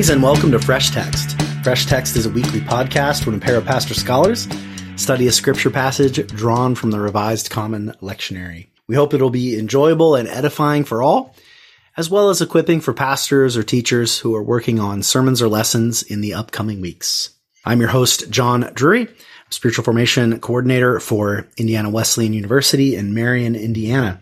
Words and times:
Greetings 0.00 0.14
and 0.14 0.22
welcome 0.22 0.50
to 0.52 0.58
Fresh 0.58 0.92
Text. 0.92 1.38
Fresh 1.62 1.84
Text 1.84 2.16
is 2.16 2.24
a 2.24 2.30
weekly 2.30 2.62
podcast 2.62 3.26
where 3.26 3.36
a 3.36 3.38
pair 3.38 3.58
of 3.58 3.66
pastor 3.66 3.92
scholars 3.92 4.48
study 4.96 5.26
a 5.26 5.30
scripture 5.30 5.68
passage 5.68 6.26
drawn 6.28 6.74
from 6.74 6.90
the 6.90 6.98
Revised 6.98 7.50
Common 7.50 7.92
Lectionary. 8.00 8.68
We 8.86 8.94
hope 8.94 9.12
it'll 9.12 9.28
be 9.28 9.58
enjoyable 9.58 10.14
and 10.14 10.26
edifying 10.26 10.84
for 10.84 11.02
all, 11.02 11.36
as 11.98 12.08
well 12.08 12.30
as 12.30 12.40
equipping 12.40 12.80
for 12.80 12.94
pastors 12.94 13.58
or 13.58 13.62
teachers 13.62 14.18
who 14.18 14.34
are 14.34 14.42
working 14.42 14.80
on 14.80 15.02
sermons 15.02 15.42
or 15.42 15.50
lessons 15.50 16.02
in 16.02 16.22
the 16.22 16.32
upcoming 16.32 16.80
weeks. 16.80 17.34
I'm 17.66 17.80
your 17.80 17.90
host, 17.90 18.30
John 18.30 18.70
Drury, 18.72 19.06
spiritual 19.50 19.84
formation 19.84 20.40
coordinator 20.40 20.98
for 20.98 21.46
Indiana 21.58 21.90
Wesleyan 21.90 22.32
University 22.32 22.96
in 22.96 23.12
Marion, 23.12 23.54
Indiana. 23.54 24.18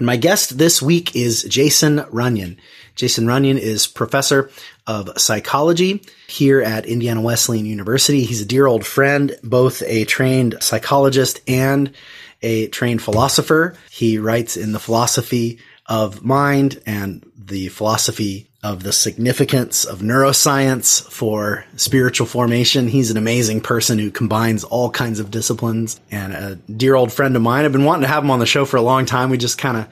And 0.00 0.06
my 0.06 0.16
guest 0.16 0.56
this 0.56 0.80
week 0.80 1.14
is 1.14 1.42
Jason 1.42 1.98
Runyan. 1.98 2.56
Jason 2.94 3.26
Runyan 3.26 3.58
is 3.58 3.86
professor 3.86 4.50
of 4.86 5.10
psychology 5.20 6.02
here 6.26 6.62
at 6.62 6.86
Indiana 6.86 7.20
Wesleyan 7.20 7.66
University. 7.66 8.24
He's 8.24 8.40
a 8.40 8.46
dear 8.46 8.66
old 8.66 8.86
friend, 8.86 9.36
both 9.44 9.82
a 9.82 10.06
trained 10.06 10.56
psychologist 10.62 11.42
and 11.46 11.92
a 12.40 12.68
trained 12.68 13.02
philosopher. 13.02 13.76
He 13.90 14.16
writes 14.16 14.56
in 14.56 14.72
the 14.72 14.80
philosophy 14.80 15.58
of 15.84 16.24
mind 16.24 16.80
and 16.86 17.30
the 17.36 17.68
philosophy 17.68 18.49
of 18.62 18.82
the 18.82 18.92
significance 18.92 19.84
of 19.84 20.00
neuroscience 20.00 21.02
for 21.10 21.64
spiritual 21.76 22.26
formation. 22.26 22.88
He's 22.88 23.10
an 23.10 23.16
amazing 23.16 23.62
person 23.62 23.98
who 23.98 24.10
combines 24.10 24.64
all 24.64 24.90
kinds 24.90 25.18
of 25.18 25.30
disciplines 25.30 25.98
and 26.10 26.32
a 26.34 26.56
dear 26.56 26.94
old 26.94 27.10
friend 27.10 27.34
of 27.36 27.42
mine. 27.42 27.64
I've 27.64 27.72
been 27.72 27.84
wanting 27.84 28.02
to 28.02 28.08
have 28.08 28.22
him 28.22 28.30
on 28.30 28.38
the 28.38 28.46
show 28.46 28.66
for 28.66 28.76
a 28.76 28.82
long 28.82 29.06
time. 29.06 29.30
We 29.30 29.38
just 29.38 29.56
kind 29.56 29.78
of, 29.78 29.88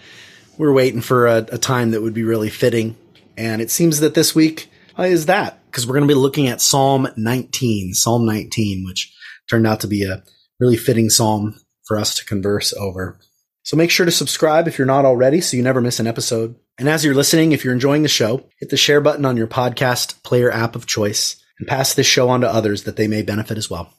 we're 0.58 0.72
waiting 0.72 1.00
for 1.00 1.26
a, 1.26 1.36
a, 1.50 1.58
time 1.58 1.92
that 1.92 2.02
would 2.02 2.12
be 2.12 2.24
really 2.24 2.50
fitting. 2.50 2.96
And 3.38 3.62
it 3.62 3.70
seems 3.70 4.00
that 4.00 4.14
this 4.14 4.34
week 4.34 4.68
uh, 4.98 5.04
is 5.04 5.26
that 5.26 5.64
because 5.66 5.86
we're 5.86 5.94
going 5.94 6.08
to 6.08 6.14
be 6.14 6.20
looking 6.20 6.48
at 6.48 6.60
Psalm 6.60 7.08
19, 7.16 7.94
Psalm 7.94 8.26
19, 8.26 8.84
which 8.84 9.14
turned 9.48 9.66
out 9.66 9.80
to 9.80 9.86
be 9.86 10.04
a 10.04 10.22
really 10.60 10.76
fitting 10.76 11.08
Psalm 11.08 11.58
for 11.86 11.98
us 11.98 12.16
to 12.16 12.24
converse 12.24 12.74
over. 12.74 13.18
So 13.62 13.76
make 13.76 13.90
sure 13.90 14.04
to 14.04 14.12
subscribe 14.12 14.68
if 14.68 14.76
you're 14.76 14.86
not 14.86 15.06
already 15.06 15.40
so 15.40 15.56
you 15.56 15.62
never 15.62 15.80
miss 15.80 16.00
an 16.00 16.06
episode. 16.06 16.54
And 16.78 16.88
as 16.88 17.04
you're 17.04 17.14
listening, 17.14 17.52
if 17.52 17.64
you're 17.64 17.74
enjoying 17.74 18.02
the 18.02 18.08
show, 18.08 18.44
hit 18.60 18.70
the 18.70 18.76
share 18.76 19.00
button 19.00 19.24
on 19.24 19.36
your 19.36 19.48
podcast 19.48 20.22
player 20.22 20.50
app 20.50 20.76
of 20.76 20.86
choice 20.86 21.42
and 21.58 21.66
pass 21.66 21.92
this 21.92 22.06
show 22.06 22.28
on 22.28 22.42
to 22.42 22.48
others 22.48 22.84
that 22.84 22.96
they 22.96 23.08
may 23.08 23.22
benefit 23.22 23.58
as 23.58 23.68
well. 23.68 23.92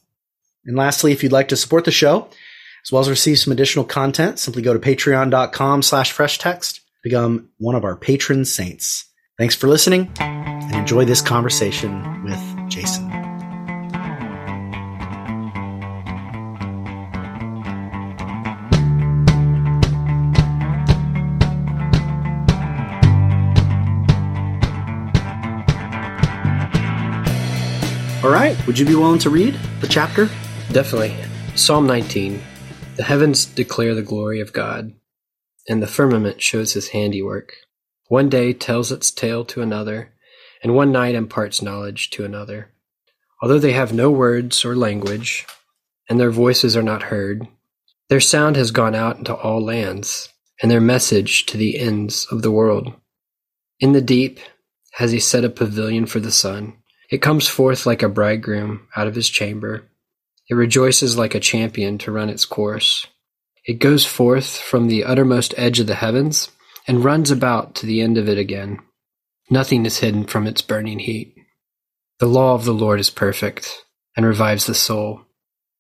And 0.66 0.77
lastly, 0.77 1.11
if 1.11 1.21
you'd 1.21 1.31
like 1.31 1.49
to 1.49 1.58
support 1.58 1.83
the 1.83 1.91
show, 1.91 2.30
as 2.86 2.91
well 2.91 3.02
as 3.02 3.09
receive 3.09 3.39
some 3.39 3.52
additional 3.52 3.83
content, 3.83 4.39
simply 4.39 4.61
go 4.61 4.73
to 4.73 4.80
patreon.com 4.80 5.81
slash 5.81 6.13
fresh 6.13 6.38
text, 6.38 6.80
become 7.03 7.49
one 7.58 7.75
of 7.75 7.83
our 7.83 7.97
patron 7.97 8.45
saints. 8.45 9.05
Thanks 9.38 9.55
for 9.55 9.67
listening 9.67 10.11
and 10.19 10.75
enjoy 10.75 11.05
this 11.05 11.21
conversation 11.21 12.23
with 12.23 12.48
All 28.30 28.35
right. 28.35 28.67
Would 28.67 28.77
you 28.77 28.85
be 28.85 28.94
willing 28.94 29.17
to 29.22 29.31
read 29.31 29.55
the 29.81 29.88
chapter? 29.88 30.30
Definitely. 30.72 31.16
Psalm 31.55 31.88
19. 31.88 32.39
The 32.95 33.02
heavens 33.02 33.43
declare 33.43 33.95
the 33.95 34.03
glory 34.03 34.39
of 34.39 34.53
God, 34.53 34.93
and 35.67 35.81
the 35.81 35.87
firmament 35.87 36.39
shows 36.39 36.73
his 36.73 36.89
handiwork. 36.89 37.55
One 38.08 38.30
day 38.30 38.53
tells 38.53 38.92
its 38.92 39.09
tale 39.09 39.45
to 39.45 39.64
another, 39.64 40.14
and 40.61 40.76
one 40.76 40.92
night 40.92 41.15
imparts 41.15 41.64
knowledge 41.64 42.11
to 42.11 42.23
another. 42.23 42.71
Although 43.42 43.58
they 43.58 43.71
have 43.71 43.93
no 43.93 44.11
words 44.11 44.64
or 44.64 44.76
language, 44.76 45.48
and 46.08 46.20
their 46.20 46.30
voices 46.30 46.77
are 46.77 46.83
not 46.83 47.09
heard, 47.09 47.48
their 48.09 48.20
sound 48.20 48.58
has 48.58 48.70
gone 48.70 48.93
out 48.93 49.17
into 49.17 49.33
all 49.33 49.59
lands, 49.59 50.30
and 50.61 50.70
their 50.70 50.80
message 50.80 51.48
to 51.48 51.58
the 51.58 51.80
ends 51.80 52.27
of 52.30 52.43
the 52.43 52.52
world. 52.52 52.93
In 53.80 53.93
the 53.93 54.02
deep 54.02 54.39
has 54.98 55.14
he 55.14 55.20
set 55.20 55.43
a 55.43 55.49
pavilion 55.49 56.05
for 56.05 56.20
the 56.20 56.32
sun 56.32 56.78
it 57.09 57.21
comes 57.21 57.47
forth 57.47 57.86
like 57.86 58.03
a 58.03 58.09
bridegroom 58.09 58.87
out 58.95 59.08
of 59.08 59.15
his 59.15 59.30
chamber. 59.30 59.89
It 60.49 60.55
rejoices 60.55 61.17
like 61.17 61.36
a 61.36 61.39
champion 61.39 61.97
to 61.99 62.11
run 62.11 62.30
its 62.30 62.45
course. 62.45 63.08
It 63.65 63.80
goes 63.80 64.05
forth 64.05 64.58
from 64.58 64.87
the 64.87 65.03
uttermost 65.03 65.53
edge 65.58 65.80
of 65.80 65.87
the 65.87 65.95
heavens 65.95 66.49
and 66.87 67.03
runs 67.03 67.31
about 67.31 67.75
to 67.75 67.86
the 67.86 68.02
end 68.02 68.17
of 68.17 68.30
it 68.30 68.37
again. 68.37 68.80
Nothing 69.49 69.86
is 69.86 69.99
hidden 69.99 70.25
from 70.25 70.47
its 70.47 70.61
burning 70.61 70.99
heat. 70.99 71.36
The 72.20 72.27
law 72.27 72.53
of 72.53 72.65
the 72.65 72.73
Lord 72.73 72.99
is 72.99 73.09
perfect 73.09 73.86
and 74.15 74.26
revives 74.26 74.65
the 74.65 74.76
soul. 74.76 75.21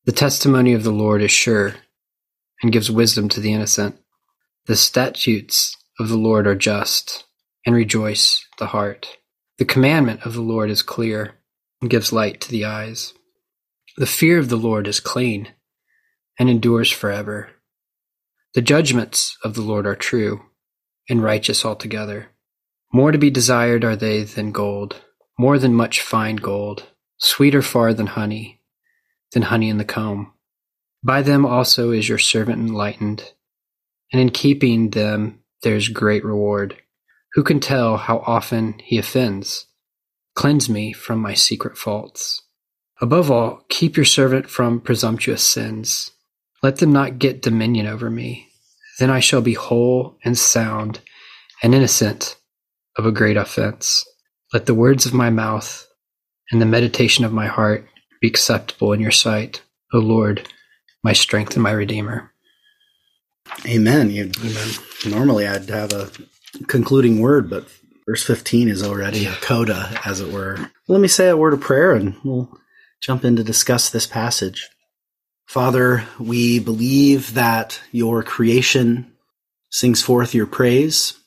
The 0.05 0.11
testimony 0.11 0.73
of 0.73 0.83
the 0.83 0.91
Lord 0.91 1.21
is 1.21 1.31
sure 1.31 1.75
and 2.61 2.71
gives 2.71 2.89
wisdom 2.89 3.29
to 3.29 3.39
the 3.39 3.53
innocent. 3.53 3.97
The 4.65 4.75
statutes 4.75 5.77
of 5.99 6.09
the 6.09 6.17
Lord 6.17 6.47
are 6.47 6.55
just 6.55 7.25
and 7.65 7.75
rejoice 7.75 8.45
the 8.57 8.67
heart. 8.67 9.18
The 9.59 9.65
commandment 9.65 10.25
of 10.25 10.33
the 10.33 10.41
Lord 10.41 10.69
is 10.69 10.81
clear 10.81 11.35
and 11.81 11.89
gives 11.89 12.13
light 12.13 12.39
to 12.41 12.49
the 12.49 12.63
eyes. 12.63 13.13
The 13.97 14.05
fear 14.05 14.39
of 14.39 14.47
the 14.47 14.55
Lord 14.55 14.87
is 14.87 15.01
clean 15.01 15.49
and 16.39 16.49
endures 16.49 16.89
forever. 16.89 17.49
The 18.53 18.61
judgments 18.61 19.37
of 19.43 19.55
the 19.55 19.61
Lord 19.61 19.85
are 19.85 19.97
true 19.97 20.43
and 21.09 21.21
righteous 21.21 21.65
altogether. 21.65 22.29
More 22.93 23.11
to 23.11 23.17
be 23.17 23.29
desired 23.29 23.83
are 23.83 23.97
they 23.97 24.23
than 24.23 24.53
gold, 24.53 25.01
more 25.37 25.59
than 25.59 25.73
much 25.73 26.01
fine 26.01 26.37
gold, 26.37 26.87
sweeter 27.17 27.61
far 27.61 27.93
than 27.93 28.07
honey, 28.07 28.61
than 29.33 29.41
honey 29.41 29.67
in 29.67 29.77
the 29.77 29.83
comb. 29.83 30.31
By 31.03 31.21
them 31.21 31.45
also 31.45 31.91
is 31.91 32.07
your 32.07 32.17
servant 32.17 32.59
enlightened, 32.59 33.33
and 34.13 34.21
in 34.21 34.29
keeping 34.29 34.91
them 34.91 35.41
there 35.63 35.75
is 35.75 35.89
great 35.89 36.23
reward. 36.23 36.77
Who 37.33 37.43
can 37.43 37.59
tell 37.59 37.97
how 37.97 38.19
often 38.25 38.79
he 38.83 38.97
offends? 38.97 39.67
Cleanse 40.35 40.69
me 40.69 40.93
from 40.93 41.19
my 41.19 41.33
secret 41.33 41.77
faults. 41.77 42.41
Above 43.01 43.29
all, 43.29 43.65
keep 43.69 43.95
your 43.95 44.05
servant 44.05 44.49
from 44.49 44.81
presumptuous 44.81 45.43
sins. 45.43 46.11
Let 46.61 46.77
them 46.77 46.91
not 46.91 47.19
get 47.19 47.41
dominion 47.41 47.87
over 47.87 48.09
me. 48.09 48.47
Then 48.99 49.09
I 49.09 49.19
shall 49.19 49.41
be 49.41 49.53
whole 49.53 50.17
and 50.23 50.37
sound 50.37 50.99
and 51.63 51.73
innocent 51.73 52.35
of 52.97 53.05
a 53.05 53.11
great 53.11 53.37
offense. 53.37 54.05
Let 54.51 54.65
the 54.65 54.73
words 54.73 55.05
of 55.05 55.13
my 55.13 55.29
mouth 55.29 55.87
and 56.51 56.61
the 56.61 56.65
meditation 56.65 57.23
of 57.23 57.31
my 57.31 57.47
heart 57.47 57.87
be 58.19 58.27
acceptable 58.27 58.91
in 58.91 58.99
your 58.99 59.11
sight, 59.11 59.61
O 59.93 59.99
Lord, 59.99 60.47
my 61.03 61.13
strength 61.13 61.53
and 61.53 61.63
my 61.63 61.71
Redeemer. 61.71 62.33
Amen. 63.65 64.09
You, 64.09 64.31
Amen. 64.43 64.69
Normally, 65.07 65.47
I'd 65.47 65.69
have 65.69 65.93
a 65.93 66.09
concluding 66.67 67.19
word, 67.19 67.49
but 67.49 67.67
verse 68.05 68.23
15 68.23 68.69
is 68.69 68.83
already 68.83 69.25
a 69.25 69.33
coda, 69.33 69.99
as 70.05 70.21
it 70.21 70.31
were. 70.31 70.57
Let 70.87 71.01
me 71.01 71.07
say 71.07 71.29
a 71.29 71.37
word 71.37 71.53
of 71.53 71.61
prayer 71.61 71.93
and 71.93 72.15
we'll 72.23 72.49
jump 73.01 73.23
in 73.23 73.35
to 73.35 73.43
discuss 73.43 73.89
this 73.89 74.07
passage. 74.07 74.67
Father, 75.45 76.05
we 76.19 76.59
believe 76.59 77.33
that 77.33 77.79
your 77.91 78.21
creation 78.23 79.11
sings 79.71 80.01
forth 80.01 80.33
your 80.33 80.45
praise, 80.45 81.17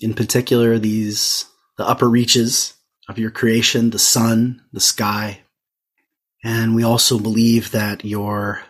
in 0.00 0.14
particular, 0.14 0.78
these, 0.78 1.46
the 1.78 1.86
upper 1.86 2.08
reaches 2.08 2.74
of 3.08 3.18
your 3.18 3.30
creation, 3.30 3.90
the 3.90 3.98
sun, 3.98 4.62
the 4.72 4.80
sky. 4.80 5.40
And 6.44 6.74
we 6.74 6.84
also 6.84 7.18
believe 7.18 7.70
that 7.72 8.04
your 8.04 8.62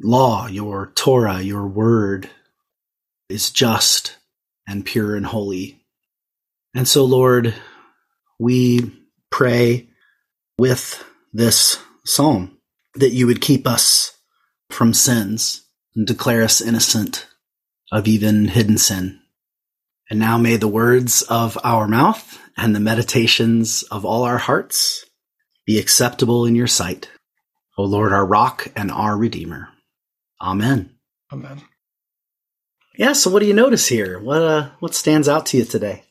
law, 0.00 0.46
your 0.46 0.92
Torah, 0.94 1.40
your 1.40 1.66
word 1.66 2.30
is 3.28 3.50
just 3.50 4.16
and 4.66 4.84
pure 4.84 5.16
and 5.16 5.26
holy. 5.26 5.84
And 6.74 6.86
so, 6.86 7.04
Lord, 7.04 7.54
we 8.38 8.92
pray 9.30 9.88
with 10.58 11.04
this 11.32 11.78
psalm 12.04 12.58
that 12.94 13.12
you 13.12 13.26
would 13.26 13.40
keep 13.40 13.66
us 13.66 14.16
from 14.70 14.92
sins 14.94 15.66
and 15.94 16.06
declare 16.06 16.42
us 16.42 16.60
innocent 16.60 17.26
of 17.92 18.08
even 18.08 18.48
hidden 18.48 18.78
sin. 18.78 19.20
And 20.10 20.18
now 20.18 20.38
may 20.38 20.56
the 20.56 20.68
words 20.68 21.22
of 21.22 21.58
our 21.64 21.88
mouth 21.88 22.38
and 22.56 22.74
the 22.74 22.80
meditations 22.80 23.82
of 23.84 24.04
all 24.04 24.22
our 24.22 24.38
hearts 24.38 25.04
be 25.66 25.78
acceptable 25.78 26.46
in 26.46 26.54
your 26.54 26.68
sight. 26.68 27.10
O 27.76 27.84
Lord, 27.84 28.12
our 28.12 28.24
rock 28.24 28.68
and 28.76 28.90
our 28.90 29.16
redeemer. 29.16 29.68
Amen. 30.40 30.96
Amen. 31.32 31.62
Yeah. 32.96 33.12
So 33.12 33.30
what 33.30 33.40
do 33.40 33.46
you 33.46 33.54
notice 33.54 33.86
here? 33.86 34.18
What 34.18 34.42
uh, 34.42 34.70
what 34.80 34.94
stands 34.94 35.28
out 35.28 35.46
to 35.46 35.58
you 35.58 35.64
today? 35.64 36.02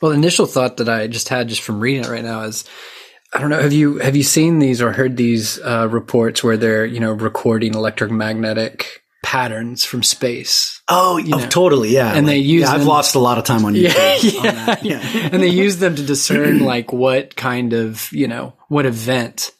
Well, 0.00 0.12
the 0.12 0.16
initial 0.18 0.46
thought 0.46 0.76
that 0.76 0.88
I 0.88 1.06
just 1.08 1.28
had 1.28 1.48
just 1.48 1.62
from 1.62 1.80
reading 1.80 2.04
it 2.04 2.08
right 2.08 2.22
now 2.24 2.42
is, 2.42 2.64
I 3.34 3.40
don't 3.40 3.50
know, 3.50 3.60
have 3.60 3.72
you 3.72 3.98
have 3.98 4.14
you 4.16 4.22
seen 4.22 4.58
these 4.60 4.80
or 4.80 4.92
heard 4.92 5.16
these 5.16 5.60
uh, 5.60 5.88
reports 5.90 6.42
where 6.44 6.56
they're 6.56 6.86
you 6.86 7.00
know 7.00 7.12
recording 7.12 7.74
electromagnetic 7.74 9.02
patterns 9.24 9.84
from 9.84 10.02
space. 10.02 10.80
Oh, 10.88 11.16
you 11.18 11.30
know. 11.30 11.40
oh, 11.42 11.46
totally, 11.48 11.90
yeah. 11.90 12.14
And 12.14 12.26
they 12.26 12.38
use 12.38 12.62
Yeah, 12.62 12.70
I've 12.72 12.84
lost 12.86 13.14
a 13.16 13.18
lot 13.18 13.36
of 13.36 13.44
time 13.44 13.64
on 13.64 13.74
YouTube. 13.74 14.32
Yeah, 14.32 14.38
on 14.50 14.54
that. 14.66 14.84
yeah. 14.84 15.00
yeah. 15.12 15.28
and 15.32 15.42
they 15.42 15.48
use 15.48 15.78
them 15.78 15.96
to 15.96 16.02
discern 16.02 16.60
like 16.64 16.92
what 16.92 17.34
kind 17.36 17.72
of 17.72 18.10
you 18.12 18.28
know 18.28 18.54
what 18.68 18.86
event 18.86 19.50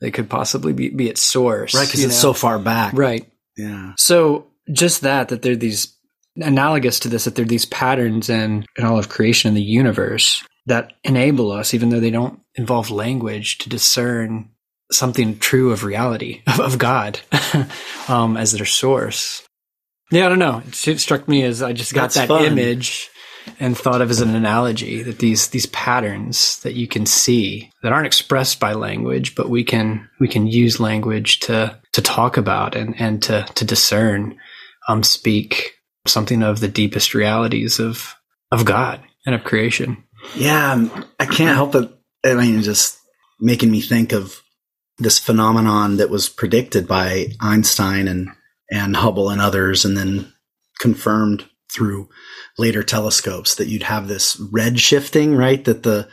they 0.00 0.10
could 0.12 0.28
possibly 0.30 0.72
be, 0.72 0.90
be 0.90 1.08
its 1.08 1.22
source, 1.22 1.74
Right, 1.74 1.86
because 1.88 2.04
it's 2.04 2.14
know? 2.14 2.30
so 2.30 2.32
far 2.34 2.58
back. 2.58 2.92
right. 2.96 3.26
Yeah. 3.56 3.94
So 3.96 4.47
just 4.72 5.02
that 5.02 5.28
that 5.28 5.42
there 5.42 5.52
are 5.52 5.56
these 5.56 5.94
analogous 6.36 7.00
to 7.00 7.08
this 7.08 7.24
that 7.24 7.34
there 7.34 7.44
are 7.44 7.48
these 7.48 7.66
patterns 7.66 8.28
in, 8.28 8.64
in 8.76 8.84
all 8.84 8.98
of 8.98 9.08
creation 9.08 9.48
in 9.48 9.54
the 9.54 9.62
universe 9.62 10.44
that 10.66 10.92
enable 11.02 11.50
us, 11.50 11.74
even 11.74 11.88
though 11.88 12.00
they 12.00 12.10
don't 12.10 12.40
involve 12.54 12.90
language, 12.90 13.58
to 13.58 13.68
discern 13.68 14.50
something 14.92 15.38
true 15.38 15.72
of 15.72 15.84
reality 15.84 16.42
of, 16.46 16.60
of 16.60 16.78
God 16.78 17.20
um, 18.08 18.36
as 18.36 18.52
their 18.52 18.66
source. 18.66 19.42
Yeah, 20.10 20.26
I 20.26 20.28
don't 20.30 20.38
know. 20.38 20.62
It, 20.66 20.88
it 20.88 21.00
struck 21.00 21.28
me 21.28 21.42
as 21.42 21.62
I 21.62 21.72
just 21.72 21.92
got 21.92 22.02
That's 22.02 22.14
that 22.14 22.28
fun. 22.28 22.44
image 22.44 23.10
and 23.60 23.76
thought 23.76 24.02
of 24.02 24.10
as 24.10 24.20
an 24.20 24.34
analogy 24.34 25.02
that 25.02 25.18
these 25.18 25.48
these 25.48 25.66
patterns 25.66 26.60
that 26.60 26.74
you 26.74 26.86
can 26.86 27.06
see 27.06 27.70
that 27.82 27.92
aren't 27.92 28.06
expressed 28.06 28.60
by 28.60 28.72
language, 28.74 29.34
but 29.34 29.48
we 29.48 29.64
can 29.64 30.08
we 30.20 30.28
can 30.28 30.46
use 30.46 30.80
language 30.80 31.40
to 31.40 31.78
to 31.92 32.02
talk 32.02 32.36
about 32.36 32.74
and 32.74 32.94
and 33.00 33.22
to 33.22 33.46
to 33.54 33.64
discern, 33.64 34.38
um, 34.88 35.02
speak 35.02 35.74
something 36.06 36.42
of 36.42 36.60
the 36.60 36.68
deepest 36.68 37.14
realities 37.14 37.78
of 37.78 38.14
of 38.50 38.64
God 38.64 39.00
and 39.26 39.34
of 39.34 39.44
creation. 39.44 40.04
Yeah, 40.34 40.72
um, 40.72 41.04
I 41.20 41.26
can't 41.26 41.54
help 41.54 41.74
it. 41.74 41.90
I 42.24 42.34
mean, 42.34 42.62
just 42.62 42.98
making 43.40 43.70
me 43.70 43.80
think 43.80 44.12
of 44.12 44.40
this 44.98 45.18
phenomenon 45.18 45.98
that 45.98 46.10
was 46.10 46.28
predicted 46.28 46.88
by 46.88 47.28
Einstein 47.40 48.08
and 48.08 48.30
and 48.70 48.96
Hubble 48.96 49.30
and 49.30 49.40
others, 49.40 49.84
and 49.84 49.96
then 49.96 50.32
confirmed 50.80 51.44
through 51.72 52.08
later 52.58 52.82
telescopes 52.82 53.54
that 53.56 53.68
you'd 53.68 53.82
have 53.84 54.08
this 54.08 54.40
red 54.50 54.80
shifting, 54.80 55.36
right? 55.36 55.64
That 55.64 55.82
the 55.82 56.08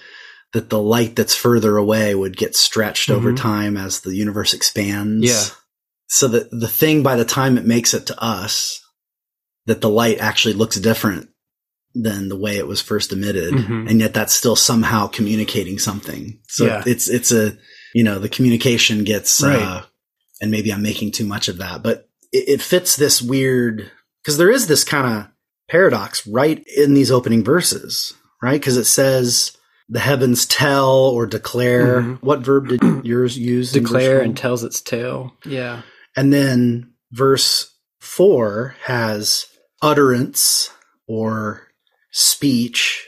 that 0.54 0.69
the 0.69 0.80
light 0.80 1.16
that's 1.16 1.36
further 1.36 1.75
away 1.77 2.16
would 2.16 2.38
get 2.38 2.56
stretched 2.56 3.10
over 3.10 3.33
Mhm. 3.33 3.38
time 3.38 3.77
as 3.77 4.01
the 4.01 4.16
universe 4.16 4.54
expands. 4.54 5.25
Yeah. 5.27 5.44
So 6.07 6.28
that 6.30 6.50
the 6.52 6.68
thing 6.68 7.04
by 7.04 7.16
the 7.16 7.25
time 7.25 7.57
it 7.57 7.66
makes 7.66 7.94
it 7.94 8.06
to 8.07 8.22
us, 8.24 8.80
that 9.66 9.81
the 9.81 9.90
light 9.90 10.19
actually 10.19 10.54
looks 10.54 10.80
different 10.80 11.30
than 11.96 12.28
the 12.30 12.38
way 12.38 12.57
it 12.57 12.68
was 12.68 12.81
first 12.81 13.12
emitted. 13.13 13.54
Mhm. 13.54 13.90
And 13.90 14.00
yet 14.00 14.13
that's 14.13 14.34
still 14.34 14.56
somehow 14.56 15.07
communicating 15.07 15.80
something. 15.80 16.40
So 16.48 16.66
Yeah. 16.66 16.84
it's, 16.86 17.07
it's 17.07 17.31
a, 17.31 17.57
you 17.94 18.04
know, 18.04 18.19
the 18.19 18.30
communication 18.30 19.04
gets, 19.06 19.42
Right. 19.42 19.62
uh, 19.62 19.84
and 20.42 20.52
maybe 20.52 20.72
I'm 20.72 20.81
making 20.84 21.12
too 21.12 21.25
much 21.25 21.48
of 21.48 21.57
that, 21.60 21.81
but 21.84 22.08
it, 22.34 22.50
it 22.50 22.62
fits 22.62 22.98
this 22.98 23.22
weird, 23.22 23.90
cause 24.25 24.38
there 24.38 24.51
is 24.51 24.68
this 24.68 24.84
kind 24.84 25.08
of 25.22 25.28
paradox 25.69 26.28
right 26.28 26.62
in 26.75 26.94
these 26.94 27.12
opening 27.12 27.44
verses, 27.44 28.13
right? 28.44 28.62
Cause 28.62 28.75
it 28.78 28.86
says, 28.86 29.54
the 29.88 30.00
heavens 30.00 30.46
tell 30.46 30.90
or 30.90 31.25
declare. 31.25 32.01
Mhm. 32.01 32.18
What 32.22 32.42
verb 32.42 32.68
did 32.68 33.06
yours 33.06 33.38
use? 33.38 33.72
Declare 33.72 34.22
and 34.22 34.36
tells 34.36 34.63
its 34.63 34.81
tale. 34.81 35.34
Yeah. 35.46 35.84
And 36.16 36.32
then 36.34 36.94
verse 37.12 37.74
four 38.00 38.76
has 38.84 39.48
utterance 39.82 40.70
or 41.08 41.68
speech 42.12 43.08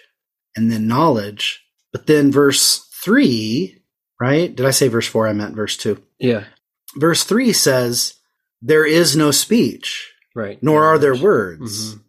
and 0.55 0.71
then 0.71 0.87
knowledge. 0.87 1.63
But 1.91 2.07
then 2.07 2.31
verse 2.31 2.79
three, 3.03 3.81
right? 4.19 4.53
Did 4.53 4.65
I 4.65 4.71
say 4.71 4.87
verse 4.87 5.07
four? 5.07 5.27
I 5.27 5.33
meant 5.33 5.55
verse 5.55 5.77
two. 5.77 6.01
Yeah. 6.19 6.45
Verse 6.95 7.23
three 7.23 7.53
says, 7.53 8.15
there 8.61 8.85
is 8.85 9.15
no 9.15 9.31
speech, 9.31 10.11
Right. 10.35 10.61
nor 10.63 10.83
are 10.85 10.97
there 10.97 11.15
words. 11.15 11.95
Mhm. 11.95 12.01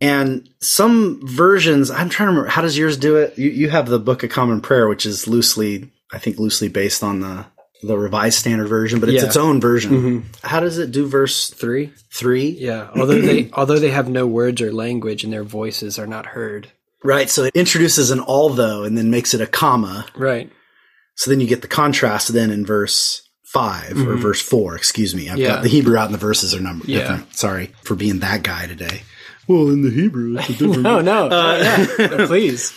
And 0.00 0.48
some 0.60 1.20
versions, 1.26 1.90
I'm 1.90 2.10
trying 2.10 2.26
to 2.26 2.32
remember, 2.32 2.50
how 2.50 2.60
does 2.62 2.76
yours 2.76 2.98
do 2.98 3.16
it? 3.16 3.38
You, 3.38 3.48
you 3.48 3.70
have 3.70 3.88
the 3.88 3.98
Book 3.98 4.22
of 4.22 4.28
Common 4.30 4.60
Prayer, 4.60 4.86
which 4.86 5.06
is 5.06 5.26
loosely, 5.26 5.90
I 6.12 6.18
think 6.18 6.38
loosely 6.38 6.68
based 6.68 7.02
on 7.02 7.20
the, 7.20 7.46
the 7.86 7.96
Revised 7.98 8.38
Standard 8.38 8.68
Version, 8.68 9.00
but 9.00 9.08
it's 9.08 9.22
Yeah. 9.22 9.28
its 9.28 9.36
own 9.36 9.60
version. 9.60 9.92
Mhm. 9.92 10.22
How 10.42 10.60
does 10.60 10.78
it 10.78 10.90
do 10.92 11.06
verse 11.06 11.50
Three. 11.50 11.90
three? 12.12 12.56
Yeah. 12.60 12.88
Although 12.96 13.20
they 13.20 13.50
although 13.54 13.78
they 13.78 13.90
have 13.90 14.08
no 14.08 14.26
words 14.26 14.60
or 14.62 14.72
language 14.72 15.24
and 15.24 15.32
their 15.32 15.44
voices 15.44 15.98
are 15.98 16.06
not 16.06 16.26
heard. 16.26 16.68
Right. 17.02 17.28
So 17.28 17.44
it 17.44 17.52
introduces 17.54 18.10
an 18.10 18.20
although 18.20 18.84
and 18.84 18.96
then 18.96 19.10
makes 19.10 19.34
it 19.34 19.40
a 19.40 19.46
comma. 19.46 20.06
Right. 20.16 20.50
So 21.16 21.30
then 21.30 21.40
you 21.40 21.46
get 21.46 21.62
the 21.62 21.68
contrast 21.68 22.32
then 22.32 22.50
in 22.50 22.64
verse 22.66 23.20
5 23.44 23.92
or 23.98 24.16
Mhm. 24.16 24.20
verse 24.22 24.40
four, 24.40 24.74
excuse 24.74 25.14
me. 25.14 25.28
I've 25.28 25.38
Yeah. 25.38 25.48
got 25.48 25.62
the 25.62 25.68
Hebrew 25.68 25.96
out 25.96 26.06
and 26.06 26.14
the 26.14 26.18
verses 26.18 26.54
are 26.54 26.60
numbered 26.60 26.88
Yeah. 26.88 27.00
different. 27.00 27.36
Sorry 27.36 27.70
for 27.84 27.94
being 27.94 28.18
that 28.20 28.42
guy 28.42 28.66
today. 28.66 29.02
Well, 29.46 29.68
in 29.68 29.82
the 29.82 29.90
Hebrew, 29.90 30.36
it's 30.38 30.48
a 30.48 30.52
different. 30.54 30.80
No, 30.82 31.00
no. 31.00 31.28
Uh, 31.28 31.86
yeah. 31.98 32.06
No, 32.16 32.26
please. 32.26 32.72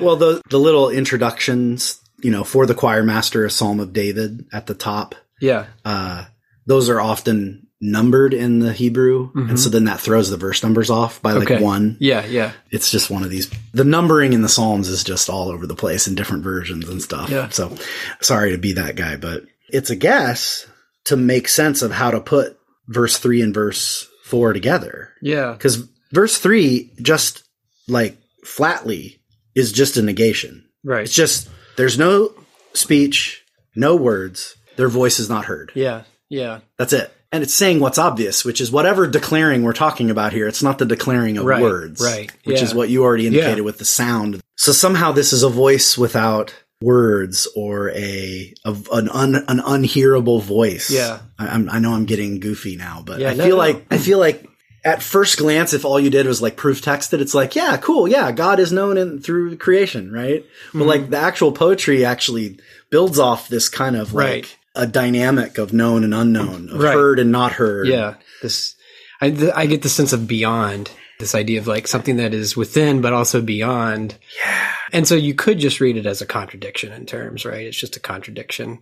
well, 0.00 0.16
the, 0.16 0.40
the 0.48 0.58
little 0.60 0.88
introductions, 0.88 1.96
you 2.22 2.30
know, 2.30 2.44
for 2.44 2.66
the 2.66 2.74
choir 2.74 3.02
master, 3.02 3.44
a 3.44 3.50
psalm 3.50 3.80
of 3.80 3.92
David 3.92 4.46
at 4.52 4.66
the 4.66 4.74
top, 4.74 5.14
Yeah. 5.40 5.66
uh, 5.84 6.24
those 6.66 6.88
are 6.88 7.00
often 7.00 7.66
numbered 7.80 8.32
in 8.32 8.60
the 8.60 8.72
Hebrew. 8.72 9.32
Mhm. 9.32 9.48
And 9.50 9.58
so 9.60 9.68
then 9.68 9.86
that 9.86 10.00
throws 10.00 10.30
the 10.30 10.36
verse 10.36 10.62
numbers 10.62 10.88
off 10.88 11.20
by 11.20 11.32
like 11.32 11.50
Okay. 11.50 11.60
one. 11.62 11.96
Yeah. 11.98 12.24
Yeah. 12.26 12.52
it's 12.70 12.90
just 12.92 13.10
one 13.10 13.24
of 13.24 13.30
these. 13.30 13.50
The 13.74 13.82
numbering 13.82 14.32
in 14.34 14.42
the 14.42 14.48
Psalms 14.48 14.88
is 14.88 15.02
just 15.02 15.28
all 15.28 15.48
over 15.50 15.66
the 15.66 15.74
place 15.74 16.06
in 16.06 16.14
different 16.14 16.44
versions 16.44 16.88
and 16.88 17.02
stuff. 17.02 17.28
Yeah. 17.28 17.48
So 17.48 17.76
sorry 18.20 18.52
to 18.52 18.58
be 18.58 18.74
that 18.74 18.94
guy, 18.94 19.16
but 19.16 19.44
it's 19.68 19.90
a 19.90 19.96
guess 19.96 20.64
to 21.06 21.16
make 21.16 21.48
sense 21.48 21.82
of 21.82 21.90
how 21.90 22.12
to 22.12 22.20
put 22.20 22.56
verse 22.86 23.18
three 23.18 23.42
and 23.42 23.52
verse 23.52 24.06
four 24.24 24.52
together. 24.52 25.10
Yeah. 25.20 25.52
Because 25.52 25.82
verse 26.12 26.38
three, 26.38 26.92
just 27.02 27.42
like 27.88 28.16
flatly, 28.44 29.20
is 29.56 29.72
just 29.72 29.96
a 29.96 30.02
negation. 30.02 30.64
Right. 30.84 31.02
It's 31.02 31.12
just, 31.14 31.48
there's 31.76 31.98
no 31.98 32.32
speech, 32.74 33.42
no 33.76 33.96
words, 33.96 34.56
their 34.76 34.88
voice 34.88 35.18
is 35.18 35.28
not 35.28 35.44
heard. 35.46 35.72
Yeah. 35.74 36.02
Yeah. 36.28 36.60
That's 36.78 36.92
it. 36.92 37.12
And 37.30 37.42
it's 37.42 37.54
saying 37.54 37.80
what's 37.80 37.98
obvious, 37.98 38.44
which 38.44 38.60
is 38.60 38.70
whatever 38.70 39.06
declaring 39.06 39.62
we're 39.62 39.72
talking 39.72 40.10
about 40.10 40.32
here. 40.32 40.46
It's 40.46 40.62
not 40.62 40.78
the 40.78 40.84
declaring 40.84 41.38
of 41.38 41.44
Right, 41.46 41.62
words, 41.62 42.02
right, 42.02 42.30
Which 42.44 42.58
yeah. 42.58 42.64
is 42.64 42.74
what 42.74 42.90
you 42.90 43.02
already 43.02 43.26
indicated 43.26 43.58
Yeah. 43.58 43.64
with 43.64 43.78
the 43.78 43.86
sound. 43.86 44.40
So 44.56 44.72
somehow 44.72 45.12
this 45.12 45.32
is 45.32 45.42
a 45.42 45.48
voice 45.48 45.96
without 45.96 46.54
words 46.82 47.48
or 47.56 47.90
a, 47.92 48.52
of 48.66 48.86
an 48.92 49.08
un, 49.08 49.34
an 49.48 49.60
unhearable 49.64 50.40
voice. 50.40 50.90
Yeah. 50.90 51.20
I, 51.38 51.48
I'm, 51.48 51.70
I 51.70 51.78
know 51.78 51.94
I'm 51.94 52.04
getting 52.04 52.38
goofy 52.40 52.76
now, 52.76 53.02
but 53.06 53.20
Yeah, 53.20 53.30
I 53.30 53.34
no, 53.34 53.44
feel 53.44 53.56
no. 53.56 53.62
like 53.62 53.86
I 53.90 53.96
feel 53.98 54.18
like 54.18 54.46
at 54.84 55.02
first 55.02 55.38
glance, 55.38 55.72
if 55.72 55.84
all 55.84 56.00
you 56.00 56.10
did 56.10 56.26
was 56.26 56.42
like 56.42 56.56
proof 56.56 56.82
texted, 56.82 57.20
it's 57.20 57.34
like, 57.34 57.54
yeah, 57.54 57.76
cool, 57.76 58.08
yeah, 58.08 58.32
God 58.32 58.58
is 58.58 58.72
known 58.72 58.98
in 58.98 59.20
through 59.20 59.56
creation, 59.58 60.10
right? 60.12 60.44
But 60.72 60.78
Mm-hmm. 60.80 60.88
like 60.88 61.10
the 61.10 61.18
actual 61.18 61.52
poetry 61.52 62.04
actually 62.04 62.58
builds 62.90 63.18
off 63.18 63.48
this 63.48 63.68
kind 63.68 63.94
of 63.96 64.12
like 64.12 64.26
Right. 64.26 64.56
a 64.74 64.86
dynamic 64.86 65.58
of 65.58 65.72
known 65.72 66.02
and 66.04 66.12
unknown, 66.14 66.68
of 66.70 66.80
Right. 66.80 66.94
heard 66.94 67.18
and 67.20 67.30
not 67.30 67.52
heard. 67.52 67.86
Yeah. 67.86 68.14
This, 68.42 68.74
I, 69.20 69.30
th- 69.30 69.52
I 69.54 69.66
get 69.66 69.82
the 69.82 69.88
sense 69.88 70.12
of 70.12 70.26
beyond 70.26 70.90
this 71.20 71.34
idea 71.36 71.60
of 71.60 71.68
like 71.68 71.86
something 71.86 72.16
that 72.16 72.34
is 72.34 72.56
within, 72.56 73.00
but 73.00 73.12
also 73.12 73.40
beyond. 73.40 74.16
Yeah. 74.44 74.72
And 74.92 75.06
so 75.06 75.14
you 75.14 75.34
could 75.34 75.60
just 75.60 75.80
read 75.80 75.96
it 75.96 76.06
as 76.06 76.20
a 76.20 76.26
contradiction 76.26 76.92
in 76.92 77.06
terms, 77.06 77.44
right? 77.44 77.64
It's 77.66 77.78
just 77.78 77.96
a 77.96 78.00
contradiction, 78.00 78.80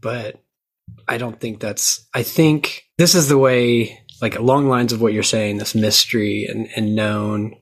but 0.00 0.40
I 1.08 1.18
don't 1.18 1.40
think 1.40 1.58
that's, 1.58 2.06
I 2.14 2.22
think 2.22 2.84
this 2.98 3.16
is 3.16 3.28
the 3.28 3.38
way, 3.38 4.00
like 4.20 4.38
along 4.38 4.68
lines 4.68 4.92
of 4.92 5.00
what 5.00 5.12
you're 5.12 5.22
saying, 5.22 5.58
this 5.58 5.74
mystery 5.74 6.46
and, 6.46 6.68
and 6.76 6.94
known 6.94 7.54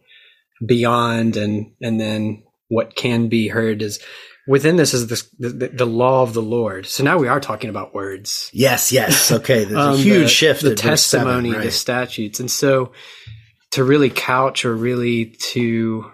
beyond 0.65 1.37
and, 1.37 1.73
and 1.81 2.01
then 2.01 2.43
what 2.69 2.97
can 2.97 3.29
be 3.29 3.49
heard 3.49 3.81
is 3.81 4.01
within 4.47 4.77
this 4.77 4.95
is 4.95 5.07
this, 5.07 5.29
the, 5.39 5.69
the, 5.69 5.87
law 5.87 6.23
of 6.23 6.33
the 6.33 6.43
Lord. 6.43 6.87
So 6.87 7.05
now 7.05 7.19
we 7.19 7.29
are 7.29 7.39
talking 7.39 7.71
about 7.71 7.95
words. 7.95 8.51
Yes, 8.53 8.91
yes. 8.91 9.31
Okay. 9.39 9.65
There's 9.65 9.79
Um, 9.79 9.95
a 9.95 9.97
huge 9.97 10.23
the, 10.23 10.29
shift. 10.29 10.63
The 10.63 10.71
verse 10.71 10.81
seven, 10.81 10.91
testimony, 10.91 11.53
the 11.53 11.71
statutes, 11.71 12.41
and 12.41 12.51
so 12.51 12.93
to 13.73 13.85
really 13.85 14.11
couch 14.11 14.65
or 14.65 14.75
really 14.75 15.27
to 15.53 16.11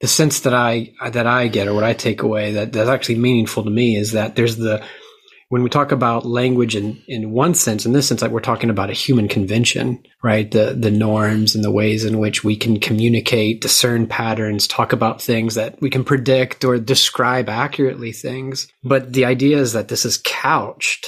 the 0.00 0.08
sense 0.08 0.40
that 0.40 0.54
I 0.54 0.92
that 1.10 1.26
I 1.26 1.48
get 1.48 1.68
or 1.68 1.74
what 1.74 1.84
I 1.84 1.94
take 1.94 2.22
away 2.22 2.52
that 2.52 2.72
that's 2.72 2.88
actually 2.88 3.16
meaningful 3.16 3.64
to 3.64 3.70
me 3.70 3.96
is 3.96 4.12
that 4.12 4.36
there's 4.36 4.56
the 4.56 4.84
when 5.50 5.62
we 5.62 5.70
talk 5.70 5.92
about 5.92 6.26
language 6.26 6.76
in 6.76 7.02
in 7.06 7.30
one 7.30 7.54
sense, 7.54 7.86
in 7.86 7.92
this 7.92 8.06
sense, 8.08 8.20
like 8.20 8.30
we're 8.30 8.40
talking 8.40 8.70
about 8.70 8.90
a 8.90 8.94
human 8.94 9.28
convention, 9.28 10.02
right? 10.22 10.50
The 10.50 10.76
the 10.78 10.90
norms 10.90 11.54
and 11.54 11.64
the 11.64 11.70
ways 11.70 12.04
in 12.04 12.18
which 12.18 12.44
we 12.44 12.56
can 12.56 12.78
communicate, 12.80 13.60
discern 13.60 14.06
patterns, 14.06 14.66
talk 14.66 14.92
about 14.92 15.22
things 15.22 15.54
that 15.54 15.80
we 15.80 15.90
can 15.90 16.04
predict 16.04 16.64
or 16.64 16.78
describe 16.78 17.48
accurately 17.48 18.12
things. 18.12 18.68
But 18.84 19.12
the 19.12 19.24
idea 19.24 19.58
is 19.58 19.72
that 19.72 19.88
this 19.88 20.04
is 20.04 20.20
couched 20.24 21.06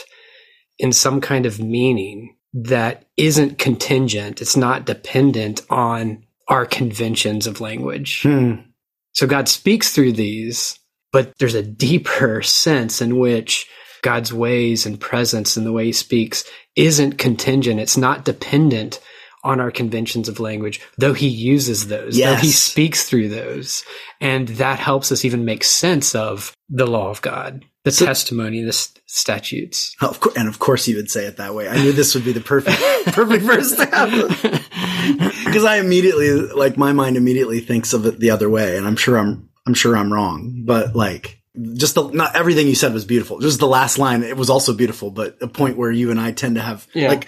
in 0.79 0.93
some 0.93 1.21
kind 1.21 1.45
of 1.45 1.61
meaning 1.61 2.37
that 2.55 3.05
isn't 3.17 3.59
contingent. 3.59 4.41
It's 4.41 4.57
not 4.57 4.87
dependent 4.87 5.63
on 5.69 6.25
our 6.49 6.67
conventions 6.67 7.47
of 7.47 7.61
language. 7.61 8.23
Hmm. 8.23 8.55
So 9.13 9.27
God 9.27 9.49
speaks 9.49 9.93
through 9.93 10.13
these, 10.13 10.79
but 11.13 11.33
there's 11.39 11.55
a 11.55 11.63
deeper 11.63 12.43
sense 12.43 13.03
in 13.03 13.19
which 13.19 13.69
God's 14.03 14.33
ways 14.33 14.87
and 14.87 14.99
presence 15.01 15.57
and 15.57 15.67
the 15.67 15.73
way 15.73 15.87
he 15.87 15.93
speaks 15.93 16.45
isn't 16.77 17.19
contingent. 17.19 17.81
It's 17.81 17.97
not 17.97 18.25
dependent 18.25 19.01
on 19.43 19.59
our 19.59 19.71
conventions 19.71 20.29
of 20.29 20.39
language, 20.39 20.81
though 20.99 21.15
he 21.15 21.29
uses 21.29 21.89
those, 21.89 22.19
though 22.19 22.35
he 22.35 22.51
speaks 22.51 23.05
through 23.09 23.29
those. 23.31 23.85
And 24.21 24.49
that 24.49 24.79
helps 24.79 25.11
us 25.11 25.25
even 25.25 25.45
make 25.47 25.65
sense 25.65 26.15
of 26.15 26.53
the 26.69 26.87
law 26.87 27.09
of 27.09 27.23
God, 27.23 27.65
the 27.85 27.91
So- 27.91 28.05
testimony, 28.05 28.61
the 28.63 28.69
s- 28.69 28.93
statutes. 29.07 29.97
Of 30.03 30.21
course, 30.21 30.37
and 30.37 30.47
of 30.47 30.59
course 30.59 30.87
you 30.87 30.97
would 30.97 31.11
say 31.11 31.25
it 31.25 31.39
that 31.39 31.55
way. 31.55 31.69
I 31.69 31.83
knew 31.83 31.93
this 31.93 32.15
would 32.15 32.25
be 32.25 32.33
the 32.33 32.41
perfect, 32.43 32.79
perfect 33.15 33.43
verse 33.45 33.75
to 33.77 33.87
have. 33.93 35.45
Because 35.47 35.65
I 35.65 35.77
immediately, 35.79 36.31
like, 36.33 36.77
my 36.77 36.93
mind 36.93 37.17
immediately 37.17 37.61
thinks 37.61 37.93
of 37.95 38.05
it 38.07 38.21
the 38.21 38.31
other 38.31 38.51
way, 38.51 38.77
and 38.77 38.87
I'm 38.87 38.97
sure 38.97 39.17
I'm, 39.17 39.49
I'm 39.67 39.75
sure 39.75 39.97
I'm 39.97 40.13
wrong. 40.13 40.63
But 40.67 40.95
like, 40.95 41.40
just 41.75 41.95
the, 41.97 42.09
not 42.11 42.37
everything 42.37 42.67
you 42.69 42.75
said 42.75 42.93
was 42.95 43.05
beautiful. 43.05 43.41
Just 43.41 43.59
the 43.61 43.67
last 43.67 43.99
line, 43.99 44.23
it 44.23 44.37
was 44.37 44.51
also 44.51 44.73
beautiful. 44.75 45.11
But 45.11 45.37
a 45.43 45.49
point 45.49 45.77
where 45.77 45.91
you 45.91 46.11
and 46.11 46.21
I 46.21 46.33
tend 46.33 46.55
to 46.57 46.61
have, 46.63 46.87
Yeah. 46.95 47.09
like, 47.09 47.27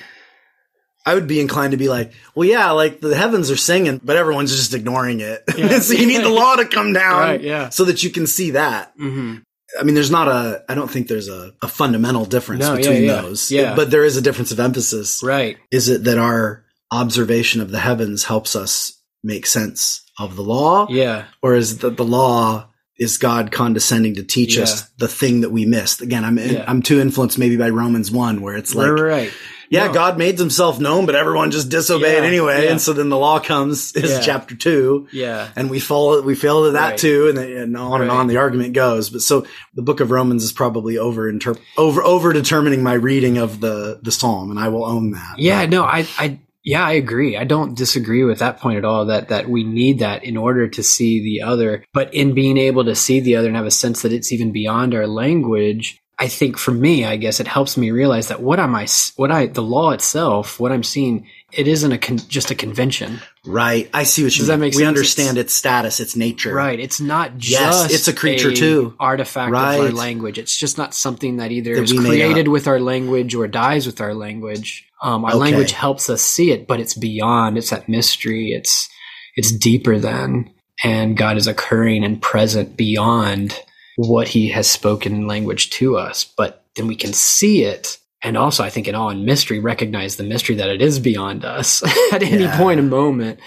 I 1.05 1.15
would 1.15 1.27
be 1.27 1.41
inclined 1.41 1.73
to 1.73 1.77
be 1.77 1.89
like, 1.89 2.13
well, 2.37 2.49
yeah, 2.49 2.71
like 2.71 3.01
the 3.01 3.17
heavens 3.17 3.51
are 3.51 3.57
singing, 3.57 4.01
but 4.05 4.15
everyone's 4.17 4.55
just 4.55 4.73
ignoring 4.75 5.21
it. 5.21 5.43
Yeah. 5.59 5.81
so 5.81 5.95
you 5.95 6.07
need 6.07 6.23
the 6.23 6.29
law 6.29 6.55
to 6.57 6.65
come 6.67 6.93
down, 6.93 7.19
Right, 7.19 7.41
yeah. 7.43 7.69
so 7.71 7.85
that 7.87 8.03
you 8.05 8.11
can 8.11 8.27
see 8.27 8.53
that. 8.53 8.93
hmm 8.97 9.39
I 9.81 9.85
mean, 9.85 9.95
there's 9.95 10.11
not 10.11 10.29
a, 10.29 10.63
I 10.69 10.75
don't 10.75 10.91
think 10.91 11.09
there's 11.09 11.29
a, 11.29 11.55
a 11.63 11.67
fundamental 11.67 12.27
difference 12.27 12.61
No, 12.61 12.73
yeah, 12.73 12.77
between 12.77 13.03
yeah. 13.05 13.23
those. 13.23 13.51
Yeah. 13.51 13.75
But 13.75 13.91
there 13.91 14.05
is 14.05 14.19
a 14.19 14.21
difference 14.21 14.53
of 14.53 14.61
emphasis. 14.61 15.23
Right. 15.25 15.57
Is 15.71 15.89
it 15.89 16.05
that 16.05 16.19
our 16.19 16.63
observation 16.93 17.63
of 17.63 17.71
the 17.71 17.79
heavens 17.81 18.25
helps 18.25 18.55
us 18.55 18.93
make 19.25 19.47
sense 19.47 20.05
of 20.19 20.37
the 20.37 20.43
law? 20.43 20.87
Yeah. 20.91 21.25
Or 21.41 21.55
is 21.55 21.79
that 21.79 21.97
the 21.97 22.05
law 22.05 22.69
is 22.99 23.19
God 23.19 23.51
condescending 23.51 24.15
to 24.17 24.23
teach 24.23 24.57
Yeah. 24.57 24.65
us 24.65 24.89
the 24.99 25.09
thing 25.09 25.41
that 25.41 25.51
we 25.51 25.65
missed? 25.67 26.01
Again, 26.03 26.25
I'm, 26.25 26.39
Yeah. 26.39 26.65
I'm 26.69 26.83
too 26.83 27.01
influenced 27.01 27.39
maybe 27.39 27.57
by 27.57 27.71
Romans 27.71 28.11
1 28.11 28.41
where 28.41 28.57
it's 28.57 28.75
like, 28.75 28.91
right, 28.91 29.01
right. 29.03 29.33
yeah, 29.71 29.87
No. 29.87 29.93
God 29.95 30.19
made 30.19 30.39
himself 30.39 30.79
known, 30.79 31.07
but 31.07 31.15
everyone 31.15 31.51
just 31.51 31.71
disobeyed 31.71 32.23
Yeah, 32.23 32.29
anyway. 32.29 32.67
And 32.69 32.81
so 32.81 32.93
then 32.93 33.09
the 33.09 33.17
law 33.17 33.41
comes 33.41 33.93
is 33.97 34.25
chapter 34.25 34.55
two 34.55 35.09
Yeah. 35.11 35.49
and 35.57 35.71
we 35.71 35.81
fall 35.81 36.21
we 36.23 36.35
fail 36.35 36.65
to 36.67 36.73
that 36.73 36.91
Right. 36.91 36.99
too 36.99 37.29
and, 37.29 37.39
and 37.39 37.77
on 37.77 38.03
and 38.03 38.11
on 38.11 38.27
the 38.27 38.37
argument 38.37 38.75
goes 38.75 39.09
but 39.11 39.23
so 39.23 39.47
the 39.75 39.83
book 39.83 40.01
of 40.01 40.11
romans 40.11 40.45
is 40.45 40.53
probably 40.53 40.99
over 40.99 41.33
interp- 41.33 41.59
over 41.79 42.03
over 42.03 42.33
determining 42.33 42.83
my 42.83 42.93
reading 42.95 43.39
of 43.39 43.61
the 43.61 43.99
the 44.03 44.13
psalm 44.13 44.51
and 44.51 44.61
i 44.61 44.69
will 44.69 44.85
own 44.85 45.13
that 45.13 45.39
Yeah, 45.39 45.65
no, 45.67 45.83
I, 45.85 46.07
I, 46.19 46.39
yeah, 46.65 46.85
I 46.85 46.93
agree. 46.93 47.37
I 47.37 47.45
don't 47.45 47.77
disagree 47.77 48.23
with 48.25 48.39
that 48.39 48.59
point 48.59 48.79
at 48.79 48.85
all. 48.85 49.07
That 49.07 49.29
that 49.29 49.49
we 49.49 49.65
need 49.65 49.99
that 49.99 50.25
in 50.25 50.37
order 50.37 50.69
to 50.69 50.83
see 50.83 51.21
the 51.21 51.43
other. 51.43 51.85
But 51.93 52.15
in 52.15 52.35
being 52.35 52.57
able 52.57 52.85
to 52.85 52.95
see 52.95 53.21
the 53.21 53.37
other 53.37 53.49
and 53.49 53.57
have 53.57 53.67
a 53.67 53.71
sense 53.71 54.03
that 54.03 54.13
it's 54.13 54.33
even 54.33 54.53
beyond 54.53 54.95
our 54.95 55.07
language, 55.07 56.01
I 56.19 56.29
think 56.29 56.57
for 56.57 56.71
me, 56.71 57.05
I 57.05 57.17
guess 57.17 57.41
it 57.41 57.49
helps 57.49 57.77
me 57.77 57.91
realize 57.91 58.29
that 58.29 58.43
what 58.43 58.61
am 58.61 58.77
I, 58.77 58.87
what 59.17 59.33
I, 59.33 59.47
the 59.47 59.63
law 59.63 59.91
itself, 59.91 60.61
what 60.61 60.71
I'm 60.71 60.85
seeing, 60.85 61.27
it 61.51 61.67
isn't 61.67 61.91
a 61.91 61.99
con- 61.99 62.19
just 62.19 62.53
a 62.53 62.55
convention, 62.55 63.21
right 63.47 63.91
i 63.93 64.05
see 64.05 64.23
what 64.23 64.33
you 64.37 64.39
Does 64.41 64.47
that 64.49 64.55
mean 64.55 64.61
make 64.61 64.75
we 64.75 64.79
sense? 64.81 64.89
understand 64.89 65.39
its 65.39 65.53
status 65.55 65.99
its 66.01 66.15
nature 66.17 66.55
right? 66.55 66.79
It's 66.79 67.01
not 67.01 67.37
just 67.39 67.61
Yes, 67.91 67.93
it's 67.93 68.09
a 68.09 68.13
creature 68.13 68.53
too. 68.53 68.95
artifact 69.01 69.51
of 69.53 69.57
our 69.57 69.91
language. 69.91 70.39
It's 70.39 70.57
just 70.57 70.79
not 70.79 70.95
something 70.95 71.39
that 71.39 71.51
either 71.51 71.75
That 71.75 71.83
is 71.85 71.93
we 71.93 71.99
created 71.99 72.49
with 72.49 72.69
our 72.69 72.79
language 72.79 73.35
or 73.35 73.49
dies 73.49 73.87
with 73.87 74.01
our 74.01 74.15
language. 74.15 74.87
Um, 75.03 75.25
our 75.25 75.31
Okay. 75.33 75.39
language 75.41 75.73
helps 75.73 76.09
us 76.09 76.23
see 76.23 76.53
it, 76.53 76.67
but 76.69 76.79
it's 76.81 76.95
beyond. 76.95 77.59
It's 77.59 77.71
that 77.71 77.89
mystery. 77.89 78.53
It's 78.53 78.89
it's 79.37 79.51
deeper 79.51 79.99
than, 79.99 80.51
and 80.85 81.17
God 81.17 81.37
is 81.37 81.47
occurring 81.49 82.05
and 82.05 82.21
present 82.23 82.77
beyond 82.77 83.59
what 83.97 84.29
He 84.29 84.49
has 84.51 84.71
spoken 84.71 85.15
in 85.15 85.27
language 85.27 85.71
to 85.71 85.97
us. 85.97 86.25
But 86.25 86.65
then 86.77 86.87
we 86.87 86.95
can 86.97 87.13
see 87.13 87.65
it. 87.65 87.99
And 88.25 88.37
also, 88.37 88.63
I 88.63 88.71
think 88.71 88.87
in 88.87 88.95
awe 88.95 89.09
and 89.09 89.25
mystery, 89.27 89.59
recognize 89.59 90.17
the 90.17 90.23
mystery 90.23 90.57
that 90.57 90.69
it 90.69 90.81
is 90.81 91.01
beyond 91.01 91.45
us 91.45 91.83
at 92.13 92.23
any 92.23 92.45
Yeah. 92.45 92.57
point 92.57 92.79
in 92.81 92.89
moment 92.89 93.41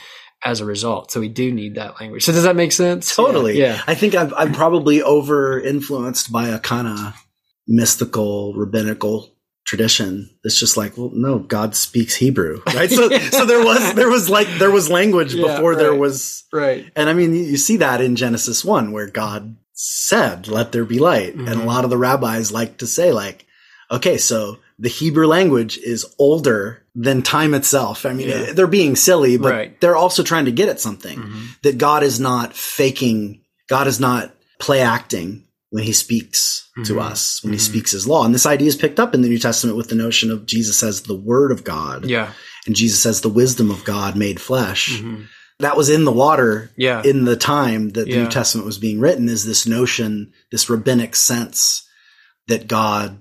as 0.43 0.59
a 0.61 0.65
result. 0.65 1.11
So 1.11 1.19
we 1.21 1.29
do 1.29 1.51
need 1.51 1.75
that 1.75 1.99
language. 1.99 2.23
So 2.25 2.31
does 2.33 2.43
that 2.43 2.55
make 2.55 2.71
sense? 2.71 3.15
totally 3.15 3.57
Yeah. 3.57 3.81
i 3.87 3.95
think 3.95 4.13
i've 4.15 4.33
i'm 4.37 4.51
probably 4.53 5.01
over 5.01 5.59
influenced 5.59 6.31
by 6.31 6.49
a 6.49 6.59
kind 6.59 6.87
of 6.87 7.13
mystical 7.67 8.53
rabbinical 8.55 9.31
tradition 9.65 10.29
it's 10.43 10.59
just 10.59 10.77
like 10.77 10.95
well 10.95 11.09
no 11.13 11.39
god 11.39 11.75
speaks 11.75 12.13
hebrew 12.13 12.61
right 12.75 12.91
so 12.91 13.09
so 13.09 13.45
there 13.45 13.63
was 13.65 13.95
there 13.95 14.09
was 14.09 14.29
like 14.29 14.47
there 14.59 14.69
was 14.69 14.89
language 14.91 15.33
Yeah, 15.33 15.47
before 15.47 15.75
there 15.75 15.95
was 15.95 16.43
Right. 16.53 16.85
And 16.95 17.09
I 17.09 17.13
mean, 17.13 17.33
you 17.33 17.41
you 17.43 17.57
see 17.57 17.77
that 17.77 17.99
in 17.99 18.15
Genesis 18.15 18.63
1 18.63 18.93
where 18.93 19.09
God 19.09 19.57
said, 19.73 20.47
let 20.47 20.71
there 20.71 20.85
be 20.85 20.99
light. 20.99 21.33
And 21.35 21.49
a 21.49 21.55
Mhm. 21.55 21.65
lot 21.65 21.83
of 21.83 21.89
the 21.89 21.97
rabbis 21.97 22.49
like 22.53 22.77
to 22.77 22.87
say 22.87 23.11
like, 23.11 23.45
okay, 23.91 24.17
so 24.17 24.59
the 24.77 24.89
Hebrew 24.89 25.27
language 25.27 25.77
is 25.77 26.05
older 26.19 26.81
than 26.95 27.21
time 27.21 27.53
itself. 27.53 28.05
I 28.05 28.13
mean, 28.13 28.29
Yeah. 28.29 28.53
they're 28.53 28.67
being 28.67 28.95
silly, 28.95 29.37
but 29.37 29.51
Right. 29.53 29.81
they're 29.81 29.95
also 29.95 30.23
trying 30.23 30.45
to 30.45 30.51
get 30.51 30.69
at 30.69 30.81
something 30.81 31.19
Mhm. 31.19 31.47
that 31.63 31.77
God 31.77 32.03
is 32.03 32.19
not 32.19 32.55
faking. 32.55 33.41
God 33.69 33.87
is 33.87 33.99
not 33.99 34.35
play 34.59 34.81
acting 34.81 35.43
when 35.69 35.83
he 35.83 35.93
speaks 35.93 36.63
to 36.85 36.93
Mhm. 36.95 37.01
us, 37.01 37.41
when 37.43 37.53
he 37.53 37.59
Mhm. 37.59 37.63
speaks 37.63 37.91
his 37.91 38.07
law. 38.07 38.25
And 38.25 38.33
this 38.35 38.45
idea 38.45 38.67
is 38.67 38.75
picked 38.75 38.99
up 38.99 39.13
in 39.13 39.21
the 39.21 39.29
New 39.29 39.39
Testament 39.39 39.77
with 39.77 39.89
the 39.89 39.95
notion 39.95 40.29
of 40.31 40.45
Jesus 40.45 40.83
as 40.83 41.01
the 41.01 41.15
word 41.15 41.51
of 41.51 41.63
God 41.63 42.05
Yeah. 42.09 42.31
and 42.65 42.75
Jesus 42.75 43.05
as 43.05 43.21
the 43.21 43.29
wisdom 43.29 43.71
of 43.71 43.83
God 43.83 44.15
made 44.15 44.39
flesh. 44.39 44.99
Mhm. 45.01 45.27
That 45.59 45.77
was 45.77 45.89
in 45.89 46.03
the 46.03 46.11
water 46.11 46.71
Yeah. 46.77 47.01
in 47.03 47.23
the 47.25 47.37
time 47.37 47.91
that 47.91 48.05
the 48.05 48.11
Yeah. 48.11 48.23
New 48.23 48.29
Testament 48.29 48.65
was 48.67 48.77
being 48.77 48.99
written 48.99 49.29
is 49.29 49.45
this 49.45 49.65
notion, 49.65 50.31
this 50.51 50.69
rabbinic 50.69 51.15
sense 51.15 51.83
that 52.47 52.67
God 52.67 53.19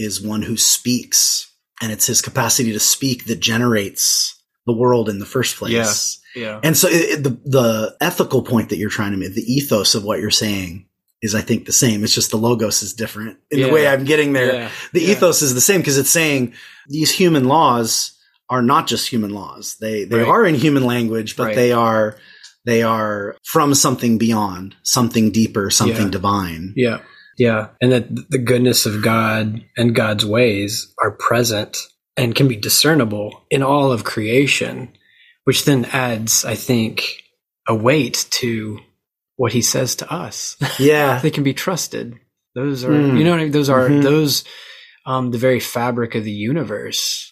is 0.00 0.20
one 0.22 0.42
who 0.42 0.56
speaks 0.56 1.52
and 1.82 1.92
it's 1.92 2.06
his 2.06 2.20
capacity 2.20 2.72
to 2.72 2.80
speak 2.80 3.26
that 3.26 3.40
generates 3.40 4.36
the 4.66 4.72
world 4.72 5.08
in 5.08 5.18
the 5.18 5.26
first 5.26 5.56
place. 5.56 6.20
yeah. 6.34 6.42
yeah. 6.42 6.60
And 6.62 6.76
so 6.76 6.88
it, 6.90 7.22
the, 7.22 7.30
the 7.44 7.96
ethical 8.00 8.42
point 8.42 8.68
that 8.68 8.76
you're 8.76 8.90
trying 8.90 9.12
to 9.12 9.16
make, 9.18 9.34
the 9.34 9.42
ethos 9.52 9.94
of 9.94 10.04
what 10.04 10.20
you're 10.20 10.30
saying 10.30 10.86
is, 11.22 11.34
I 11.34 11.40
think, 11.40 11.66
the 11.66 11.72
same. 11.72 12.04
It's 12.04 12.14
just 12.14 12.30
the 12.30 12.36
logos 12.36 12.82
is 12.82 12.94
different 12.94 13.38
in 13.50 13.58
Yeah. 13.60 13.66
the 13.66 13.72
way 13.72 13.86
I'm 13.86 14.04
getting 14.04 14.32
there. 14.32 14.54
Yeah. 14.54 14.70
The 14.92 15.00
Yeah. 15.02 15.12
ethos 15.12 15.42
is 15.42 15.54
the 15.54 15.60
same 15.60 15.80
because 15.80 15.98
it's 15.98 16.10
saying 16.10 16.54
these 16.88 17.10
human 17.10 17.44
laws 17.44 18.12
are 18.48 18.62
not 18.62 18.86
just 18.86 19.08
human 19.08 19.30
laws. 19.30 19.76
They 19.80 20.04
they 20.04 20.18
Right. 20.18 20.28
are 20.28 20.44
in 20.46 20.54
human 20.54 20.84
language, 20.84 21.36
but 21.36 21.44
Right. 21.48 21.56
they 21.56 21.72
are 21.72 22.16
they 22.66 22.82
are 22.82 23.36
from 23.44 23.74
something 23.74 24.18
beyond, 24.18 24.76
something 24.82 25.30
deeper, 25.30 25.70
something 25.70 26.10
divine. 26.10 26.74
Yeah. 26.76 27.00
Yeah. 27.38 27.68
And 27.80 27.92
that 27.92 28.30
the 28.30 28.38
goodness 28.38 28.86
of 28.86 29.02
God 29.02 29.62
and 29.76 29.94
God's 29.94 30.26
ways 30.26 30.92
are 31.02 31.10
present 31.10 31.78
and 32.16 32.34
can 32.34 32.48
be 32.48 32.56
discernible 32.56 33.44
in 33.50 33.62
all 33.62 33.92
of 33.92 34.04
creation, 34.04 34.92
which 35.44 35.64
then 35.64 35.86
adds, 35.86 36.44
I 36.44 36.54
think, 36.54 37.22
a 37.68 37.74
weight 37.74 38.26
to 38.30 38.78
what 39.36 39.52
he 39.52 39.62
says 39.62 39.94
to 39.96 40.12
us. 40.12 40.56
Yeah. 40.78 41.18
they 41.20 41.30
can 41.30 41.44
be 41.44 41.54
trusted. 41.54 42.18
Those 42.54 42.84
are, 42.84 42.90
Mm. 42.90 43.16
you 43.18 43.24
know, 43.24 43.34
I 43.34 43.36
mean? 43.44 43.52
those 43.52 43.70
are 43.70 43.88
Mhm. 43.88 44.02
those, 44.02 44.44
um, 45.06 45.30
the 45.30 45.38
very 45.38 45.60
fabric 45.60 46.14
of 46.14 46.24
the 46.24 46.32
universe, 46.32 47.29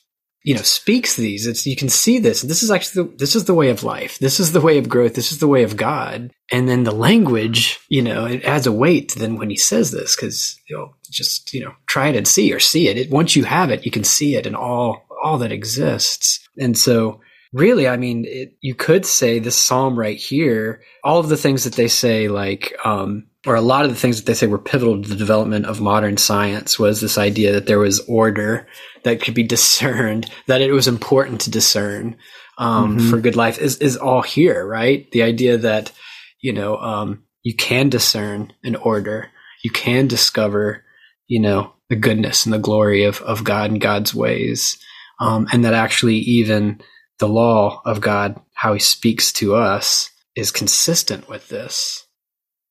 you 0.49 0.55
know, 0.55 0.63
speaks 0.63 1.15
these. 1.15 1.47
It's 1.47 1.67
you 1.67 1.77
can 1.77 1.91
see 1.91 2.19
this. 2.19 2.41
This 2.41 2.63
is 2.63 2.71
actually 2.71 3.03
the, 3.03 3.17
this 3.19 3.37
is 3.37 3.45
the 3.45 3.53
way 3.53 3.69
of 3.69 3.83
life. 3.83 4.19
This 4.19 4.41
is 4.41 4.53
the 4.53 4.63
way 4.63 4.79
of 4.79 4.89
growth. 4.89 5.13
This 5.13 5.31
is 5.31 5.41
the 5.41 5.47
way 5.47 5.63
of 5.63 5.77
God. 5.77 6.31
And 6.51 6.67
then 6.67 6.85
the 6.85 6.91
language, 6.91 7.79
you 7.91 8.01
know, 8.01 8.25
it 8.25 8.43
adds 8.45 8.67
a 8.67 8.73
weight 8.73 9.13
then 9.15 9.37
when 9.37 9.51
he 9.51 9.57
says 9.57 9.91
this 9.91 10.17
because 10.17 10.59
you'll 10.67 10.95
just 11.11 11.53
you 11.53 11.63
know 11.63 11.75
try 11.87 12.09
it 12.09 12.17
and 12.17 12.27
see 12.27 12.51
or 12.51 12.61
see 12.61 12.89
it. 12.89 12.97
it. 12.97 13.11
Once 13.11 13.37
you 13.37 13.45
have 13.45 13.69
it, 13.71 13.85
you 13.85 13.91
can 13.91 14.05
see 14.05 14.37
it 14.37 14.47
in 14.47 14.55
all 14.55 15.05
all 15.23 15.37
that 15.39 15.53
exists. 15.53 16.41
And 16.59 16.77
so. 16.79 17.21
Really, 17.55 17.89
I 17.89 17.97
mean, 17.97 18.27
it, 18.29 18.59
you 18.61 18.75
could 18.75 19.07
say 19.07 19.39
this 19.39 19.57
psalm 19.57 19.99
right 19.99 20.19
here, 20.19 20.83
all 21.03 21.19
of 21.19 21.31
the 21.31 21.37
things 21.39 21.65
that 21.65 21.73
they 21.73 21.89
say, 21.89 22.29
like, 22.29 22.77
um, 22.85 23.28
or 23.47 23.55
a 23.55 23.61
lot 23.61 23.85
of 23.85 23.91
the 23.91 23.97
things 23.97 24.17
that 24.17 24.27
they 24.27 24.35
say 24.35 24.47
were 24.47 24.59
pivotal 24.59 25.01
to 25.03 25.09
the 25.09 25.15
development 25.17 25.67
of 25.67 25.81
modern 25.81 26.17
science 26.17 26.79
was 26.79 27.01
this 27.01 27.17
idea 27.17 27.53
that 27.53 27.67
there 27.67 27.79
was 27.79 28.01
order 28.09 28.67
that 29.05 29.23
could 29.23 29.35
be 29.35 29.43
discerned, 29.57 30.31
that 30.47 30.61
it 30.61 30.73
was 30.73 30.89
important 30.89 31.41
to 31.43 31.51
discern 31.51 32.17
um, 32.59 32.99
Mhm. 32.99 33.11
for 33.11 33.21
good 33.21 33.37
life 33.37 33.59
is, 33.61 33.77
is 33.77 33.97
all 33.97 34.23
here, 34.23 34.67
right? 34.67 35.09
The 35.13 35.23
idea 35.23 35.57
that, 35.59 35.93
you 36.41 36.53
know, 36.53 36.77
um, 36.79 37.23
you 37.45 37.55
can 37.55 37.89
discern 37.89 38.53
an 38.65 38.75
order, 38.75 39.31
you 39.63 39.71
can 39.71 40.09
discover, 40.09 40.85
you 41.29 41.41
know, 41.41 41.73
the 41.89 41.97
goodness 41.97 42.45
and 42.45 42.53
the 42.53 42.59
glory 42.59 43.05
of, 43.05 43.21
of 43.23 43.45
God 43.45 43.71
and 43.71 43.81
God's 43.81 44.13
ways. 44.15 44.77
Um, 45.21 45.47
and 45.53 45.65
that 45.65 45.75
actually 45.75 46.17
even 46.17 46.81
the 47.21 47.29
law 47.29 47.81
of 47.85 48.01
God, 48.01 48.41
how 48.55 48.73
he 48.75 48.81
speaks 48.81 49.33
to 49.35 49.55
us 49.55 50.11
is 50.35 50.51
consistent 50.51 51.29
with 51.29 51.49
this. 51.49 52.05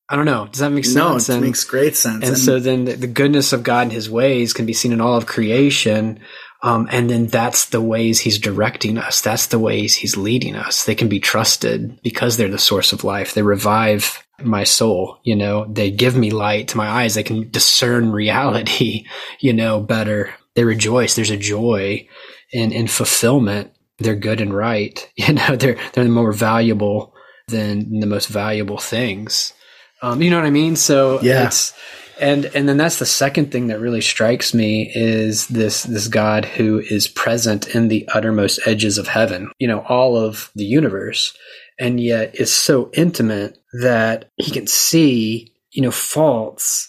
I 0.08 0.16
don't 0.16 0.24
know. 0.24 0.46
Does 0.50 0.60
that 0.60 0.70
make 0.70 0.84
sense? 0.84 0.96
No, 0.96 1.16
it 1.16 1.28
And- 1.28 1.42
makes 1.44 1.64
great 1.64 1.94
sense. 1.96 2.26
and 2.26 2.38
so 2.38 2.58
then 2.58 2.86
the, 2.86 2.94
the 2.94 3.06
goodness 3.06 3.52
of 3.52 3.62
God 3.62 3.82
and 3.82 3.92
his 3.92 4.08
ways 4.08 4.52
can 4.52 4.64
be 4.66 4.72
seen 4.72 4.92
in 4.92 5.00
all 5.00 5.16
of 5.16 5.26
creation. 5.26 6.20
Um, 6.62 6.88
and 6.90 7.08
then 7.08 7.26
that's 7.26 7.66
the 7.66 7.80
ways 7.80 8.18
he's 8.20 8.38
directing 8.38 8.98
us. 8.98 9.20
That's 9.20 9.46
the 9.46 9.58
ways 9.60 9.94
he's 9.94 10.16
leading 10.16 10.56
us. 10.56 10.84
They 10.84 10.94
can 10.96 11.08
be 11.08 11.20
trusted 11.20 12.00
because 12.02 12.36
they're 12.36 12.48
the 12.48 12.58
source 12.58 12.92
of 12.92 13.04
life. 13.04 13.34
They 13.34 13.42
revive 13.42 14.24
my 14.42 14.64
soul. 14.64 15.18
You 15.22 15.36
know, 15.36 15.66
they 15.70 15.90
give 15.90 16.16
me 16.16 16.30
light 16.30 16.68
to 16.68 16.76
my 16.76 16.88
eyes. 16.88 17.14
They 17.14 17.22
can 17.22 17.48
discern 17.50 18.10
reality, 18.10 19.04
you 19.40 19.52
know, 19.52 19.78
better. 19.80 20.34
They 20.54 20.64
rejoice. 20.64 21.14
There's 21.14 21.30
a 21.30 21.36
joy 21.36 22.08
in, 22.52 22.72
in 22.72 22.86
fulfillment 22.88 23.72
they're 24.00 24.14
good 24.16 24.40
and 24.40 24.54
right. 24.54 25.10
You 25.16 25.34
know, 25.34 25.56
they're 25.56 25.76
they're 25.92 26.08
more 26.08 26.32
valuable 26.32 27.12
than 27.48 27.98
the 28.00 28.06
most 28.06 28.28
valuable 28.28 28.78
things. 28.78 29.52
Um, 30.02 30.22
you 30.22 30.30
know 30.30 30.36
what 30.36 30.46
I 30.46 30.50
mean? 30.50 30.76
So 30.76 31.20
Yeah. 31.22 31.46
it's 31.46 31.72
and 32.20 32.46
and 32.46 32.68
then 32.68 32.76
that's 32.76 32.98
the 32.98 33.06
second 33.06 33.52
thing 33.52 33.68
that 33.68 33.78
really 33.80 34.00
strikes 34.00 34.52
me 34.52 34.90
is 34.94 35.46
this 35.48 35.84
this 35.84 36.08
God 36.08 36.44
who 36.44 36.80
is 36.80 37.06
present 37.06 37.74
in 37.74 37.88
the 37.88 38.08
uttermost 38.12 38.58
edges 38.66 38.98
of 38.98 39.06
heaven, 39.08 39.50
you 39.58 39.68
know, 39.68 39.80
all 39.88 40.16
of 40.16 40.50
the 40.56 40.64
universe, 40.64 41.32
and 41.78 42.00
yet 42.00 42.34
is 42.34 42.52
so 42.52 42.90
intimate 42.94 43.58
that 43.80 44.30
he 44.36 44.50
can 44.50 44.66
see, 44.66 45.52
you 45.70 45.82
know, 45.82 45.92
faults 45.92 46.88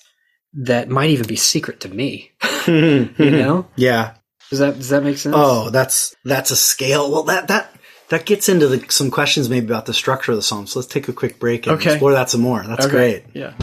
that 0.53 0.89
might 0.89 1.11
even 1.11 1.27
be 1.27 1.35
secret 1.35 1.79
to 1.81 1.89
me. 1.89 2.31
you 2.67 3.09
know? 3.19 3.67
Yeah. 3.75 4.15
Does 4.49 4.59
that 4.59 4.75
does 4.77 4.89
that 4.89 5.03
make 5.03 5.17
sense? 5.19 5.35
Oh, 5.37 5.69
that's 5.69 6.15
that's 6.25 6.49
a 6.49 6.55
scale. 6.55 7.11
Well, 7.11 7.23
that 7.23 7.49
that 7.49 7.71
that 8.09 8.25
gets 8.25 8.49
into 8.49 8.67
the, 8.67 8.85
some 8.91 9.11
questions 9.11 9.49
maybe 9.49 9.67
about 9.67 9.85
the 9.85 9.93
structure 9.93 10.31
of 10.31 10.37
the 10.37 10.41
psalm. 10.41 10.67
So 10.67 10.79
let's 10.79 10.91
take 10.91 11.07
a 11.07 11.13
quick 11.13 11.39
break 11.39 11.67
and 11.67 11.75
Okay. 11.77 11.91
explore 11.91 12.13
that 12.13 12.29
some 12.29 12.41
more. 12.41 12.63
That's 12.65 12.87
great. 12.87 13.23
Yeah. 13.33 13.53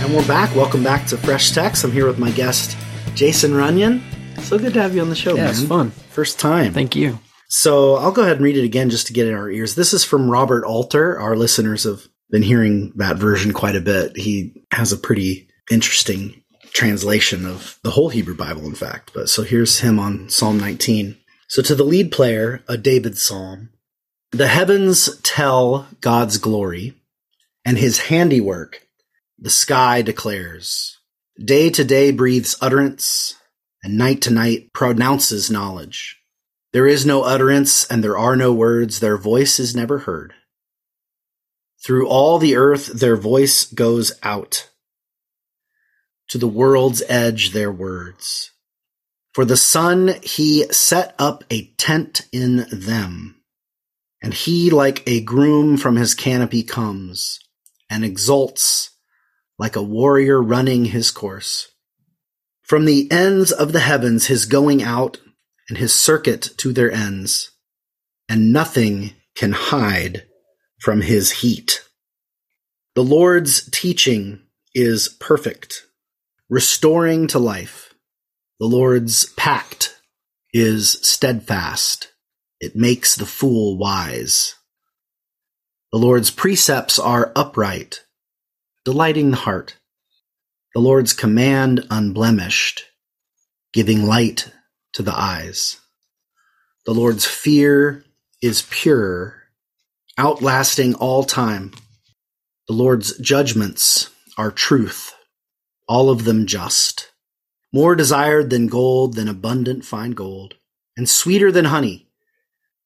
And 0.00 0.14
we're 0.14 0.26
back. 0.26 0.54
Welcome 0.54 0.82
back 0.84 1.06
to 1.08 1.16
Fresh 1.16 1.50
Text. 1.50 1.84
I'm 1.84 1.90
here 1.92 2.06
with 2.06 2.18
my 2.18 2.30
guest, 2.30 2.76
Jason 3.14 3.50
Runyan. 3.52 4.00
So 4.40 4.58
good 4.58 4.72
to 4.74 4.80
have 4.82 4.94
you 4.94 5.00
on 5.02 5.10
the 5.10 5.16
show, 5.16 5.34
Yeah, 5.34 5.42
man. 5.44 5.50
it's 5.50 5.62
fun. 5.64 5.90
First 6.10 6.38
time. 6.38 6.72
Thank 6.72 6.94
you. 6.94 7.18
So 7.48 7.96
I'll 7.96 8.12
go 8.12 8.22
ahead 8.22 8.36
and 8.36 8.44
read 8.44 8.56
it 8.56 8.64
again 8.64 8.90
just 8.90 9.08
to 9.08 9.12
get 9.12 9.26
in 9.26 9.34
our 9.34 9.50
ears. 9.50 9.74
This 9.74 9.92
is 9.92 10.04
from 10.04 10.30
Robert 10.30 10.64
Alter. 10.64 11.18
Our 11.18 11.36
listeners 11.36 11.84
have 11.84 12.00
been 12.30 12.42
hearing 12.42 12.92
that 12.96 13.16
version 13.16 13.52
quite 13.52 13.76
a 13.76 13.80
bit. 13.80 14.16
He 14.16 14.62
has 14.70 14.92
a 14.92 14.96
pretty 14.96 15.47
interesting 15.70 16.42
translation 16.72 17.46
of 17.46 17.78
the 17.82 17.90
whole 17.90 18.08
Hebrew 18.08 18.36
Bible, 18.36 18.66
in 18.66 18.74
fact. 18.74 19.12
But 19.14 19.28
so 19.28 19.42
here's 19.42 19.80
him 19.80 19.98
on 19.98 20.28
Psalm 20.28 20.58
19. 20.58 21.16
So 21.48 21.62
to 21.62 21.74
the 21.74 21.84
lead 21.84 22.12
player, 22.12 22.62
a 22.68 22.76
David 22.76 23.16
psalm. 23.16 23.70
The 24.32 24.48
heavens 24.48 25.18
tell 25.22 25.88
God's 26.00 26.36
glory, 26.36 26.94
and 27.64 27.78
his 27.78 27.98
handiwork 27.98 28.86
the 29.38 29.50
sky 29.50 30.02
declares. 30.02 30.98
Day 31.42 31.70
to 31.70 31.84
day 31.84 32.10
breathes 32.10 32.56
utterance, 32.60 33.36
and 33.82 33.96
night 33.96 34.20
to 34.22 34.30
night 34.30 34.72
pronounces 34.72 35.50
knowledge. 35.50 36.20
There 36.72 36.86
is 36.86 37.06
no 37.06 37.22
utterance, 37.22 37.86
and 37.86 38.02
there 38.02 38.18
are 38.18 38.36
no 38.36 38.52
words. 38.52 39.00
Their 39.00 39.16
voice 39.16 39.58
is 39.58 39.76
never 39.76 40.00
heard. 40.00 40.34
Through 41.84 42.08
all 42.08 42.38
the 42.38 42.56
earth, 42.56 42.86
their 42.86 43.16
voice 43.16 43.64
goes 43.64 44.12
out. 44.22 44.68
To 46.30 46.38
the 46.38 46.48
world's 46.48 47.02
edge, 47.08 47.50
their 47.52 47.72
words. 47.72 48.50
For 49.32 49.44
the 49.44 49.56
sun, 49.56 50.14
he 50.22 50.64
set 50.70 51.14
up 51.18 51.44
a 51.50 51.66
tent 51.78 52.22
in 52.32 52.66
them. 52.70 53.36
And 54.22 54.34
he, 54.34 54.68
like 54.70 55.02
a 55.06 55.20
groom 55.20 55.76
from 55.76 55.96
his 55.96 56.14
canopy, 56.14 56.62
comes 56.62 57.38
and 57.88 58.04
exults 58.04 58.90
like 59.58 59.76
a 59.76 59.82
warrior 59.82 60.42
running 60.42 60.86
his 60.86 61.10
course. 61.10 61.68
From 62.62 62.84
the 62.84 63.10
ends 63.10 63.50
of 63.50 63.72
the 63.72 63.80
heavens, 63.80 64.26
his 64.26 64.44
going 64.44 64.82
out 64.82 65.18
and 65.68 65.78
his 65.78 65.94
circuit 65.94 66.50
to 66.58 66.72
their 66.72 66.90
ends, 66.90 67.50
and 68.28 68.52
nothing 68.52 69.12
can 69.34 69.52
hide 69.52 70.26
from 70.80 71.00
his 71.00 71.30
heat. 71.30 71.84
The 72.94 73.04
Lord's 73.04 73.70
teaching 73.70 74.42
is 74.74 75.08
perfect, 75.08 75.86
restoring 76.48 77.26
to 77.28 77.38
life. 77.38 77.94
The 78.60 78.66
Lord's 78.66 79.26
pact 79.34 80.00
is 80.52 80.92
steadfast. 81.02 82.12
It 82.60 82.74
makes 82.74 83.14
the 83.14 83.26
fool 83.26 83.78
wise. 83.78 84.54
The 85.92 85.98
Lord's 85.98 86.30
precepts 86.30 86.98
are 86.98 87.32
upright, 87.36 88.04
delighting 88.84 89.30
the 89.30 89.36
heart. 89.38 89.76
The 90.74 90.80
Lord's 90.80 91.12
command 91.12 91.86
unblemished, 91.90 92.84
giving 93.72 94.04
light 94.04 94.52
to 94.92 95.02
the 95.02 95.14
eyes. 95.14 95.80
The 96.84 96.94
Lord's 96.94 97.24
fear 97.24 98.04
is 98.42 98.66
pure, 98.70 99.42
outlasting 100.16 100.94
all 100.94 101.24
time. 101.24 101.72
The 102.66 102.74
Lord's 102.74 103.16
judgments 103.18 104.10
are 104.36 104.50
truth, 104.50 105.14
all 105.88 106.10
of 106.10 106.24
them 106.24 106.46
just, 106.46 107.12
more 107.72 107.96
desired 107.96 108.50
than 108.50 108.66
gold, 108.66 109.14
than 109.14 109.28
abundant 109.28 109.84
fine 109.84 110.12
gold, 110.12 110.54
and 110.96 111.08
sweeter 111.08 111.50
than 111.50 111.66
honey, 111.66 112.08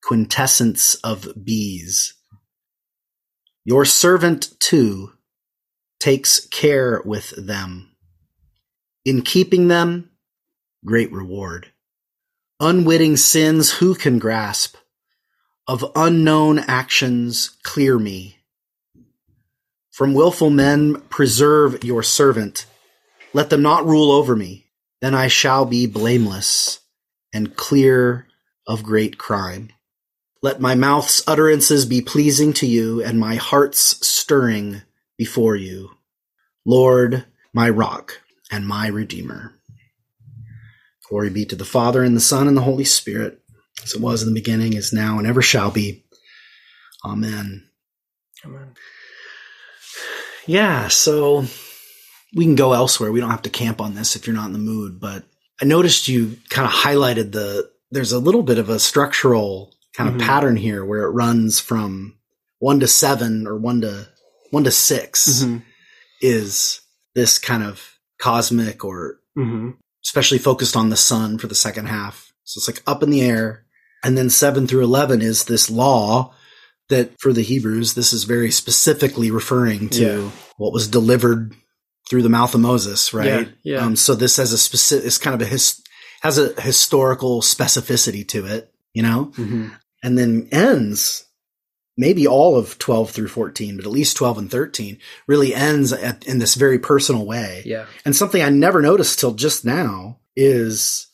quintessence 0.02 0.94
of 0.96 1.28
bees. 1.44 2.14
Your 3.64 3.84
servant 3.84 4.58
too 4.60 5.12
takes 6.00 6.46
care 6.46 7.00
with 7.04 7.30
them. 7.36 7.94
In 9.04 9.22
keeping 9.22 9.68
them, 9.68 10.10
great 10.84 11.12
reward. 11.12 11.68
Unwitting 12.60 13.16
sins 13.16 13.72
who 13.72 13.94
can 13.94 14.18
grasp? 14.18 14.76
Of 15.68 15.84
unknown 15.94 16.58
actions 16.58 17.50
clear 17.62 17.98
me. 17.98 18.38
From 19.92 20.14
willful 20.14 20.50
men 20.50 21.00
preserve 21.08 21.84
your 21.84 22.02
servant. 22.02 22.66
Let 23.34 23.50
them 23.50 23.62
not 23.62 23.86
rule 23.86 24.10
over 24.10 24.36
me. 24.36 24.66
Then 25.00 25.14
I 25.14 25.28
shall 25.28 25.64
be 25.64 25.86
blameless 25.86 26.80
and 27.32 27.56
clear 27.56 28.26
of 28.66 28.82
great 28.82 29.18
crime. 29.18 29.70
Let 30.42 30.60
my 30.60 30.74
mouth's 30.74 31.22
utterances 31.26 31.86
be 31.86 32.00
pleasing 32.00 32.52
to 32.54 32.66
you 32.66 33.02
and 33.02 33.18
my 33.18 33.36
heart's 33.36 34.06
stirring 34.06 34.82
before 35.16 35.56
you. 35.56 35.90
Lord, 36.64 37.24
my 37.54 37.70
rock 37.70 38.20
and 38.50 38.66
my 38.66 38.88
redeemer. 38.88 39.54
Glory 41.08 41.30
be 41.30 41.44
to 41.46 41.56
the 41.56 41.64
Father 41.64 42.02
and 42.02 42.16
the 42.16 42.20
Son 42.20 42.48
and 42.48 42.56
the 42.56 42.62
Holy 42.62 42.84
Spirit, 42.84 43.40
as 43.82 43.94
it 43.94 44.00
was 44.00 44.22
in 44.22 44.28
the 44.28 44.34
beginning, 44.34 44.72
is 44.72 44.92
now, 44.92 45.18
and 45.18 45.26
ever 45.26 45.42
shall 45.42 45.70
be. 45.70 46.04
Amen. 47.04 47.68
Amen. 48.44 48.74
Yeah, 50.46 50.88
so 50.88 51.44
we 52.34 52.44
can 52.44 52.54
go 52.54 52.72
elsewhere. 52.72 53.12
We 53.12 53.20
don't 53.20 53.30
have 53.30 53.42
to 53.42 53.50
camp 53.50 53.80
on 53.80 53.94
this 53.94 54.16
if 54.16 54.26
you're 54.26 54.36
not 54.36 54.46
in 54.46 54.52
the 54.52 54.58
mood, 54.58 54.98
but 55.00 55.24
I 55.60 55.64
noticed 55.64 56.08
you 56.08 56.36
kind 56.48 56.66
of 56.66 56.72
highlighted 56.72 57.32
the 57.32 57.70
there's 57.90 58.12
a 58.12 58.18
little 58.18 58.42
bit 58.42 58.56
of 58.58 58.70
a 58.70 58.78
structural 58.80 59.70
kind 59.94 60.08
of 60.08 60.16
Mhm. 60.16 60.20
pattern 60.26 60.56
here 60.56 60.82
where 60.84 61.02
it 61.02 61.10
runs 61.10 61.60
from 61.60 62.16
1 62.58 62.80
to 62.80 62.88
7 62.88 63.46
or 63.46 63.58
1 63.58 63.82
to 63.82 64.08
1 64.50 64.64
to 64.64 64.70
6 64.70 65.28
Mm-hmm. 65.44 65.58
is 66.22 66.80
this 67.14 67.38
kind 67.38 67.62
of 67.62 67.82
cosmic 68.18 68.84
or 68.84 69.18
Mm-hmm. 69.36 69.70
especially 70.04 70.38
focused 70.38 70.76
on 70.76 70.88
the 70.90 70.96
sun 70.96 71.38
for 71.38 71.46
the 71.48 71.54
second 71.54 71.86
half. 71.86 72.32
So 72.44 72.58
it's 72.58 72.68
like 72.68 72.82
up 72.86 73.02
in 73.02 73.10
the 73.10 73.22
air. 73.22 73.64
And 74.04 74.16
then 74.18 74.30
7 74.30 74.66
through 74.66 74.82
11 74.84 75.22
is 75.22 75.44
this 75.44 75.70
law 75.70 76.34
that 76.88 77.12
for 77.20 77.32
the 77.32 77.42
Hebrews, 77.42 77.94
this 77.94 78.12
is 78.12 78.24
very 78.24 78.50
specifically 78.50 79.30
referring 79.30 79.88
to 79.90 80.02
Yeah. 80.24 80.30
what 80.56 80.72
was 80.72 80.88
delivered 80.88 81.54
through 82.12 82.22
the 82.22 82.28
mouth 82.28 82.54
of 82.54 82.60
Moses, 82.60 83.14
right? 83.14 83.26
Yeah, 83.62 83.76
yeah. 83.76 83.78
Um, 83.86 83.96
so 83.96 84.14
this 84.14 84.36
has 84.36 84.52
a 84.52 84.58
specific, 84.58 85.06
it's 85.06 85.16
kind 85.16 85.32
of 85.34 85.40
a 85.40 85.46
his, 85.50 85.80
has 86.20 86.36
a 86.36 86.52
historical 86.60 87.40
specificity 87.40 88.28
to 88.28 88.44
it, 88.44 88.70
you 88.92 89.02
know? 89.02 89.32
Mm-hmm. 89.38 89.68
and 90.02 90.18
then 90.18 90.46
ends 90.52 91.24
maybe 91.96 92.26
all 92.26 92.56
of 92.58 92.76
12 92.78 93.10
through 93.10 93.28
14 93.28 93.76
but 93.76 93.86
at 93.86 93.90
least 93.92 94.16
12 94.18 94.38
and 94.38 94.50
13 94.50 94.98
really 95.26 95.54
ends 95.54 95.92
at, 95.92 96.26
in 96.26 96.38
this 96.38 96.54
very 96.54 96.78
personal 96.78 97.24
way 97.24 97.62
Yeah. 97.64 97.86
and 98.04 98.14
something 98.14 98.42
i 98.42 98.48
never 98.50 98.80
noticed 98.82 99.18
till 99.18 99.32
just 99.32 99.64
now 99.64 100.18
is 100.36 101.06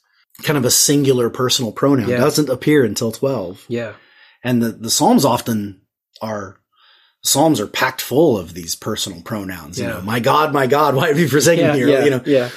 kind 0.43 0.57
of 0.57 0.65
a 0.65 0.71
singular 0.71 1.31
personal 1.31 1.73
pronoun 1.73 2.09
Yeah. 2.09 2.19
doesn't 2.19 2.49
appear 2.49 2.85
until 2.85 3.13
12 3.13 3.67
Yeah. 3.69 3.95
and 4.45 4.63
the, 4.63 4.71
the 4.73 4.91
psalms 4.91 5.25
often 5.25 5.81
are 6.23 6.59
psalms 7.23 7.61
are 7.61 7.67
packed 7.67 8.01
full 8.01 8.39
of 8.39 8.55
these 8.55 8.75
personal 8.77 9.21
pronouns 9.23 9.79
you 9.79 9.87
know 9.87 10.01
my 10.03 10.21
god 10.21 10.53
my 10.53 10.67
god 10.67 10.95
why 10.95 11.09
have 11.09 11.19
you 11.19 11.29
forsaken 11.29 11.65
Yeah. 11.67 11.73
me 11.75 11.83
or, 11.83 11.89
yeah. 11.89 12.05
you 12.05 12.11
know 12.11 12.23
yeah. 12.25 12.49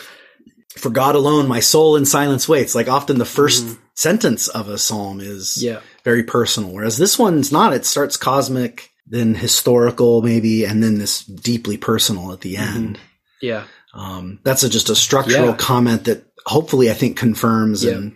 for 0.78 0.90
god 0.90 1.16
alone 1.16 1.48
my 1.48 1.60
soul 1.60 1.96
in 1.96 2.06
silence 2.06 2.48
waits 2.48 2.76
like 2.76 2.88
often 2.88 3.18
the 3.18 3.26
1st 3.26 3.64
Mhm. 3.64 3.78
sentence 3.96 4.48
of 4.48 4.70
a 4.70 4.78
psalm 4.78 5.20
is 5.20 5.62
Yeah. 5.62 5.80
very 6.04 6.24
personal. 6.24 6.72
Whereas 6.72 6.98
this 6.98 7.20
one's 7.20 7.52
not. 7.52 7.74
It 7.74 7.86
starts 7.86 8.18
cosmic, 8.18 8.90
then 9.06 9.36
historical, 9.36 10.22
maybe, 10.24 10.64
and 10.66 10.82
then 10.82 10.98
this 10.98 11.24
deeply 11.24 11.78
personal 11.78 12.32
at 12.32 12.42
the 12.42 12.58
end. 12.58 12.98
Yeah. 13.42 13.64
Um, 13.94 14.40
that's 14.44 14.64
a, 14.64 14.70
just 14.70 14.90
a 14.90 14.96
structural 14.96 15.48
Yeah. 15.50 15.56
comment 15.58 16.06
that 16.06 16.24
hopefully 16.46 16.90
I 16.90 16.94
think 16.96 17.18
confirms 17.18 17.84
Yeah. 17.84 17.92
and 17.94 18.16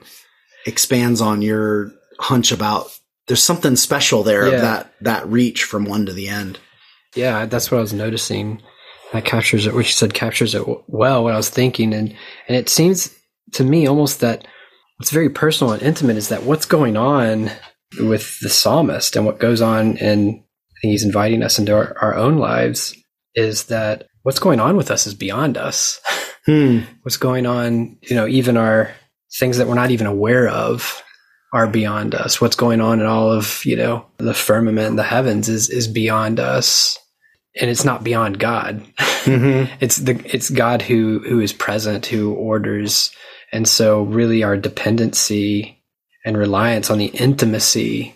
expands 0.65 1.21
on 1.21 1.41
your 1.43 1.91
hunch 2.19 2.51
about 2.51 2.89
there's 3.27 3.43
something 3.43 3.75
special 3.75 4.23
there 4.23 4.47
Yeah. 4.47 4.55
of 4.55 4.61
that 4.61 4.93
that 5.01 5.27
reach 5.27 5.63
from 5.63 5.85
one 5.85 6.05
to 6.05 6.13
the 6.13 6.27
end. 6.27 6.59
Yeah. 7.15 7.45
That's 7.45 7.71
what 7.71 7.77
I 7.77 7.81
was 7.81 7.93
noticing 7.93 8.61
that 9.13 9.25
captures 9.25 9.65
it. 9.67 9.73
What 9.73 9.85
you 9.85 9.91
said 9.91 10.13
captures 10.13 10.53
it 10.55 10.63
well. 10.87 11.23
What 11.23 11.33
I 11.33 11.37
was 11.37 11.49
thinking, 11.49 11.93
and 11.93 12.13
and 12.47 12.57
it 12.57 12.69
seems 12.69 13.15
to 13.53 13.63
me 13.63 13.87
almost 13.87 14.19
that 14.21 14.45
what's 14.97 15.11
very 15.11 15.29
personal 15.29 15.73
and 15.73 15.81
intimate 15.81 16.17
is 16.17 16.29
that 16.29 16.43
what's 16.43 16.65
going 16.65 16.97
on 16.97 17.51
with 17.99 18.39
the 18.41 18.49
psalmist 18.49 19.15
and 19.15 19.25
what 19.25 19.39
goes 19.39 19.61
on, 19.61 19.97
and 19.99 20.41
he's 20.81 21.03
inviting 21.05 21.43
us 21.43 21.57
into 21.59 21.73
our, 21.73 21.95
our 22.01 22.15
own 22.15 22.37
lives 22.37 22.95
is 23.35 23.65
that 23.65 24.07
what's 24.23 24.39
going 24.39 24.59
on 24.59 24.75
with 24.75 24.89
us 24.91 25.07
is 25.07 25.13
beyond 25.13 25.57
us. 25.57 25.99
Hmm. 26.45 26.79
what's 27.03 27.17
going 27.17 27.45
on, 27.45 27.97
you 28.01 28.15
know, 28.15 28.27
even 28.27 28.57
our 28.57 28.91
things 29.39 29.57
that 29.57 29.67
we're 29.67 29.75
not 29.75 29.91
even 29.91 30.07
aware 30.07 30.47
of 30.47 31.01
are 31.55 31.67
beyond 31.67 32.13
us. 32.13 32.41
What's 32.41 32.57
going 32.57 32.81
on 32.81 32.99
in 32.99 33.05
all 33.05 33.31
of, 33.31 33.63
you 33.63 33.77
know, 33.77 34.05
the 34.17 34.33
firmament 34.33 34.89
and 34.89 34.99
the 34.99 35.03
heavens 35.03 35.47
is 35.47 35.69
is 35.69 35.87
beyond 35.87 36.39
us. 36.39 36.99
And 37.59 37.71
it's 37.71 37.85
not 37.85 38.03
beyond 38.03 38.37
God. 38.39 38.83
Mm-hmm. 39.23 39.73
it's 39.79 39.95
the 39.95 40.21
it's 40.25 40.49
God 40.49 40.81
who 40.81 41.19
who 41.19 41.39
is 41.39 41.53
present, 41.53 42.05
who 42.05 42.33
orders. 42.33 43.11
And 43.53 43.65
so 43.67 44.03
really 44.03 44.43
our 44.43 44.57
dependency 44.57 45.81
and 46.25 46.37
reliance 46.37 46.89
on 46.89 46.97
the 46.97 47.05
intimacy 47.05 48.13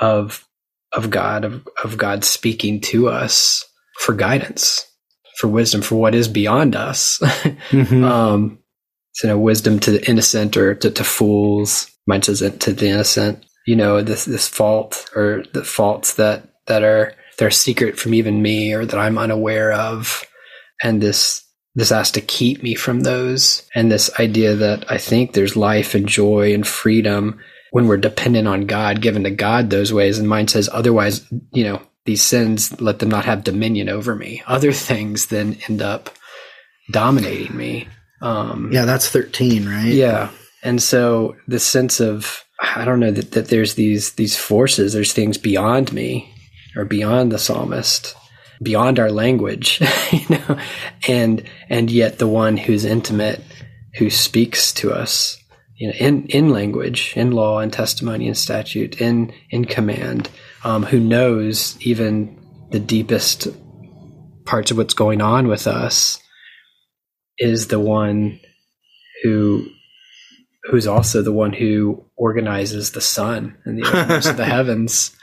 of 0.00 0.44
of 0.92 1.08
God, 1.08 1.44
of, 1.44 1.68
of 1.84 1.96
God 1.96 2.24
speaking 2.24 2.80
to 2.80 3.08
us 3.08 3.64
for 4.00 4.12
guidance, 4.12 4.84
for 5.36 5.46
wisdom, 5.46 5.82
for 5.82 5.94
what 5.94 6.16
is 6.16 6.26
beyond 6.26 6.74
us. 6.74 7.20
Mhm. 7.70 8.02
um, 8.02 8.58
so, 9.12 9.28
you 9.28 9.34
know, 9.34 9.38
wisdom 9.38 9.78
to 9.80 9.90
the 9.92 10.08
innocent 10.10 10.56
or 10.56 10.74
to, 10.74 10.90
to 10.90 11.04
fools. 11.04 11.90
Mine 12.10 12.22
says 12.22 12.42
it 12.42 12.60
to 12.62 12.72
the 12.72 12.88
innocent. 12.88 13.46
You 13.66 13.76
know, 13.76 14.02
this 14.02 14.24
this 14.24 14.48
fault 14.48 15.08
or 15.14 15.44
the 15.54 15.64
faults 15.64 16.14
that 16.14 16.48
that 16.66 16.82
are 16.82 17.14
they're 17.38 17.52
secret 17.52 17.98
from 17.98 18.14
even 18.14 18.42
me 18.42 18.74
or 18.74 18.84
that 18.84 18.98
I'm 18.98 19.16
unaware 19.16 19.72
of, 19.72 20.24
and 20.82 21.00
this 21.00 21.44
this 21.76 21.90
has 21.90 22.10
to 22.12 22.20
keep 22.20 22.62
me 22.62 22.74
from 22.74 23.00
those. 23.00 23.62
And 23.74 23.90
this 23.92 24.10
idea 24.18 24.56
that 24.56 24.90
I 24.90 24.98
think 24.98 25.32
there's 25.32 25.56
life 25.56 25.94
and 25.94 26.08
joy 26.08 26.52
and 26.52 26.66
freedom 26.66 27.38
when 27.70 27.86
we're 27.86 27.96
dependent 27.96 28.48
on 28.48 28.66
God, 28.66 29.00
given 29.00 29.22
to 29.22 29.30
God 29.30 29.70
those 29.70 29.92
ways. 29.92 30.18
And 30.18 30.28
mine 30.28 30.48
says 30.48 30.68
otherwise, 30.72 31.24
you 31.52 31.62
know, 31.62 31.80
these 32.06 32.22
sins 32.22 32.80
let 32.80 32.98
them 32.98 33.08
not 33.08 33.24
have 33.24 33.44
dominion 33.44 33.88
over 33.88 34.16
me. 34.16 34.42
Other 34.46 34.72
things 34.72 35.26
then 35.26 35.58
end 35.68 35.80
up 35.80 36.10
dominating 36.90 37.56
me. 37.56 37.86
Um, 38.20 38.70
yeah, 38.72 38.84
that's 38.84 39.08
13, 39.08 39.68
right? 39.68 39.92
yeah. 39.92 40.30
And 40.62 40.82
so 40.82 41.36
the 41.48 41.58
sense 41.58 42.00
of 42.00 42.44
I 42.60 42.84
don't 42.84 43.00
know 43.00 43.10
that, 43.10 43.32
that 43.32 43.48
there's 43.48 43.74
these 43.74 44.12
these 44.12 44.36
forces, 44.36 44.92
there's 44.92 45.12
things 45.12 45.38
beyond 45.38 45.92
me 45.92 46.32
or 46.76 46.84
beyond 46.84 47.32
the 47.32 47.38
psalmist, 47.38 48.14
beyond 48.62 48.98
our 48.98 49.10
language, 49.10 49.80
you 50.12 50.26
know, 50.28 50.58
and 51.08 51.42
and 51.68 51.90
yet 51.90 52.18
the 52.18 52.28
one 52.28 52.56
who's 52.56 52.84
intimate, 52.84 53.40
who 53.94 54.10
speaks 54.10 54.72
to 54.74 54.92
us, 54.92 55.38
you 55.76 55.88
know, 55.88 55.94
in 55.94 56.26
in 56.26 56.50
language, 56.50 57.14
in 57.16 57.30
law 57.30 57.60
and 57.60 57.72
testimony 57.72 58.26
and 58.26 58.36
statute, 58.36 59.00
in 59.00 59.32
in 59.50 59.64
command, 59.64 60.28
um, 60.62 60.82
who 60.82 61.00
knows 61.00 61.78
even 61.80 62.36
the 62.70 62.80
deepest 62.80 63.48
parts 64.44 64.70
of 64.70 64.76
what's 64.76 64.94
going 64.94 65.22
on 65.22 65.48
with 65.48 65.66
us, 65.66 66.18
is 67.38 67.68
the 67.68 67.80
one 67.80 68.38
who 69.22 69.66
who's 70.64 70.86
also 70.86 71.22
the 71.22 71.32
one 71.32 71.52
who 71.52 72.04
organizes 72.16 72.92
the 72.92 73.00
sun 73.00 73.56
and 73.64 73.78
the 73.78 73.86
elements 73.86 74.26
of 74.26 74.36
the 74.36 74.44
heavens. 74.56 75.16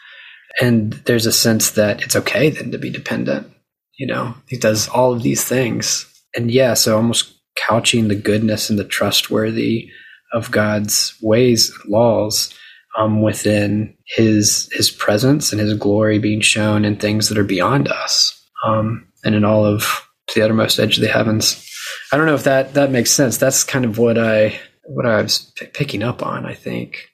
And 0.62 0.93
there's 0.93 1.26
a 1.26 1.32
sense 1.32 1.71
that 1.71 2.02
it's 2.02 2.15
okay 2.15 2.50
then 2.50 2.71
to 2.71 2.78
be 2.78 2.89
dependent. 2.89 3.52
You 3.97 4.08
know, 4.08 4.36
he 4.47 4.58
does 4.58 4.88
all 4.88 5.13
of 5.13 5.23
these 5.23 5.43
things. 5.43 6.06
And 6.36 6.52
yeah, 6.52 6.73
so 6.73 6.95
almost 6.95 7.34
couching 7.56 8.08
the 8.08 8.15
goodness 8.15 8.69
and 8.69 8.78
the 8.78 8.84
trustworthy 8.84 9.89
of 10.34 10.52
God's 10.52 11.15
ways, 11.21 11.73
laws, 11.88 12.54
um, 12.97 13.21
within 13.21 13.95
his 14.06 14.69
his 14.71 14.89
presence 14.89 15.52
and 15.52 15.62
his 15.62 15.73
glory 15.76 16.19
being 16.19 16.41
shown 16.41 16.84
in 16.84 16.95
things 16.95 17.30
that 17.30 17.38
are 17.38 17.43
beyond 17.43 17.88
us, 17.88 18.43
um, 18.65 19.08
and 19.23 19.36
in 19.36 19.45
all 19.45 19.65
of 19.65 20.08
the 20.34 20.41
uttermost 20.41 20.80
edge 20.80 20.97
of 20.97 21.04
the 21.04 21.10
heavens. 21.10 21.63
I 22.12 22.17
don't 22.17 22.26
know 22.26 22.36
if 22.36 22.43
that 22.43 22.73
that 22.73 22.91
makes 22.91 23.12
sense. 23.12 23.38
That's 23.38 23.63
kind 23.63 23.86
of 23.86 23.97
what 23.97 24.17
I 24.17 24.60
what 24.88 25.06
I 25.06 25.21
was 25.21 25.52
p- 25.56 25.67
picking 25.67 26.04
up 26.04 26.26
on. 26.26 26.45
I 26.45 26.54
think. 26.54 27.10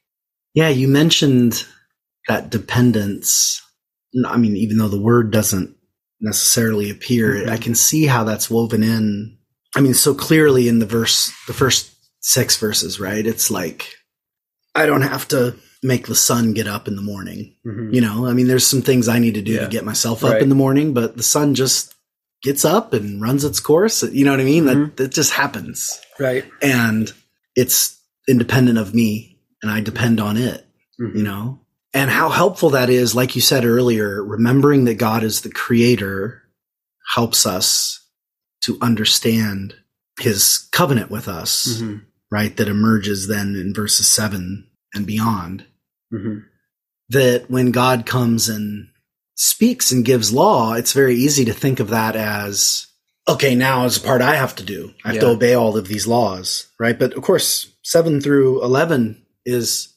Yeah, 0.53 0.69
you 0.69 0.87
mentioned 0.87 1.65
that 2.27 2.49
dependence. 2.49 3.61
I 4.27 4.37
mean, 4.37 4.55
even 4.55 4.77
though 4.77 4.87
the 4.87 5.01
word 5.01 5.31
doesn't 5.31 5.75
necessarily 6.21 6.89
appear, 6.89 7.33
Mhm. 7.33 7.49
I 7.49 7.57
can 7.57 7.75
see 7.75 8.05
how 8.05 8.23
that's 8.23 8.49
woven 8.49 8.83
in. 8.83 9.37
I 9.75 9.81
mean, 9.81 9.93
so 9.95 10.13
clearly 10.13 10.67
in 10.67 10.79
the 10.79 10.85
verse, 10.85 11.31
the 11.47 11.53
first 11.53 11.89
six 12.21 12.55
verses, 12.57 12.99
right? 12.99 13.25
It's 13.25 13.49
like, 13.49 13.95
I 14.75 14.85
don't 14.85 15.01
have 15.01 15.27
to 15.29 15.55
make 15.81 16.07
the 16.07 16.15
sun 16.15 16.53
get 16.53 16.67
up 16.67 16.87
in 16.87 16.95
the 16.95 17.01
morning. 17.01 17.55
You 17.65 17.99
know, 17.99 18.25
I 18.25 18.33
mean, 18.33 18.47
there's 18.47 18.65
some 18.65 18.81
things 18.81 19.09
I 19.09 19.19
need 19.19 19.33
to 19.33 19.41
do 19.41 19.53
Yeah. 19.53 19.61
to 19.65 19.67
get 19.67 19.83
myself 19.83 20.23
up 20.23 20.33
Right. 20.33 20.41
in 20.41 20.47
the 20.49 20.55
morning, 20.55 20.93
but 20.93 21.17
the 21.17 21.23
sun 21.23 21.55
just 21.55 21.93
gets 22.43 22.63
up 22.63 22.93
and 22.93 23.21
runs 23.21 23.43
its 23.43 23.59
course. 23.59 24.01
You 24.03 24.23
know 24.23 24.31
what 24.31 24.39
I 24.39 24.43
mean? 24.45 24.63
Mhm. 24.65 24.67
That, 24.95 24.97
that 24.97 25.11
just 25.13 25.31
happens. 25.33 25.99
Right. 26.19 26.45
And 26.61 27.11
it's 27.55 27.99
independent 28.27 28.77
of 28.77 28.93
me 28.95 29.39
and 29.61 29.71
I 29.71 29.81
depend 29.81 30.19
on 30.19 30.37
it 30.37 30.65
Mhm. 30.99 31.15
you 31.17 31.23
know 31.23 31.59
and 31.93 32.09
how 32.09 32.29
helpful 32.29 32.71
that 32.71 32.89
is 32.89 33.15
like 33.15 33.35
you 33.35 33.41
said 33.41 33.65
earlier 33.65 34.23
remembering 34.23 34.85
that 34.85 34.95
god 34.95 35.23
is 35.23 35.41
the 35.41 35.49
creator 35.51 36.43
helps 37.15 37.45
us 37.45 37.99
to 38.61 38.77
understand 38.81 39.75
his 40.19 40.67
covenant 40.71 41.09
with 41.11 41.27
us 41.27 41.67
Mhm. 41.81 42.01
right 42.31 42.55
that 42.57 42.67
emerges 42.69 43.27
then 43.27 43.55
in 43.55 43.73
verses 43.73 44.07
7 44.09 44.67
and 44.93 45.05
beyond 45.07 45.65
Mhm. 46.13 46.43
that 47.09 47.49
when 47.49 47.71
god 47.71 48.05
comes 48.05 48.47
and 48.49 48.87
speaks 49.35 49.91
and 49.91 50.05
gives 50.05 50.31
law 50.31 50.73
it's 50.73 50.93
very 50.93 51.15
easy 51.15 51.43
to 51.45 51.53
think 51.53 51.79
of 51.79 51.89
that 51.89 52.15
as 52.15 52.85
okay 53.27 53.55
now 53.55 53.85
is 53.85 53.99
the 53.99 54.05
part 54.05 54.21
i 54.21 54.35
have 54.35 54.55
to 54.55 54.63
do 54.63 54.93
i 55.05 55.09
have 55.11 55.19
to 55.19 55.27
obey 55.29 55.53
all 55.53 55.77
of 55.77 55.87
these 55.87 56.07
laws 56.07 56.67
right 56.79 56.97
but 56.99 57.13
of 57.13 57.23
course 57.23 57.71
7 57.83 58.21
through 58.21 58.63
11 58.63 59.23
is 59.45 59.89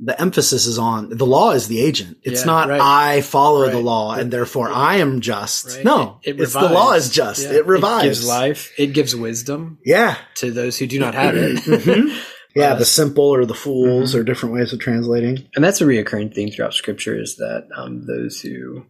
the 0.00 0.20
emphasis 0.20 0.66
is 0.66 0.78
on 0.78 1.08
the 1.10 1.26
law 1.26 1.50
is 1.50 1.66
the 1.66 1.80
agent. 1.80 2.18
It's 2.22 2.42
Yeah, 2.42 2.46
not 2.46 2.68
right. 2.68 2.80
I 2.80 3.20
follow 3.20 3.66
the 3.68 3.74
Right. 3.78 3.84
law 3.84 4.14
and 4.14 4.30
therefore 4.30 4.68
I 4.68 4.98
am 4.98 5.20
just. 5.20 5.66
Right. 5.74 5.84
No, 5.84 6.20
It- 6.22 6.36
it 6.38 6.42
it's 6.42 6.52
the 6.52 6.68
law 6.68 6.92
is 6.92 7.10
just. 7.10 7.42
Yeah. 7.42 7.54
It 7.54 7.66
revives. 7.66 8.04
gives 8.04 8.28
life. 8.28 8.72
It 8.78 8.92
gives 8.92 9.16
wisdom 9.16 9.78
Yeah. 9.84 10.14
to 10.36 10.52
those 10.52 10.78
who 10.78 10.86
do 10.86 11.00
not 11.00 11.14
have 11.14 11.34
it. 11.36 11.56
Mhm. 11.56 12.16
Yeah, 12.54 12.74
Uh, 12.74 12.76
the 12.76 12.84
simple 12.84 13.24
or 13.24 13.44
the 13.44 13.54
fools 13.54 14.14
Mhm. 14.14 14.20
are 14.20 14.22
different 14.22 14.54
ways 14.54 14.72
of 14.72 14.78
translating. 14.78 15.48
and 15.56 15.64
that's 15.64 15.80
a 15.80 15.84
reoccurring 15.84 16.32
theme 16.32 16.50
throughout 16.52 16.74
Scripture 16.74 17.20
is 17.20 17.34
that 17.38 17.66
um, 17.76 18.06
those 18.06 18.40
who 18.40 18.84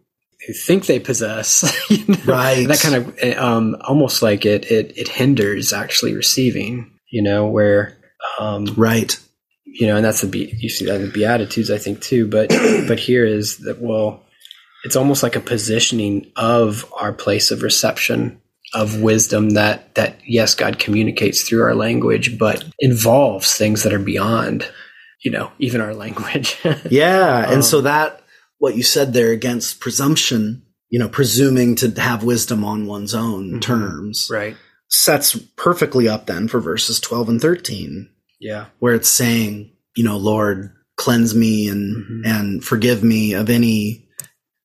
who 0.47 0.53
think 0.53 0.85
they 0.85 0.99
possess, 0.99 1.63
you 1.89 2.05
know, 2.07 2.15
Right. 2.25 2.67
that 2.67 2.79
kind 2.79 2.95
of 2.95 3.37
um, 3.37 3.75
almost 3.81 4.21
like 4.21 4.45
it 4.45 4.69
it 4.71 4.97
it 4.97 5.07
hinders 5.07 5.73
actually 5.73 6.15
receiving. 6.15 6.91
You 7.11 7.23
know, 7.23 7.47
where 7.47 7.97
um, 8.39 8.65
Right. 8.77 9.17
you 9.65 9.87
know, 9.87 9.95
and 9.95 10.05
that's 10.05 10.21
the 10.21 10.27
be- 10.27 10.53
you 10.59 10.69
see 10.69 10.85
that 10.85 10.95
in 10.95 11.07
the 11.07 11.11
Beatitudes, 11.11 11.71
I 11.71 11.77
think 11.77 12.01
too. 12.01 12.27
But 12.27 12.49
but 12.87 12.99
here 12.99 13.25
is 13.25 13.57
that 13.59 13.79
well, 13.81 14.23
it's 14.85 14.95
almost 14.95 15.23
like 15.23 15.35
a 15.35 15.39
positioning 15.41 16.31
of 16.35 16.85
our 16.99 17.11
place 17.13 17.51
of 17.51 17.63
reception 17.63 18.39
of 18.75 19.01
wisdom 19.01 19.51
that 19.51 19.95
that 19.95 20.19
yes, 20.25 20.53
God 20.53 20.77
communicates 20.77 21.41
through 21.41 21.63
our 21.63 21.73
language, 21.75 22.37
but 22.37 22.63
involves 22.77 23.55
things 23.57 23.81
that 23.83 23.93
are 23.93 23.97
beyond, 23.99 24.69
you 25.23 25.31
know, 25.31 25.51
even 25.57 25.81
our 25.81 25.95
language. 25.95 26.57
Yeah. 26.89 27.45
Um, 27.47 27.53
and 27.55 27.65
so 27.65 27.81
that, 27.81 28.21
what 28.59 28.75
you 28.75 28.83
said 28.83 29.13
there 29.13 29.31
against 29.31 29.79
presumption, 29.79 30.61
you 30.89 30.99
know, 30.99 31.09
presuming 31.09 31.75
to 31.75 31.89
have 31.99 32.23
wisdom 32.23 32.63
on 32.63 32.85
one's 32.85 33.13
own 33.15 33.53
Mhm. 33.55 33.61
terms, 33.61 34.27
right? 34.31 34.55
sets 34.91 35.37
perfectly 35.55 36.07
up 36.09 36.25
then 36.25 36.47
for 36.47 36.59
verses 36.59 36.99
12 36.99 37.29
and 37.29 37.41
13. 37.41 38.09
Yeah. 38.39 38.65
where 38.79 38.95
it's 38.95 39.09
saying, 39.09 39.71
you 39.97 40.03
know, 40.03 40.17
Lord, 40.17 40.71
cleanse 40.97 41.35
me 41.35 41.67
and 41.67 41.95
Mhm. 41.97 42.21
and 42.25 42.63
forgive 42.63 43.03
me 43.03 43.33
of 43.33 43.49
any, 43.49 44.07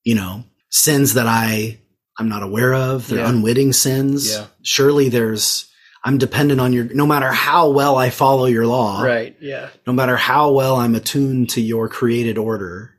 you 0.05 0.15
know, 0.15 0.45
sins 0.71 1.15
that 1.15 1.27
I 1.27 1.79
I'm 2.19 2.29
not 2.29 2.45
aware 2.45 2.73
of. 2.75 3.09
They're 3.09 3.19
Yeah. 3.19 3.29
unwitting 3.29 3.73
sins. 3.73 4.31
Yeah. 4.31 4.47
Surely 4.63 5.09
there's 5.09 5.67
I'm 6.07 6.17
dependent 6.19 6.61
on 6.61 6.73
your 6.73 6.85
no 6.95 7.07
matter 7.07 7.33
how 7.33 7.71
well 7.71 7.97
I 7.97 8.11
follow 8.11 8.45
your 8.47 8.67
law, 8.67 9.03
Right. 9.03 9.35
Yeah. 9.41 9.69
no 9.87 9.93
matter 9.93 10.17
how 10.17 10.53
well 10.53 10.77
I'm 10.77 10.95
attuned 10.95 11.51
to 11.51 11.61
your 11.61 11.89
created 11.89 12.39
order, 12.39 12.94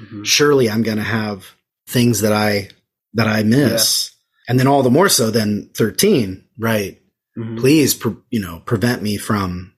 Mhm. 0.00 0.24
surely 0.24 0.70
I'm 0.70 0.82
going 0.82 0.96
to 0.98 1.02
have 1.02 1.54
things 1.86 2.20
that 2.22 2.32
I 2.32 2.68
that 3.14 3.26
I 3.26 3.42
miss. 3.42 4.10
And 4.48 4.58
then 4.58 4.66
all 4.66 4.82
the 4.82 4.90
more 4.90 5.08
so 5.08 5.30
than 5.30 5.70
13, 5.74 6.44
right? 6.58 6.98
Mhm. 7.36 7.58
Please, 7.58 7.94
pre- 7.94 8.16
you 8.30 8.40
know, 8.40 8.62
prevent 8.64 9.02
me 9.02 9.16
from, 9.16 9.72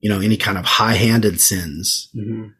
you 0.00 0.10
know, 0.10 0.20
any 0.20 0.36
kind 0.36 0.58
of 0.58 0.64
high-handed 0.64 1.40
sins. 1.40 2.08
Mhm. 2.16 2.52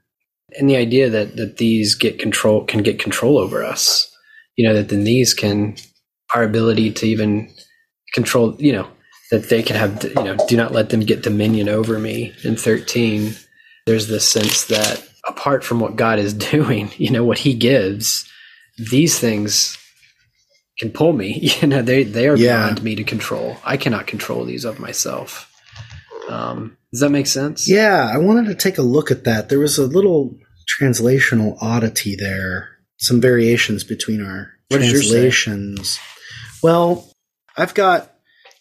And 0.58 0.70
the 0.70 0.76
idea 0.76 1.10
that 1.10 1.36
that 1.36 1.56
these 1.58 1.94
get 1.94 2.18
control 2.18 2.64
can 2.64 2.82
get 2.82 2.98
control 2.98 3.38
over 3.38 3.62
us, 3.64 4.08
you 4.56 4.66
know, 4.66 4.74
that 4.74 4.88
then 4.88 5.04
these 5.04 5.34
can 5.34 5.76
our 6.34 6.42
ability 6.42 6.90
to 6.92 7.06
even 7.06 7.50
control, 8.14 8.56
you 8.58 8.72
know, 8.72 8.88
that 9.30 9.48
they 9.48 9.62
can 9.62 9.76
have, 9.76 10.02
you 10.04 10.14
know, 10.24 10.36
do 10.48 10.56
not 10.56 10.72
let 10.72 10.90
them 10.90 11.00
get 11.00 11.22
dominion 11.22 11.68
over 11.68 11.98
me. 11.98 12.32
In 12.44 12.56
13, 12.56 13.34
there's 13.88 14.06
this 14.06 14.28
sense 14.28 14.66
that 14.66 15.02
apart 15.26 15.64
from 15.64 15.80
what 15.80 15.96
God 15.96 16.18
is 16.18 16.34
doing, 16.52 16.90
you 16.98 17.10
know, 17.10 17.24
what 17.24 17.38
he 17.38 17.54
gives, 17.54 18.30
these 18.90 19.18
things 19.18 19.76
can 20.78 20.90
pull 20.90 21.12
me. 21.12 21.50
You 21.62 21.66
know, 21.68 21.82
they, 21.82 22.04
they 22.04 22.28
are 22.28 22.36
Yeah. 22.36 22.58
beyond 22.66 22.82
me 22.82 22.94
to 22.96 23.04
control. 23.04 23.56
I 23.64 23.76
cannot 23.78 24.06
control 24.06 24.44
these 24.44 24.64
of 24.66 24.78
myself. 24.78 25.50
Um, 26.28 26.76
does 26.92 27.00
that 27.00 27.10
make 27.10 27.26
sense? 27.26 27.66
Yeah, 27.68 28.10
I 28.14 28.18
wanted 28.18 28.46
to 28.48 28.54
take 28.54 28.76
a 28.78 28.82
look 28.82 29.10
at 29.10 29.24
that. 29.24 29.48
There 29.48 29.58
was 29.58 29.78
a 29.78 29.86
little 29.86 30.36
translational 30.80 31.56
oddity 31.62 32.14
there, 32.14 32.68
some 32.98 33.20
variations 33.20 33.84
between 33.84 34.22
our 34.24 34.52
What 34.68 34.78
does 34.78 34.92
yours 34.92 35.04
say? 35.08 35.08
translations. 35.20 35.98
Well, 36.62 37.10
I've 37.56 37.72
got 37.74 38.12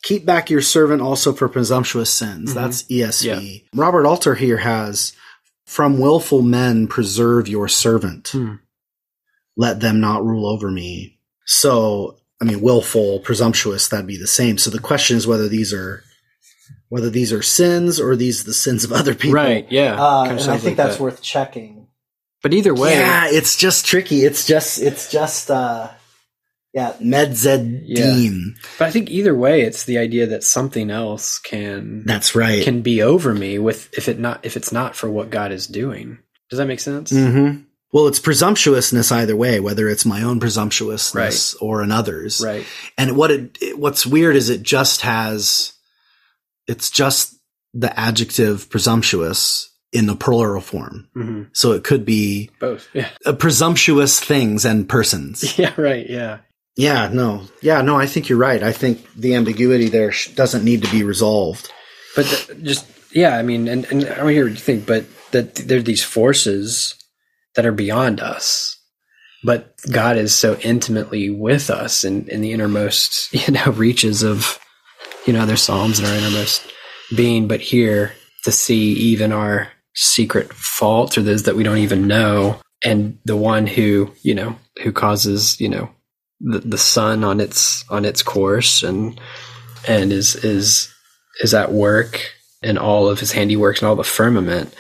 keep 0.08 0.26
back 0.26 0.50
your 0.50 0.62
servant 0.62 1.02
also 1.02 1.34
for 1.34 1.50
presumptuous 1.50 2.10
sins. 2.10 2.52
Mhm. 2.52 2.54
That's 2.56 2.84
ESV. 2.90 3.64
Robert 3.76 4.06
Alter 4.06 4.36
here 4.36 4.58
has 4.58 5.12
from 5.66 6.00
willful 6.00 6.42
men 6.42 6.88
preserve 6.88 7.48
your 7.50 7.68
servant. 7.68 8.30
Hmm. 8.30 8.54
Let 9.58 9.80
them 9.82 10.00
not 10.00 10.26
rule 10.26 10.46
over 10.48 10.70
me. 10.72 11.18
So, 11.46 12.18
I 12.42 12.46
mean, 12.46 12.62
willful, 12.62 13.20
presumptuous, 13.20 13.88
that'd 13.90 14.08
be 14.08 14.18
the 14.18 14.28
same. 14.28 14.58
So 14.58 14.70
the 14.70 14.80
question 14.80 15.18
is 15.18 15.28
whether 15.28 15.48
these 15.50 15.74
are 15.74 16.04
whether 16.90 17.10
these 17.10 17.34
are 17.34 17.42
sins 17.42 18.00
or 18.00 18.16
these 18.16 18.46
the 18.46 18.54
sins 18.54 18.86
of 18.86 18.94
other 18.94 19.14
people. 19.14 19.34
Right. 19.34 19.68
Yeah. 19.70 20.02
Uh, 20.02 20.24
and 20.30 20.40
I 20.40 20.58
think 20.58 20.64
like 20.64 20.76
that's 20.78 20.98
that. 20.98 21.04
worth 21.04 21.22
checking. 21.22 21.88
But 22.44 22.54
either 22.54 22.74
way, 22.74 22.94
Yeah, 22.94 23.28
it's 23.30 23.58
just 23.58 23.86
tricky. 23.86 24.24
It's 24.24 24.46
just 24.46 24.80
it's 24.82 25.12
just 25.12 25.50
uh 25.52 25.90
yeah, 26.74 26.94
medzedim. 27.02 28.56
but 28.78 28.86
I 28.88 28.92
think 28.92 29.10
either 29.10 29.36
way, 29.36 29.62
it's 29.62 29.86
the 29.86 29.98
idea 29.98 30.28
that 30.28 30.44
something 30.44 30.90
else 30.92 31.40
can 31.40 32.04
That's 32.06 32.36
right. 32.36 32.64
can 32.64 32.82
be 32.82 33.02
over 33.02 33.34
me 33.34 33.58
with 33.60 33.90
if 33.98 34.08
it 34.10 34.20
not 34.20 34.46
if 34.46 34.56
it's 34.58 34.72
not 34.72 34.96
for 34.96 35.10
what 35.10 35.30
God 35.30 35.52
is 35.52 35.68
doing. 35.68 36.20
Does 36.50 36.58
that 36.60 36.68
make 36.68 36.80
sense? 36.80 37.10
hmm 37.12 37.62
Well, 37.92 38.08
it's 38.08 38.20
presumptuousness 38.20 39.12
either 39.12 39.36
way, 39.36 39.60
whether 39.60 39.90
it's 39.90 40.06
my 40.06 40.22
own 40.24 40.40
presumptuousness 40.40 41.56
or 41.56 41.82
another's. 41.82 42.42
Right. 42.42 42.66
And 42.98 43.18
what 43.18 43.32
it, 43.32 43.78
what's 43.78 44.06
weird 44.06 44.36
is 44.36 44.50
it 44.50 44.62
just 44.64 45.02
has, 45.02 45.74
it's 46.68 46.90
just 46.92 47.36
the 47.74 47.98
adjective 48.00 48.70
presumptuous 48.70 49.70
in 49.94 50.06
the 50.06 50.16
plural 50.16 50.62
form. 50.62 51.08
hmm 51.14 51.44
So 51.54 51.72
it 51.74 51.84
could 51.84 52.06
be 52.06 52.50
Both. 52.60 52.88
Yeah. 52.94 53.10
presumptuous 53.40 54.20
things 54.20 54.64
and 54.66 54.88
persons. 54.88 55.58
Yeah. 55.60 55.74
Right. 55.78 56.10
Yeah. 56.10 56.40
Yeah, 56.78 57.10
no. 57.12 57.44
Yeah, 57.62 57.82
no, 57.82 57.98
I 57.98 58.06
think 58.06 58.30
you're 58.30 58.38
right. 58.38 58.62
I 58.62 58.72
think 58.72 59.06
the 59.16 59.34
ambiguity 59.34 59.90
there 59.90 60.14
doesn't 60.36 60.64
need 60.64 60.84
to 60.84 60.92
be 60.92 61.04
resolved. 61.04 61.72
But 62.16 62.26
th- 62.28 62.64
just 62.64 62.86
yeah, 63.12 63.36
I 63.36 63.42
mean, 63.42 63.68
and, 63.68 63.86
and 63.86 64.06
I 64.06 64.16
don't 64.16 64.30
hear 64.30 64.46
what 64.46 64.52
you 64.52 64.58
think, 64.58 64.86
but 64.86 65.06
that 65.32 65.56
there 65.56 65.80
are 65.80 65.84
these 65.84 66.04
forces 66.04 66.96
that 67.56 67.66
are 67.66 67.72
beyond 67.72 68.20
us, 68.20 68.80
but 69.44 69.74
God 69.92 70.18
is 70.18 70.36
so 70.36 70.56
intimately 70.58 71.30
with 71.30 71.70
us 71.70 72.04
in, 72.04 72.28
in 72.28 72.42
the 72.42 72.52
innermost, 72.52 73.34
you 73.48 73.54
know, 73.54 73.72
reaches 73.72 74.24
of, 74.24 74.60
you 75.26 75.34
know, 75.34 75.42
other 75.42 75.58
psalms 75.58 76.00
in 76.00 76.06
our 76.06 76.14
innermost 76.16 76.62
being, 77.16 77.48
but 77.48 77.60
here 77.60 78.14
to 78.44 78.52
see 78.52 78.94
even 78.94 79.32
our 79.32 79.70
secret 79.96 80.54
faults 80.54 81.18
or 81.18 81.24
those 81.24 81.44
that 81.44 81.56
we 81.56 81.64
don't 81.64 81.80
even 81.80 82.08
know, 82.08 82.60
and 82.86 83.18
the 83.26 83.36
one 83.36 83.66
who, 83.66 84.14
you 84.22 84.36
know, 84.36 84.56
who 84.84 84.92
causes, 84.92 85.60
you 85.60 85.70
know, 85.70 85.90
the, 86.42 86.60
the 86.60 86.78
sun 86.78 87.24
on 87.24 87.40
its 87.40 87.84
on 87.90 88.06
its 88.06 88.22
course 88.24 88.84
and 88.84 89.20
and 89.88 90.12
is 90.12 90.36
is 90.36 90.94
is 91.42 91.54
at 91.54 91.72
work 91.72 92.32
in 92.62 92.78
all 92.78 93.08
of 93.08 93.20
his 93.20 93.34
handiworks 93.34 93.80
and 93.80 93.88
all 93.90 93.96
the 93.96 94.04
firmament 94.04 94.74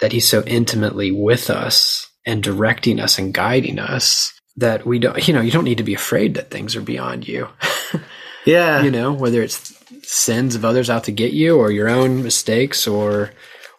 that 0.00 0.12
he's 0.12 0.28
so 0.28 0.42
intimately 0.46 1.10
with 1.10 1.48
us 1.50 2.08
and 2.24 2.42
directing 2.42 3.00
us 3.00 3.18
and 3.18 3.32
guiding 3.34 3.78
us 3.78 4.32
that 4.56 4.86
we 4.86 4.98
don't 4.98 5.26
you 5.28 5.34
know 5.34 5.40
you 5.40 5.50
don't 5.50 5.64
need 5.64 5.78
to 5.78 5.84
be 5.84 5.94
afraid 5.94 6.34
that 6.34 6.50
things 6.50 6.74
are 6.76 6.80
beyond 6.82 7.26
you 7.28 7.48
Yeah. 8.44 8.82
you 8.82 8.90
know 8.92 9.12
whether 9.12 9.42
it's 9.42 9.74
sins 10.08 10.54
of 10.54 10.64
others 10.64 10.88
out 10.88 11.04
to 11.04 11.12
get 11.12 11.32
you 11.32 11.56
or 11.58 11.70
your 11.72 11.88
own 11.88 12.22
mistakes 12.22 12.86
or 12.86 13.30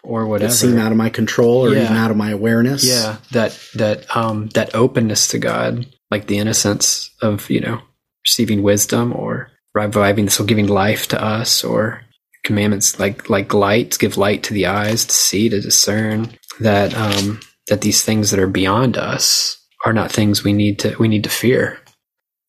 or 0.04 0.26
whatever 0.28 0.52
seem 0.54 0.78
out 0.78 0.92
of 0.92 0.98
my 0.98 1.10
control 1.10 1.66
or 1.66 1.74
Yeah. 1.74 1.86
even 1.86 1.96
out 1.98 2.12
of 2.12 2.18
my 2.18 2.32
awareness. 2.32 2.84
yeah 2.86 3.18
that 3.32 3.58
that 3.76 4.16
um 4.16 4.48
that 4.50 4.76
openness 4.76 5.30
to 5.30 5.40
god 5.40 5.86
like 6.12 6.28
the 6.28 6.38
innocence 6.38 7.12
of 7.22 7.50
you 7.50 7.60
know 7.60 7.82
receiving 8.26 8.64
wisdom 8.64 9.14
or 9.14 9.50
reviving 9.74 10.30
so 10.30 10.44
giving 10.44 10.68
life 10.68 11.08
to 11.08 11.22
us 11.24 11.64
or 11.64 12.02
commandments 12.44 13.00
like 13.00 13.30
like 13.30 13.54
light 13.54 13.98
give 14.00 14.18
light 14.18 14.44
to 14.44 14.54
the 14.54 14.66
eyes 14.66 15.06
to 15.06 15.14
see 15.14 15.50
to 15.50 15.60
discern 15.62 16.30
that 16.60 16.94
um 16.96 17.40
that 17.68 17.82
these 17.82 18.04
things 18.04 18.32
that 18.32 18.40
are 18.40 18.48
beyond 18.48 18.98
us 18.98 19.58
are 19.86 19.94
not 19.94 20.12
things 20.12 20.44
we 20.44 20.54
need 20.54 20.80
to 20.80 20.96
we 20.98 21.08
need 21.08 21.24
to 21.24 21.30
fear 21.30 21.80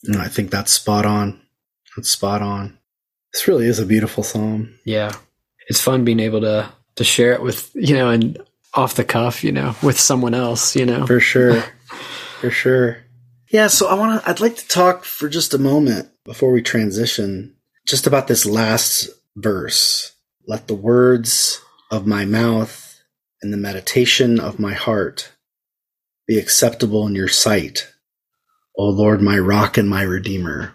No, 0.04 0.20
I 0.20 0.28
think 0.28 0.50
that's 0.50 0.70
spot 0.72 1.04
on. 1.04 1.40
That's 1.96 2.08
spot 2.10 2.40
on. 2.40 2.78
This 3.32 3.48
really 3.48 3.66
is 3.66 3.80
a 3.80 3.86
beautiful 3.86 4.22
psalm. 4.22 4.78
yeah 4.84 5.12
it's 5.68 5.80
fun 5.80 6.04
being 6.04 6.20
able 6.20 6.40
to 6.40 6.72
to 6.96 7.04
share 7.04 7.32
it 7.32 7.42
with 7.42 7.70
you 7.74 7.94
know 7.94 8.08
and 8.10 8.38
off 8.74 8.94
the 8.94 9.04
cuff 9.04 9.42
you 9.44 9.52
know 9.52 9.74
with 9.82 9.98
someone 9.98 10.34
else 10.34 10.74
you 10.76 10.86
know 10.86 11.06
For 11.06 11.20
sure. 11.20 11.62
for 12.40 12.50
sure. 12.50 12.98
Yeah, 13.50 13.68
so 13.68 13.88
I 13.88 13.94
want 13.94 14.22
to 14.22 14.28
I'd 14.28 14.40
like 14.40 14.56
to 14.56 14.68
talk 14.68 15.04
for 15.04 15.28
just 15.28 15.54
a 15.54 15.58
moment 15.58 16.10
before 16.24 16.52
we 16.52 16.62
transition 16.62 17.56
just 17.86 18.06
about 18.06 18.28
this 18.28 18.44
last 18.44 19.08
verse. 19.36 20.14
Let 20.46 20.68
the 20.68 20.74
words 20.74 21.60
of 21.90 22.06
my 22.06 22.26
mouth 22.26 23.00
and 23.40 23.52
the 23.52 23.56
meditation 23.56 24.38
of 24.38 24.58
my 24.58 24.74
heart 24.74 25.32
be 26.26 26.38
acceptable 26.38 27.06
in 27.06 27.14
your 27.14 27.28
sight. 27.28 27.90
O 28.76 28.84
Lord, 28.88 29.22
my 29.22 29.38
rock 29.38 29.78
and 29.78 29.88
my 29.88 30.02
redeemer. 30.02 30.74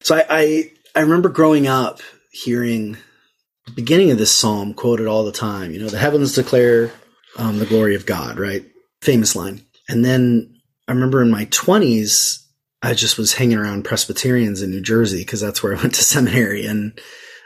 So 0.00 0.16
I, 0.16 0.24
I, 0.28 0.72
I 0.96 1.00
remember 1.00 1.28
growing 1.28 1.66
up 1.68 2.00
hearing 2.32 2.96
the 3.66 3.72
beginning 3.72 4.10
of 4.10 4.18
this 4.18 4.32
psalm 4.32 4.74
quoted 4.74 5.06
all 5.06 5.24
the 5.24 5.32
time. 5.32 5.70
You 5.70 5.80
know, 5.80 5.88
the 5.88 5.98
heavens 5.98 6.34
declare 6.34 6.90
um, 7.36 7.58
the 7.58 7.66
glory 7.66 7.94
of 7.94 8.06
God, 8.06 8.38
right? 8.38 8.64
Famous 9.02 9.36
line. 9.36 9.62
And 9.88 10.04
then 10.04 10.57
I 10.88 10.92
remember 10.92 11.22
in 11.22 11.30
my 11.30 11.44
20s, 11.46 12.42
I 12.82 12.94
just 12.94 13.18
was 13.18 13.34
hanging 13.34 13.58
around 13.58 13.84
Presbyterians 13.84 14.62
in 14.62 14.70
New 14.70 14.80
Jersey 14.80 15.18
because 15.18 15.40
that's 15.40 15.62
where 15.62 15.76
I 15.76 15.80
went 15.80 15.94
to 15.96 16.04
seminary 16.04 16.64
and 16.66 16.98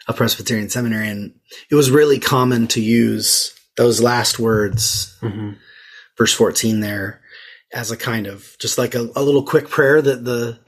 a 0.08 0.12
Presbyterian 0.12 0.68
seminary. 0.70 1.08
And 1.08 1.34
it 1.70 1.74
was 1.74 1.90
really 1.90 2.18
common 2.20 2.66
to 2.68 2.80
use 2.80 3.52
those 3.76 4.00
last 4.00 4.38
words, 4.38 5.16
Mhm. 5.22 5.56
verse 6.18 6.32
14 6.34 6.80
there, 6.80 7.20
as 7.72 7.90
a 7.90 7.96
kind 7.96 8.26
of 8.26 8.56
just 8.60 8.78
like 8.78 8.94
a, 8.94 9.08
a 9.16 9.22
little 9.22 9.42
quick 9.42 9.68
prayer 9.68 10.02
that 10.02 10.24
the, 10.24 10.58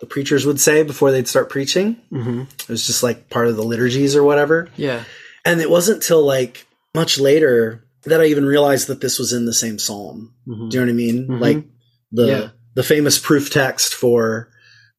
the 0.00 0.06
preachers 0.06 0.46
would 0.46 0.60
say 0.60 0.82
before 0.82 1.10
they'd 1.10 1.26
start 1.28 1.50
preaching. 1.50 1.96
Mhm. 2.12 2.46
It 2.62 2.68
was 2.68 2.86
just 2.86 3.02
like 3.02 3.28
part 3.30 3.48
of 3.48 3.56
the 3.56 3.62
liturgies 3.64 4.14
or 4.16 4.22
whatever. 4.22 4.68
yeah 4.76 5.04
And 5.44 5.60
it 5.60 5.68
wasn't 5.70 6.02
till 6.02 6.24
like 6.24 6.66
much 6.94 7.18
later 7.18 7.84
that 8.04 8.20
I 8.20 8.26
even 8.26 8.44
realized 8.46 8.86
that 8.88 9.00
this 9.00 9.18
was 9.18 9.32
in 9.32 9.46
the 9.46 9.52
same 9.54 9.78
psalm. 9.78 10.32
Mhm. 10.46 10.70
Do 10.70 10.76
you 10.76 10.80
know 10.80 10.86
what 10.86 10.92
I 10.92 10.96
mean? 10.96 11.26
Mhm. 11.28 11.40
Like 11.40 11.64
the 12.14 12.26
Yeah. 12.26 12.48
the 12.76 12.82
famous 12.82 13.18
proof 13.18 13.50
text 13.50 13.94
for 13.94 14.48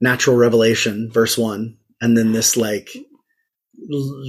natural 0.01 0.35
revelation, 0.37 1.09
verse 1.11 1.37
one, 1.37 1.77
and 2.01 2.17
then 2.17 2.31
this 2.33 2.55
like 2.57 2.89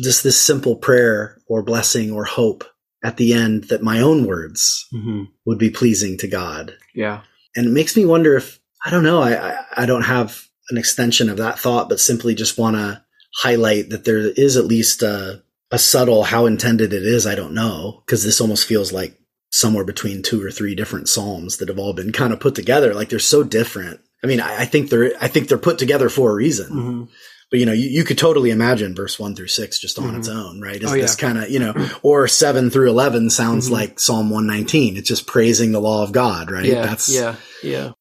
just 0.03 0.23
this 0.23 0.41
simple 0.41 0.77
prayer 0.77 1.39
or 1.47 1.63
blessing 1.63 2.11
or 2.11 2.25
hope 2.25 2.65
at 3.05 3.17
the 3.17 3.33
end 3.33 3.65
that 3.65 3.83
my 3.83 4.01
own 4.01 4.27
words 4.27 4.87
Mhm. 4.93 5.29
would 5.45 5.59
be 5.59 5.71
pleasing 5.71 6.17
to 6.19 6.27
God. 6.27 6.75
yeah 6.95 7.23
And 7.55 7.67
it 7.67 7.71
makes 7.71 7.97
me 7.97 8.05
wonder 8.05 8.37
if 8.37 8.61
I 8.85 8.91
don't 8.91 9.05
know. 9.05 9.21
I 9.21 9.33
I, 9.53 9.65
I 9.83 9.87
don't 9.87 10.03
have 10.03 10.45
an 10.71 10.77
extension 10.79 11.29
of 11.31 11.37
that 11.39 11.59
thought, 11.59 11.89
but 11.89 12.01
simply 12.01 12.35
just 12.35 12.59
want 12.59 12.77
to 12.77 13.03
highlight 13.43 13.91
that 13.91 14.05
there 14.05 14.19
is 14.19 14.57
at 14.57 14.65
least 14.67 15.03
a, 15.03 15.43
a 15.71 15.79
subtle 15.79 16.25
how 16.25 16.47
intended 16.47 16.93
it 16.93 17.05
is. 17.05 17.27
I 17.27 17.35
don't 17.35 17.55
know 17.55 18.03
because 18.05 18.25
this 18.25 18.41
almost 18.41 18.67
feels 18.67 18.93
like 18.93 19.19
somewhere 19.57 19.85
between 19.85 20.23
two 20.23 20.43
or 20.45 20.51
three 20.51 20.75
different 20.75 21.09
psalms 21.09 21.57
that 21.57 21.69
have 21.69 21.79
all 21.79 21.93
been 21.95 22.13
kind 22.13 22.33
of 22.33 22.41
put 22.41 22.55
together. 22.55 22.93
Like 22.95 23.09
they're 23.09 23.19
so 23.19 23.43
different. 23.43 24.01
I 24.23 24.27
mean, 24.27 24.41
I, 24.41 24.63
I 24.63 24.65
think 24.67 24.91
they're 24.91 25.13
I 25.21 25.29
think 25.29 25.49
they're 25.49 25.59
put 25.59 25.79
together 25.79 26.09
for 26.09 26.31
a 26.31 26.35
reason. 26.35 26.71
Mhm. 26.73 27.09
But 27.49 27.61
you 27.61 27.67
know, 27.67 27.73
you, 27.73 27.89
you 27.89 28.03
could 28.05 28.19
totally 28.19 28.51
imagine 28.51 28.95
verse 28.97 29.21
one 29.21 29.37
through 29.37 29.47
six 29.49 29.79
just 29.79 30.01
on 30.01 30.17
its 30.17 30.29
own, 30.29 30.61
right? 30.61 30.83
Is 30.83 30.91
Oh, 30.91 30.95
this 30.95 31.17
yeah. 31.17 31.27
kind 31.29 31.39
of 31.39 31.49
you 31.49 31.61
know, 31.61 31.75
or 32.03 32.27
seven 32.29 32.71
through 32.71 32.91
eleven 32.91 33.31
sounds 33.31 33.69
Mhm. 33.69 33.73
like 33.73 34.01
Psalm 34.01 34.31
one 34.31 34.47
nineteen. 34.47 34.97
It's 34.97 35.09
just 35.09 35.27
praising 35.29 35.71
the 35.73 35.81
law 35.81 36.03
of 36.03 36.13
God, 36.13 36.51
right? 36.51 36.65
yeah 36.65 36.85
That's 36.85 37.09
yeah 37.09 37.37
yeah 37.63 37.93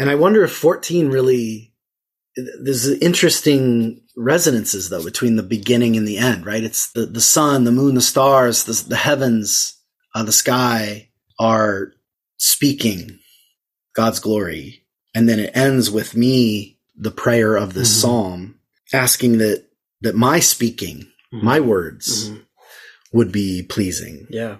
and 0.00 0.10
I 0.10 0.14
wonder 0.16 0.42
if 0.44 0.52
14 0.52 1.08
really, 1.10 1.72
there's 2.62 2.86
interesting 2.88 4.00
resonances 4.16 4.90
though 4.90 5.04
between 5.04 5.36
the 5.36 5.42
beginning 5.42 5.96
and 5.96 6.06
the 6.06 6.18
end, 6.18 6.44
right? 6.46 6.62
It's 6.62 6.90
the, 6.92 7.06
the 7.06 7.20
sun, 7.20 7.64
the 7.64 7.72
moon, 7.72 7.94
the 7.94 8.00
stars, 8.00 8.64
the, 8.64 8.88
the 8.88 8.96
heavens, 8.96 9.74
the 10.22 10.32
sky 10.32 11.08
are 11.38 11.92
speaking 12.38 13.18
God's 13.94 14.20
glory. 14.20 14.84
And 15.14 15.28
then 15.28 15.38
it 15.40 15.56
ends 15.56 15.90
with 15.90 16.16
me 16.16 16.78
the 16.96 17.10
prayer 17.10 17.56
of 17.56 17.74
this 17.74 17.88
Mhm. 17.90 18.00
psalm, 18.00 18.54
asking 18.92 19.38
that 19.38 19.64
that 20.00 20.14
my 20.14 20.38
speaking, 20.38 21.08
my 21.32 21.58
words, 21.58 22.30
Mhm. 22.30 22.42
would 23.12 23.32
be 23.32 23.62
pleasing. 23.64 24.28
Yeah. 24.30 24.58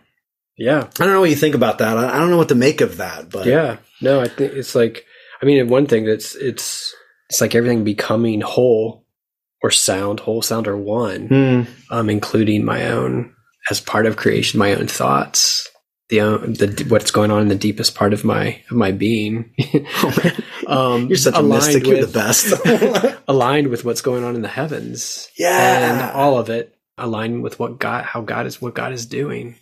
Yeah. 0.57 0.88
I 0.99 1.05
don't 1.05 1.12
know 1.12 1.21
what 1.21 1.31
you 1.31 1.37
think 1.37 1.55
about 1.55 1.79
that. 1.79 1.97
I 1.97 2.16
I 2.16 2.18
don't 2.18 2.31
know 2.31 2.37
what 2.38 2.49
to 2.49 2.57
make 2.57 2.81
of 2.81 2.97
that, 2.97 3.31
but 3.31 3.47
Yeah. 3.47 3.77
No, 4.01 4.21
I 4.21 4.27
think 4.27 4.53
it's 4.55 4.75
like, 4.75 5.05
I 5.40 5.47
mean, 5.47 5.68
one 5.68 5.87
thing 5.87 6.05
that's, 6.07 6.35
it's, 6.35 6.92
it's 7.31 7.40
like 7.40 7.55
everything 7.55 7.85
becoming 7.85 8.40
whole 8.40 9.07
or 9.62 9.71
sound, 9.71 10.18
whole 10.21 10.42
sound 10.42 10.66
or 10.66 10.77
one, 10.77 11.29
Hmm. 11.29 11.62
um, 11.94 12.11
including 12.11 12.64
my 12.64 12.90
own, 12.90 13.35
as 13.71 13.81
part 13.81 14.07
of 14.07 14.17
creation, 14.17 14.59
my 14.59 14.75
own 14.75 14.87
thoughts, 14.87 15.69
the, 16.09 16.21
the, 16.21 16.87
what's 16.89 17.11
going 17.11 17.31
on 17.31 17.43
in 17.43 17.49
the 17.49 17.55
deepest 17.55 17.95
part 17.95 18.13
of 18.13 18.25
my, 18.25 18.63
of 18.71 18.77
my 18.77 18.93
being. 18.93 19.55
um, 20.67 21.09
You're 21.09 21.17
such 21.17 21.35
a 21.35 21.41
aligned 21.41 21.51
mystic. 21.51 21.87
You're 21.87 21.97
the 21.97 22.01
with- 22.03 22.15
best. 22.15 23.19
aligned 23.29 23.69
with 23.69 23.85
what's 23.85 24.01
going 24.01 24.25
on 24.25 24.35
in 24.35 24.43
the 24.43 24.49
heavens. 24.49 25.29
Yeah. 25.39 25.93
And 26.03 26.11
all 26.13 26.39
of 26.39 26.49
it 26.51 26.77
aligned 26.97 27.43
with 27.43 27.59
what 27.59 27.79
God, 27.79 28.05
how 28.05 28.23
God 28.23 28.47
is, 28.47 28.61
what 28.61 28.75
God 28.75 28.93
is 28.93 29.07
doing. 29.07 29.57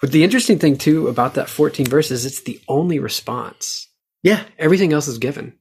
But 0.00 0.12
the 0.12 0.22
interesting 0.22 0.58
thing 0.58 0.76
too 0.76 1.08
about 1.08 1.34
that 1.34 1.48
14 1.48 1.86
verses, 1.86 2.26
it's 2.26 2.42
the 2.42 2.60
only 2.68 2.98
response. 2.98 3.88
yeah. 4.22 4.44
Everything 4.58 4.92
else 4.92 5.08
is 5.08 5.18
given. 5.18 5.54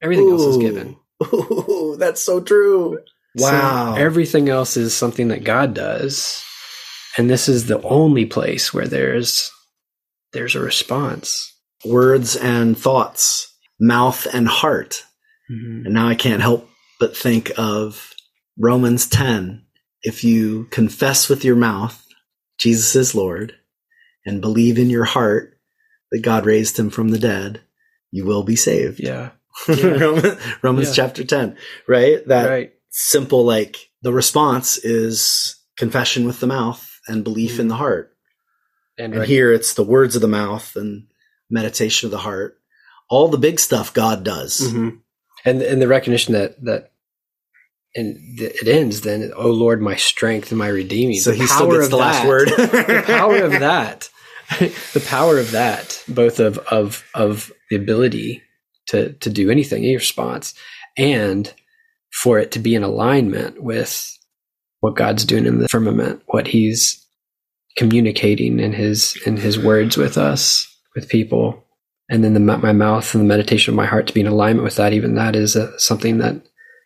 Everything 0.00 0.30
else 0.30 0.42
is 0.42 0.56
given. 0.56 0.96
Ooh, 1.32 1.94
that's 1.96 2.20
so 2.20 2.40
true. 2.40 2.98
Wow. 3.36 3.94
So 3.94 4.00
everything 4.00 4.48
else 4.48 4.76
is 4.76 4.94
something 4.94 5.28
that 5.28 5.44
God 5.44 5.74
does. 5.74 6.44
And 7.18 7.28
this 7.28 7.48
is 7.48 7.66
the 7.66 7.80
only 7.82 8.24
place 8.26 8.72
where 8.72 8.86
there's 8.88 9.50
there's 10.32 10.54
a 10.54 10.60
response. 10.60 11.52
Words 11.84 12.36
and 12.36 12.76
thoughts, 12.78 13.54
mouth 13.78 14.26
and 14.32 14.48
heart. 14.48 15.04
Mhm. 15.50 15.84
And 15.84 15.94
now 15.94 16.08
I 16.08 16.14
can't 16.14 16.40
help 16.40 16.68
but 16.98 17.16
think 17.16 17.52
of 17.58 18.14
Romans 18.58 19.06
10. 19.06 19.64
If 20.02 20.24
you 20.24 20.64
confess 20.70 21.28
with 21.28 21.44
your 21.44 21.56
mouth 21.56 21.98
Jesus 22.58 22.94
is 22.94 23.14
Lord 23.14 23.54
and 24.24 24.40
believe 24.40 24.78
in 24.78 24.88
your 24.88 25.04
heart 25.04 25.58
that 26.12 26.22
God 26.22 26.46
raised 26.46 26.78
him 26.78 26.90
from 26.90 27.08
the 27.08 27.18
dead, 27.18 27.60
you 28.12 28.24
will 28.24 28.44
be 28.44 28.56
saved. 28.56 29.00
Yeah. 29.00 29.30
Yeah. 29.68 29.86
Romans, 29.86 30.38
Romans 30.62 30.88
Yeah. 30.88 30.94
chapter 30.94 31.24
10, 31.24 31.56
right? 31.88 32.26
That 32.28 32.48
right. 32.48 32.72
simple, 32.90 33.44
like 33.44 33.90
the 34.02 34.12
response 34.12 34.78
is 34.78 35.56
confession 35.76 36.24
with 36.24 36.40
the 36.40 36.46
mouth 36.46 36.88
and 37.08 37.24
belief 37.24 37.58
in 37.58 37.66
Mm. 37.66 37.70
the 37.70 37.74
heart. 37.76 38.16
And, 38.98 39.12
And 39.14 39.20
rec- 39.20 39.28
here 39.28 39.52
it's 39.52 39.74
the 39.74 39.82
words 39.84 40.14
of 40.16 40.22
the 40.22 40.28
mouth 40.28 40.76
and 40.76 41.06
meditation 41.50 42.06
of 42.06 42.10
the 42.10 42.18
heart. 42.18 42.58
All 43.08 43.28
the 43.28 43.38
big 43.38 43.58
stuff 43.60 43.92
God 43.94 44.24
does. 44.24 44.60
Mhm. 44.60 44.98
and 45.44 45.60
and 45.62 45.82
the 45.82 45.88
recognition 45.88 46.34
that 46.34 46.62
that 46.64 46.92
and 47.94 48.16
it 48.40 48.68
ends 48.68 49.02
then, 49.02 49.32
oh 49.36 49.50
Lord, 49.50 49.82
my 49.82 49.96
strength 49.96 50.50
and 50.50 50.58
my 50.58 50.68
redeeming. 50.68 51.18
So 51.20 51.30
The 51.30 51.36
he 51.38 51.46
still 51.46 51.70
gets 51.70 51.88
the 51.88 51.96
last 51.96 52.26
word. 52.26 52.48
the 52.48 53.02
power 53.06 53.42
of 53.42 53.52
that 53.52 54.08
the 54.58 55.04
power 55.06 55.38
of 55.38 55.50
that 55.52 56.02
both 56.08 56.38
of 56.40 56.58
of 56.58 57.04
of 57.14 57.52
the 57.70 57.76
ability 57.76 58.42
to 58.88 59.12
to 59.14 59.30
do 59.30 59.50
anything 59.50 59.82
any 59.84 59.94
response 59.96 60.54
and 60.96 61.52
for 62.12 62.38
it 62.38 62.50
to 62.52 62.58
be 62.58 62.74
in 62.74 62.82
alignment 62.82 63.62
with 63.62 64.18
what 64.82 64.96
god's 64.96 65.24
doing 65.24 65.46
in 65.46 65.58
the 65.58 65.68
firmament 65.68 66.20
what 66.26 66.46
he's 66.46 67.04
communicating 67.76 68.60
in 68.60 68.72
his 68.72 69.16
in 69.24 69.36
his 69.36 69.58
words 69.58 69.96
with 69.96 70.18
us 70.18 70.68
with 70.94 71.08
people 71.08 71.64
and 72.10 72.22
then 72.22 72.34
the 72.34 72.40
my 72.40 72.72
mouth 72.72 73.14
and 73.14 73.22
the 73.22 73.28
meditation 73.28 73.72
of 73.72 73.76
my 73.76 73.86
heart 73.86 74.06
to 74.06 74.12
be 74.12 74.20
in 74.20 74.26
alignment 74.26 74.64
with 74.64 74.76
that 74.76 74.92
even 74.92 75.14
that 75.14 75.34
is 75.34 75.56
uh, 75.56 75.76
something 75.78 76.18
that 76.18 76.36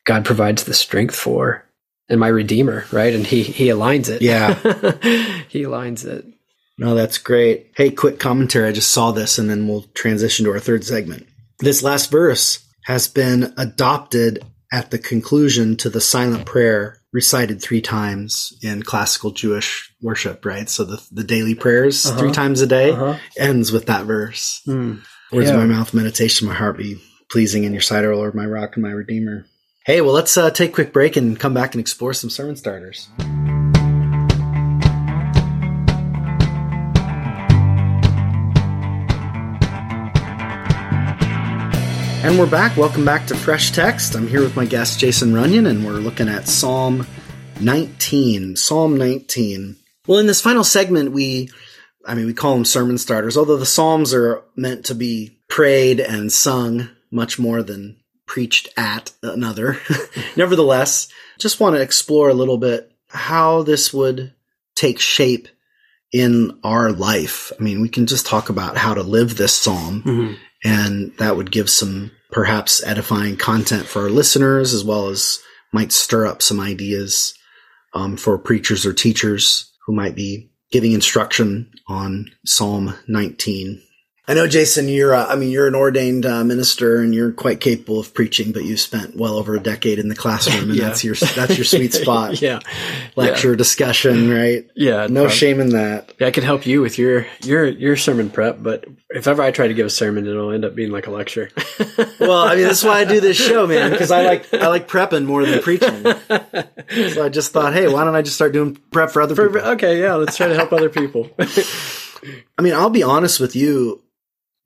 god 0.07 0.25
provides 0.25 0.65
the 0.65 0.75
strength 0.75 1.17
for 1.17 1.65
and 2.09 2.21
my 2.21 2.29
redeemer 2.29 2.85
right 2.93 3.15
and 3.15 3.27
he 3.27 3.43
he 3.43 3.67
aligns 3.67 4.09
it 4.09 4.23
Yeah. 4.23 4.55
he 5.49 5.63
aligns 5.63 6.05
it 6.05 6.25
No, 6.79 6.95
that's 6.95 7.17
great. 7.19 7.73
Hey, 7.75 7.91
quick 7.91 8.19
commentary. 8.19 8.69
I 8.69 8.73
just 8.73 8.91
saw 8.91 9.11
this 9.11 9.39
and 9.39 9.49
then 9.49 9.67
we'll 9.67 9.87
transition 9.95 10.45
to 10.45 10.53
our 10.53 10.61
third 10.61 10.85
segment. 10.85 11.27
This 11.59 11.83
last 11.83 12.11
verse 12.11 12.63
has 12.85 13.09
been 13.09 13.55
adopted 13.57 14.45
at 14.71 14.91
the 14.91 14.99
conclusion 14.99 15.77
to 15.79 15.89
the 15.89 16.03
silent 16.03 16.45
prayer 16.45 17.01
recited 17.17 17.63
three 17.63 17.81
times 17.81 18.53
in 18.63 18.83
classical 18.83 19.31
Jewish 19.31 19.91
worship, 20.03 20.45
right? 20.45 20.69
So 20.69 20.85
the, 20.85 21.03
the 21.11 21.25
daily 21.25 21.55
prayers 21.55 22.05
Uh-huh. 22.05 22.19
three 22.19 22.31
times 22.33 22.61
a 22.61 22.67
day 22.67 22.91
Uh-huh. 22.93 23.17
ends 23.39 23.73
with 23.73 23.87
that 23.87 24.05
verse. 24.05 24.61
Hmm. 24.67 24.97
Words 25.33 25.49
Yeah. 25.49 25.55
of 25.55 25.61
my 25.61 25.67
mouth, 25.75 25.95
meditation, 25.95 26.47
my 26.47 26.55
heart 26.55 26.77
be 26.77 27.03
pleasing 27.31 27.65
in 27.65 27.73
your 27.73 27.81
sight, 27.81 28.05
O 28.05 28.15
Lord, 28.15 28.35
my 28.35 28.45
rock 28.45 28.77
and 28.77 28.83
my 28.83 28.91
redeemer. 28.93 29.47
Hey, 29.87 30.03
well, 30.03 30.13
let's 30.13 30.37
uh, 30.37 30.51
take 30.51 30.71
a 30.71 30.75
quick 30.75 30.93
break 30.93 31.17
and 31.17 31.41
come 31.41 31.55
back 31.55 31.75
and 31.75 31.81
explore 31.81 32.13
some 32.13 32.29
sermon 32.31 32.55
starters. 32.57 33.09
And 42.27 42.41
we're 42.41 42.51
back. 42.51 42.77
Welcome 42.77 43.05
back 43.05 43.29
to 43.29 43.37
Fresh 43.37 43.71
Text. 43.71 44.17
I'm 44.17 44.27
here 44.27 44.41
with 44.41 44.57
my 44.57 44.67
guest, 44.67 44.99
Jason 44.99 45.31
Runyan, 45.33 45.69
and 45.69 45.87
we're 45.87 45.93
looking 45.93 46.29
at 46.29 46.49
Psalm 46.49 47.07
19. 47.61 48.57
Psalm 48.57 48.97
19. 48.97 49.77
Well, 50.09 50.19
in 50.19 50.27
this 50.27 50.41
final 50.41 50.65
segment, 50.65 51.13
we, 51.13 51.51
I 52.05 52.17
mean, 52.17 52.27
we 52.27 52.35
call 52.35 52.55
them 52.55 52.65
sermon 52.65 52.99
starters, 52.99 53.37
although 53.37 53.57
the 53.57 53.65
Psalms 53.65 54.13
are 54.13 54.43
meant 54.57 54.87
to 54.87 54.95
be 54.97 55.39
prayed 55.49 56.01
and 56.01 56.33
sung 56.33 56.89
much 57.13 57.39
more 57.39 57.63
than 57.63 57.97
preached 58.27 58.71
at 58.77 59.13
another. 59.23 59.79
Nevertheless, 60.37 61.07
just 61.39 61.61
want 61.61 61.77
to 61.77 61.83
explore 61.83 62.29
a 62.29 62.35
little 62.35 62.59
bit 62.59 62.91
how 63.09 63.63
this 63.63 63.95
would 63.95 64.35
take 64.75 64.99
shape 64.99 65.47
in 66.13 66.59
our 66.65 66.91
life. 66.91 67.53
I 67.59 67.63
mean, 67.63 67.81
we 67.81 67.89
can 67.89 68.07
just 68.07 68.27
talk 68.27 68.49
about 68.49 68.77
how 68.77 68.95
to 68.95 69.03
live 69.05 69.37
this 69.37 69.55
psalm 69.55 70.03
Mhm. 70.03 70.37
and 70.65 71.13
that 71.19 71.37
would 71.37 71.53
give 71.53 71.71
some 71.71 72.11
perhaps 72.31 72.83
edifying 72.85 73.37
content 73.37 73.87
for 73.87 74.03
our 74.03 74.11
listeners 74.11 74.75
as 74.75 74.85
well 74.85 75.09
as 75.09 75.39
might 75.73 75.93
stir 75.93 76.27
up 76.27 76.43
some 76.43 76.61
ideas 76.61 77.35
um, 77.95 78.17
for 78.17 78.39
preachers 78.39 78.85
or 78.85 78.93
teachers 78.93 79.73
who 79.87 79.95
might 79.95 80.15
be 80.15 80.51
giving 80.71 80.93
instruction 80.93 81.71
on 81.87 82.27
psalm 82.45 82.95
19 83.09 83.83
i 84.29 84.35
know 84.35 84.47
jason 84.47 84.89
you're 84.89 85.15
uh, 85.15 85.27
i 85.27 85.37
mean 85.37 85.51
you're 85.51 85.67
an 85.69 85.75
ordained 85.75 86.27
uh, 86.27 86.43
minister 86.45 86.97
and 87.01 87.15
you're 87.15 87.33
quite 87.33 87.61
capable 87.61 88.01
of 88.01 88.13
preaching 88.15 88.53
but 88.53 88.65
you've 88.65 88.81
spent 88.81 89.17
well 89.17 89.35
over 89.37 89.55
a 89.55 89.61
decade 89.61 89.99
in 89.99 90.09
the 90.09 90.15
classroom 90.17 90.71
and 90.71 90.75
Yeah. 90.79 90.89
that's 90.89 91.05
your 91.05 91.15
that's 91.15 91.57
your 91.57 91.65
sweet 91.65 91.93
spot 92.03 92.41
yeah. 92.43 92.59
lecture 93.15 93.55
discussion 93.57 94.31
right 94.31 94.69
Yeah. 94.75 95.07
no 95.09 95.29
shame 95.29 95.61
in 95.61 95.71
that 95.71 96.13
Yeah, 96.19 96.27
I 96.29 96.31
could 96.31 96.45
help 96.45 96.67
you 96.67 96.81
with 96.81 96.99
your 96.99 97.27
your 97.43 97.67
your 97.67 97.97
sermon 97.97 98.31
prep, 98.31 98.63
but 98.63 98.85
if 99.11 99.27
ever 99.29 99.41
I 99.43 99.51
try 99.53 99.69
to 99.69 99.75
give 99.75 99.87
a 99.87 99.91
sermon, 99.91 100.27
it'll 100.27 100.51
end 100.53 100.65
up 100.65 100.75
being 100.75 100.91
like 100.91 101.07
a 101.07 101.11
lecture. 101.11 101.51
well 102.21 102.33
i 102.43 102.55
mean 102.57 102.65
that's 102.65 102.83
why 102.85 102.99
i 103.01 103.05
do 103.05 103.21
this 103.21 103.37
show 103.37 103.67
man 103.67 103.91
because 103.91 104.11
i 104.11 104.25
like 104.25 104.53
i 104.55 104.67
like 104.69 104.89
prepping 104.89 105.25
more 105.27 105.45
than 105.47 105.61
preaching 105.63 106.03
So 107.13 107.25
I 107.25 107.29
just 107.29 107.53
thought, 107.53 107.73
hey, 107.75 107.89
why 107.89 108.05
don't 108.05 108.15
I 108.15 108.23
just 108.23 108.37
start 108.37 108.53
doing 108.53 108.77
prep 108.91 109.11
for 109.11 109.21
other 109.23 109.35
people? 109.35 109.61
okay, 109.73 110.01
yeah, 110.01 110.15
let's 110.15 110.37
try 110.37 110.47
to 110.49 110.55
help 110.55 110.73
other 110.73 110.89
people. 110.89 111.29
I 112.59 112.63
mean, 112.63 112.73
I'll 112.75 112.91
be 112.91 113.03
honest 113.03 113.41
with 113.41 113.55
you 113.57 114.03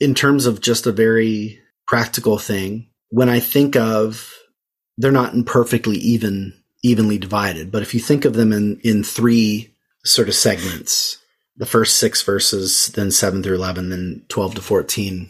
in 0.00 0.14
terms 0.14 0.46
of 0.46 0.60
just 0.60 0.86
a 0.86 0.92
very 0.92 1.60
practical 1.86 2.38
thing. 2.38 2.88
When 3.10 3.28
I 3.28 3.40
think 3.40 3.76
of, 3.76 4.32
they're 4.96 5.12
not 5.12 5.34
perfectly 5.46 5.96
even, 5.98 6.55
evenly 6.82 7.18
divided, 7.18 7.70
but 7.70 7.82
if 7.82 7.94
you 7.94 8.01
think 8.01 8.24
of 8.24 8.34
them 8.34 8.53
in, 8.53 8.80
in 8.82 9.05
three 9.05 9.74
sort 10.05 10.28
of 10.28 10.34
segments, 10.34 11.18
the 11.57 11.66
first 11.66 11.96
six 11.98 12.22
verses, 12.22 12.86
then 12.94 13.11
seven 13.11 13.42
through 13.42 13.57
11, 13.57 13.90
then 13.90 14.24
12 14.28 14.55
to 14.57 14.62
14. 14.62 15.28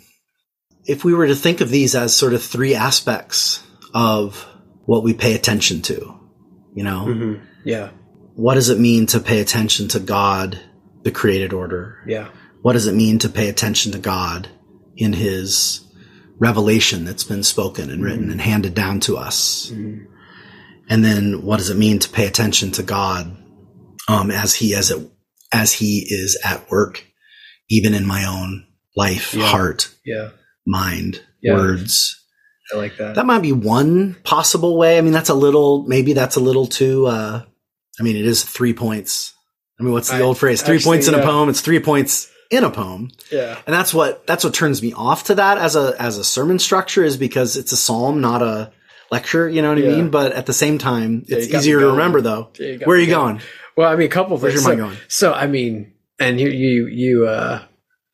If 0.86 1.04
we 1.04 1.14
were 1.14 1.26
to 1.26 1.34
think 1.34 1.60
of 1.60 1.70
these 1.70 1.94
as 1.94 2.14
sort 2.14 2.34
of 2.34 2.42
three 2.42 2.74
aspects 2.74 3.62
of 3.94 4.46
what 4.86 5.02
we 5.02 5.12
pay 5.14 5.34
attention 5.34 5.82
to, 5.82 6.14
you 6.74 6.84
know, 6.84 7.06
Mhm. 7.08 7.40
Yeah, 7.64 7.90
what 8.34 8.54
does 8.54 8.68
it 8.70 8.78
mean 8.78 9.06
to 9.06 9.20
pay 9.20 9.40
attention 9.40 9.88
to 9.88 10.00
God, 10.00 10.58
the 11.02 11.10
created 11.10 11.52
order? 11.52 11.98
yeah, 12.06 12.28
What 12.62 12.74
does 12.74 12.86
it 12.86 12.94
mean 12.94 13.18
to 13.20 13.28
pay 13.28 13.48
attention 13.48 13.92
to 13.92 13.98
God 13.98 14.48
in 14.96 15.12
his 15.12 15.80
revelation 16.38 17.04
that's 17.04 17.24
been 17.24 17.42
spoken 17.42 17.90
and 17.90 18.02
written 18.02 18.30
and 18.30 18.40
handed 18.40 18.74
down 18.74 19.00
to 19.00 19.16
us? 19.16 19.70
Mhm. 19.72 20.06
And 20.88 21.04
then 21.04 21.42
what 21.42 21.58
does 21.58 21.70
it 21.70 21.76
mean 21.76 21.98
to 22.00 22.08
pay 22.08 22.26
attention 22.26 22.72
to 22.72 22.82
God 22.82 23.36
um, 24.08 24.30
as 24.30 24.54
he 24.54 24.74
as 24.74 24.90
it 24.90 25.08
as 25.52 25.72
he 25.72 26.06
is 26.08 26.38
at 26.44 26.68
work, 26.70 27.04
even 27.68 27.92
in 27.94 28.04
my 28.06 28.24
own 28.24 28.64
life, 28.96 29.34
Yeah. 29.34 29.46
heart, 29.46 29.88
yeah. 30.04 30.30
mind, 30.66 31.20
Yeah. 31.42 31.54
words. 31.54 32.16
I 32.72 32.76
like 32.76 32.96
that. 32.98 33.16
That 33.16 33.26
might 33.26 33.42
be 33.42 33.50
one 33.52 34.16
possible 34.22 34.76
way. 34.76 34.96
I 34.96 35.00
mean, 35.00 35.12
that's 35.12 35.28
a 35.30 35.34
little, 35.34 35.84
maybe 35.88 36.12
that's 36.12 36.36
a 36.36 36.40
little 36.40 36.66
too, 36.68 37.06
uh, 37.06 37.42
I 37.98 38.02
mean, 38.04 38.14
it 38.16 38.24
is 38.26 38.44
three 38.44 38.72
points. 38.72 39.32
I 39.78 39.82
mean, 39.82 39.92
what's 39.92 40.08
the 40.08 40.16
I- 40.16 40.20
old 40.22 40.38
phrase? 40.38 40.62
Three 40.62 40.78
points 40.78 41.08
in 41.08 41.14
a 41.14 41.22
poem. 41.22 41.48
It's 41.48 41.60
three 41.62 41.80
points 41.80 42.28
in 42.50 42.64
a 42.64 42.70
poem. 42.70 43.10
Yeah. 43.30 43.58
And 43.66 43.74
that's 43.74 43.94
what 43.94 44.26
that's 44.26 44.44
what 44.44 44.54
turns 44.54 44.82
me 44.82 44.92
off 44.92 45.24
to 45.24 45.36
that 45.36 45.58
as 45.58 45.76
a 45.76 45.94
as 45.98 46.18
a 46.18 46.24
sermon 46.24 46.58
structure 46.58 47.04
is 47.04 47.16
because 47.16 47.56
it's 47.56 47.72
a 47.72 47.76
psalm, 47.76 48.20
not 48.20 48.42
a 48.42 48.72
lecture. 49.10 49.48
You 49.48 49.62
know 49.62 49.70
what 49.70 49.78
I 49.78 49.82
mean? 49.82 50.10
But 50.10 50.32
at 50.32 50.46
the 50.46 50.52
same 50.52 50.78
time, 50.78 51.24
it's 51.28 51.50
me 51.50 51.58
easier 51.58 51.80
to 51.80 51.86
remember 51.88 52.20
though. 52.20 52.50
Yeah, 52.58 52.78
Where 52.84 52.96
are 52.96 53.00
you 53.00 53.06
going. 53.06 53.36
going? 53.36 53.46
Well, 53.76 53.90
I 53.90 53.96
mean, 53.96 54.06
a 54.06 54.10
couple 54.10 54.34
of 54.36 54.42
Where's 54.42 54.54
things. 54.54 54.66
your 54.66 54.72
so, 54.76 54.76
mind 54.76 54.90
going? 54.90 55.04
so, 55.08 55.32
I 55.32 55.46
mean, 55.46 55.92
and 56.18 56.38
you, 56.38 56.50
you, 56.50 56.86
you, 56.88 57.26
uh, 57.26 57.62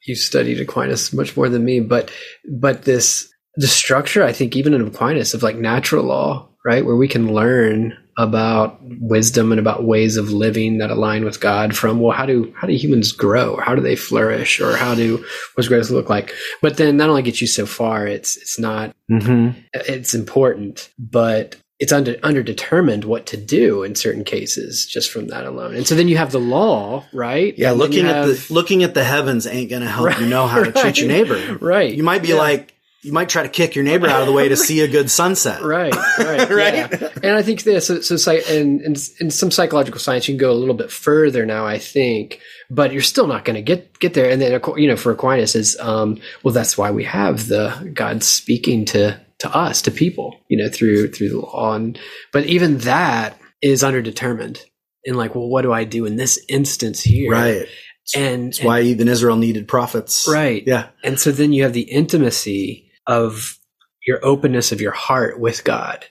you 0.06 0.14
studied 0.14 0.60
Aquinas 0.60 1.12
much 1.12 1.36
more 1.36 1.48
than 1.48 1.64
me, 1.64 1.80
but, 1.80 2.12
but 2.48 2.82
this, 2.82 3.28
the 3.56 3.66
structure, 3.66 4.22
I 4.22 4.32
think, 4.32 4.54
even 4.54 4.74
in 4.74 4.86
Aquinas 4.86 5.34
of 5.34 5.42
like 5.42 5.56
natural 5.56 6.04
law, 6.04 6.48
right, 6.64 6.84
where 6.84 6.94
we 6.94 7.08
can 7.08 7.32
learn 7.32 7.96
about 8.18 8.78
wisdom 8.82 9.52
and 9.52 9.58
about 9.58 9.84
ways 9.84 10.16
of 10.16 10.30
living 10.32 10.78
that 10.78 10.90
align 10.90 11.24
with 11.24 11.40
God 11.40 11.76
from, 11.76 12.00
well, 12.00 12.16
how 12.16 12.24
do, 12.26 12.52
how 12.56 12.66
do 12.66 12.72
humans 12.74 13.12
grow? 13.12 13.56
How 13.58 13.74
do 13.74 13.82
they 13.82 13.96
flourish? 13.96 14.60
Or 14.60 14.76
how 14.76 14.94
do, 14.94 15.24
what's 15.54 15.68
growth 15.68 15.90
look 15.90 16.08
like? 16.08 16.32
But 16.62 16.76
then 16.78 16.96
not 16.96 17.08
only 17.10 17.22
gets 17.22 17.40
you 17.40 17.46
so 17.46 17.66
far, 17.66 18.06
it's, 18.06 18.36
it's 18.36 18.58
not, 18.58 18.94
Mm-hmm. 19.10 19.60
it's 19.72 20.14
important, 20.14 20.88
but 20.98 21.54
it's 21.78 21.92
under 21.92 22.14
underdetermined 22.14 23.04
what 23.04 23.26
to 23.26 23.36
do 23.36 23.82
in 23.84 23.94
certain 23.94 24.24
cases 24.24 24.84
just 24.86 25.10
from 25.12 25.28
that 25.28 25.44
alone. 25.44 25.76
And 25.76 25.86
so 25.86 25.94
then 25.94 26.08
you 26.08 26.16
have 26.16 26.32
the 26.32 26.40
law, 26.40 27.04
right? 27.12 27.56
Yeah, 27.56 27.70
And 27.70 27.78
looking 27.78 28.04
you 28.06 28.10
at 28.10 28.24
the 28.26 28.46
looking 28.50 28.82
at 28.82 28.94
the 28.94 29.04
heavens 29.04 29.46
ain't 29.46 29.70
gonna 29.70 29.86
help 29.90 30.18
you 30.18 30.26
know 30.26 30.46
how 30.48 30.64
to 30.64 30.72
treat 30.72 30.98
your 30.98 31.06
neighbor. 31.16 31.58
right. 31.60 31.92
You 31.94 32.02
might 32.02 32.22
be 32.22 32.28
Yeah. 32.30 32.36
like 32.36 32.74
you 33.06 33.12
might 33.12 33.28
try 33.28 33.42
to 33.44 33.48
kick 33.48 33.74
your 33.76 33.84
neighbor 33.84 34.08
out 34.08 34.20
of 34.20 34.26
the 34.26 34.32
way 34.32 34.48
to 34.48 34.56
see 34.68 34.80
a 34.80 34.88
good 34.88 35.10
sunset. 35.10 35.62
right, 35.62 35.94
right, 36.18 36.50
Right? 36.50 36.74
yeah. 36.74 37.08
And 37.22 37.36
I 37.36 37.42
think 37.42 37.62
this, 37.62 37.86
so, 37.86 38.00
so 38.00 38.32
and, 38.32 38.80
and 38.80 39.10
in 39.20 39.30
some 39.30 39.50
psychological 39.50 40.00
science, 40.00 40.26
you 40.28 40.34
can 40.34 40.40
go 40.40 40.50
a 40.50 40.54
little 40.54 40.74
bit 40.74 40.90
further 40.90 41.46
now. 41.46 41.64
I 41.64 41.78
think, 41.78 42.40
but 42.68 42.92
you're 42.92 43.02
still 43.02 43.28
not 43.28 43.44
going 43.44 43.54
to 43.56 43.62
get 43.62 43.98
get 44.00 44.14
there. 44.14 44.28
And 44.28 44.42
then, 44.42 44.60
you 44.76 44.88
know, 44.88 44.96
for 44.96 45.12
Aquinas, 45.12 45.54
is 45.54 45.78
um, 45.78 46.18
well, 46.42 46.52
that's 46.52 46.76
why 46.76 46.90
we 46.90 47.04
have 47.04 47.46
the 47.48 47.90
God 47.94 48.22
speaking 48.24 48.84
to 48.86 49.20
to 49.38 49.54
us, 49.54 49.82
to 49.82 49.90
people, 49.90 50.40
you 50.48 50.56
know, 50.58 50.68
through 50.68 51.12
through 51.12 51.28
the 51.30 51.38
law. 51.40 51.74
And 51.74 51.98
but 52.32 52.44
even 52.46 52.78
that 52.78 53.38
is 53.62 53.82
underdetermined. 53.82 54.60
In 55.08 55.14
like, 55.14 55.36
well, 55.36 55.48
what 55.48 55.62
do 55.62 55.72
I 55.72 55.84
do 55.84 56.04
in 56.04 56.16
this 56.16 56.44
instance 56.48 57.00
here? 57.00 57.30
Right. 57.30 57.68
and 58.16 58.48
That's 58.48 58.60
why 58.60 58.80
even 58.80 59.06
Israel 59.06 59.36
needed 59.36 59.68
prophets. 59.68 60.26
Right. 60.28 60.64
Yeah. 60.66 60.88
And 61.04 61.20
so 61.20 61.30
then 61.30 61.52
you 61.52 61.62
have 61.62 61.74
the 61.74 61.82
intimacy 61.82 62.85
of 63.06 63.58
your 64.06 64.24
openness 64.24 64.72
of 64.72 64.80
your 64.80 64.92
heart 64.92 65.38
with 65.40 65.64
God 65.64 66.04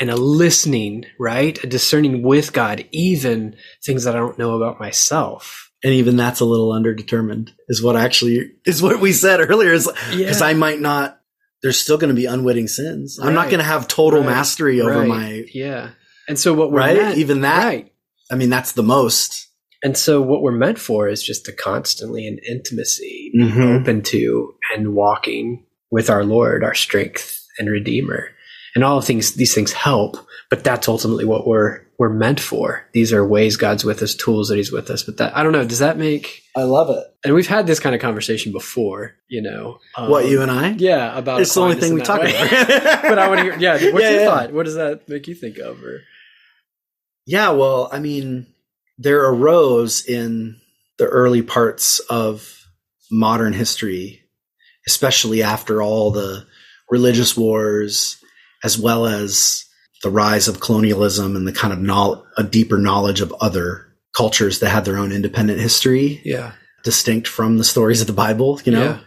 and 0.00 0.10
a 0.10 0.16
listening, 0.16 1.04
right? 1.18 1.62
A 1.64 1.66
discerning 1.66 2.22
with 2.22 2.52
God, 2.52 2.84
even 2.92 3.56
things 3.84 4.04
that 4.04 4.14
I 4.14 4.18
don't 4.18 4.38
know 4.38 4.56
about 4.56 4.78
myself. 4.80 5.70
And 5.84 5.92
even 5.92 6.16
that's 6.16 6.40
a 6.40 6.44
little 6.44 6.72
underdetermined 6.72 7.50
is 7.68 7.82
what 7.82 7.96
actually 7.96 8.52
is 8.64 8.82
what 8.82 9.00
we 9.00 9.12
said 9.12 9.40
earlier 9.40 9.72
is 9.72 9.86
because 10.10 10.40
Yeah. 10.40 10.46
I 10.46 10.54
might 10.54 10.80
not 10.80 11.20
there's 11.62 11.78
still 11.78 11.96
going 11.98 12.14
to 12.14 12.14
be 12.14 12.26
unwitting 12.26 12.68
sins. 12.68 13.18
I'm 13.20 13.34
not 13.34 13.46
going 13.48 13.58
to 13.60 13.64
have 13.64 13.88
total 13.88 14.20
Right. 14.20 14.26
mastery 14.26 14.80
over 14.80 15.00
Right. 15.00 15.08
my 15.08 15.44
Yeah. 15.52 15.90
And 16.28 16.38
so 16.38 16.52
what 16.54 16.70
we're 16.70 16.78
right? 16.78 16.96
meant, 16.96 17.18
even 17.18 17.40
that 17.42 17.64
right. 17.64 17.92
I 18.30 18.34
mean 18.36 18.50
that's 18.50 18.72
the 18.72 18.82
most. 18.82 19.48
And 19.82 19.96
so 19.96 20.20
what 20.22 20.42
we're 20.42 20.52
meant 20.52 20.78
for 20.78 21.08
is 21.08 21.22
just 21.22 21.44
to 21.46 21.52
constantly 21.52 22.26
in 22.26 22.38
intimacy, 22.48 23.32
Mhm. 23.36 23.80
open 23.80 24.02
to 24.02 24.54
and 24.74 24.94
walking 24.94 25.64
with 25.90 26.10
our 26.10 26.24
Lord, 26.24 26.64
our 26.64 26.74
strength 26.74 27.40
and 27.58 27.70
Redeemer. 27.70 28.30
And 28.74 28.84
all 28.84 29.00
things 29.00 29.32
these 29.34 29.54
things 29.54 29.72
help, 29.72 30.18
but 30.50 30.62
that's 30.62 30.86
ultimately 30.86 31.24
what 31.24 31.46
we're 31.46 31.80
we're 31.98 32.10
meant 32.10 32.38
for. 32.38 32.84
These 32.92 33.10
are 33.14 33.26
ways 33.26 33.56
God's 33.56 33.86
with 33.86 34.02
us, 34.02 34.14
tools 34.14 34.48
that 34.48 34.56
He's 34.56 34.70
with 34.70 34.90
us. 34.90 35.02
But 35.02 35.16
that 35.16 35.34
I 35.34 35.42
don't 35.42 35.52
know, 35.52 35.64
does 35.64 35.78
that 35.78 35.96
make 35.96 36.42
I 36.54 36.64
love 36.64 36.90
it. 36.90 37.02
and 37.24 37.32
we've 37.34 37.46
had 37.46 37.66
this 37.66 37.80
kind 37.80 37.94
of 37.94 38.02
conversation 38.02 38.52
before, 38.52 39.14
you 39.28 39.40
know. 39.40 39.78
um, 39.96 40.10
what 40.10 40.28
you 40.28 40.42
and 40.42 40.50
I? 40.50 40.72
Yeah, 40.72 41.16
about 41.16 41.40
It's 41.40 41.54
the 41.54 41.62
only 41.62 41.76
thing 41.76 41.94
we 41.94 42.02
talk 42.02 42.20
way. 42.20 42.34
about. 42.36 42.50
but 43.02 43.18
I 43.18 43.28
want 43.28 43.38
to 43.38 43.44
hear 43.44 43.56
yeah, 43.58 43.72
what's 43.72 43.82
Yeah, 44.04 44.10
your 44.10 44.20
yeah. 44.20 44.26
thought? 44.26 44.52
What 44.52 44.66
does 44.66 44.74
that 44.74 45.08
make 45.08 45.26
you 45.26 45.34
think 45.34 45.56
of? 45.56 45.82
Or 45.82 46.02
Yeah, 47.24 47.52
well, 47.52 47.88
I 47.90 47.98
mean, 47.98 48.46
there 48.98 49.24
arose 49.26 50.04
in 50.04 50.60
the 50.98 51.06
early 51.06 51.40
parts 51.40 51.98
of 52.10 52.66
modern 53.10 53.54
history, 53.54 54.22
especially 54.86 55.42
after 55.42 55.82
all 55.82 56.10
the 56.10 56.46
religious 56.90 57.36
wars, 57.36 58.22
as 58.64 58.78
well 58.78 59.06
as 59.06 59.64
the 60.02 60.10
rise 60.10 60.48
of 60.48 60.60
colonialism 60.60 61.36
and 61.36 61.46
the 61.46 61.52
kind 61.52 61.72
of 61.72 61.80
knowl- 61.80 62.24
a 62.36 62.42
deeper 62.42 62.78
knowledge 62.78 63.20
of 63.20 63.34
other 63.40 63.86
cultures 64.16 64.60
that 64.60 64.70
had 64.70 64.84
their 64.84 64.96
own 64.96 65.12
independent 65.12 65.60
history, 65.60 66.20
yeah. 66.24 66.52
distinct 66.84 67.28
from 67.28 67.58
the 67.58 67.64
stories 67.64 68.00
of 68.00 68.06
the 68.06 68.12
Bible, 68.12 68.60
you 68.64 68.72
know? 68.72 68.84
Yeah. 68.84 68.98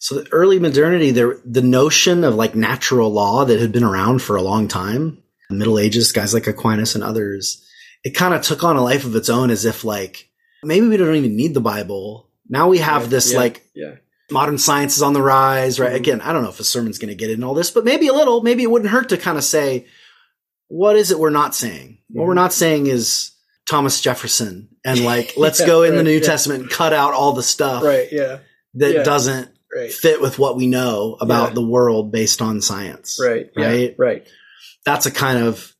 So 0.00 0.16
the 0.16 0.32
early 0.32 0.58
modernity, 0.58 1.12
there, 1.12 1.38
the 1.46 1.62
notion 1.62 2.24
of 2.24 2.34
like 2.34 2.54
natural 2.54 3.10
law 3.10 3.44
that 3.46 3.58
had 3.58 3.72
been 3.72 3.84
around 3.84 4.20
for 4.20 4.36
a 4.36 4.42
long 4.42 4.68
time, 4.68 5.22
the 5.48 5.56
Middle 5.56 5.78
Ages, 5.78 6.12
guys 6.12 6.34
like 6.34 6.46
Aquinas 6.46 6.94
and 6.94 7.02
others, 7.02 7.64
it 8.04 8.10
kind 8.10 8.34
of 8.34 8.42
took 8.42 8.62
on 8.62 8.76
a 8.76 8.82
life 8.82 9.04
of 9.04 9.16
its 9.16 9.30
own 9.30 9.50
as 9.50 9.64
if 9.64 9.82
like, 9.82 10.28
maybe 10.62 10.86
we 10.86 10.96
don't 10.96 11.14
even 11.14 11.36
need 11.36 11.54
the 11.54 11.60
Bible. 11.60 12.28
Now 12.48 12.68
we 12.68 12.78
have 12.78 13.08
this 13.08 13.32
yeah, 13.32 13.38
like 13.38 13.66
yeah. 13.74 13.94
Modern 14.30 14.58
science 14.58 14.96
is 14.96 15.02
on 15.02 15.12
the 15.12 15.22
rise, 15.22 15.78
right? 15.78 15.92
Mhm. 15.92 15.96
Again, 15.96 16.20
I 16.20 16.32
don't 16.32 16.42
know 16.42 16.48
if 16.48 16.60
a 16.60 16.64
sermon's 16.64 16.98
going 16.98 17.08
to 17.10 17.14
get 17.14 17.30
in 17.30 17.44
all 17.44 17.54
this, 17.54 17.70
but 17.70 17.84
maybe 17.84 18.08
a 18.08 18.12
little, 18.14 18.42
maybe 18.42 18.62
it 18.62 18.70
wouldn't 18.70 18.90
hurt 18.90 19.10
to 19.10 19.16
kind 19.16 19.36
of 19.38 19.44
say, 19.44 19.86
what 20.68 20.96
is 20.96 21.10
it 21.10 21.18
we're 21.18 21.30
not 21.30 21.54
saying? 21.54 21.98
What 22.10 22.26
we're 22.26 22.32
Mhm. 22.32 22.36
not 22.36 22.52
saying 22.52 22.86
is 22.86 23.32
Thomas 23.68 24.00
Jefferson 24.00 24.68
and 24.84 25.04
like, 25.04 25.34
let's 25.36 25.60
Yeah, 25.60 25.66
go 25.66 25.82
in 25.82 25.96
the 25.96 26.02
New 26.02 26.12
yeah. 26.18 26.20
Testament 26.20 26.62
and 26.62 26.70
cut 26.70 26.92
out 26.92 27.12
all 27.12 27.32
the 27.32 27.42
stuff 27.42 27.82
Right, 27.82 28.08
yeah. 28.10 28.38
that 28.74 28.92
Yeah. 28.94 29.02
doesn't 29.02 29.48
Right. 29.74 29.92
fit 29.92 30.20
with 30.20 30.38
what 30.38 30.56
we 30.56 30.68
know 30.68 31.16
about 31.20 31.54
the 31.54 31.62
world 31.66 32.12
based 32.12 32.40
on 32.40 32.60
science. 32.62 33.18
Right. 33.20 33.50
Right? 33.56 33.94
Right. 33.98 34.26
That's 34.86 35.04
a 35.06 35.10
kind 35.10 35.42
of 35.44 35.74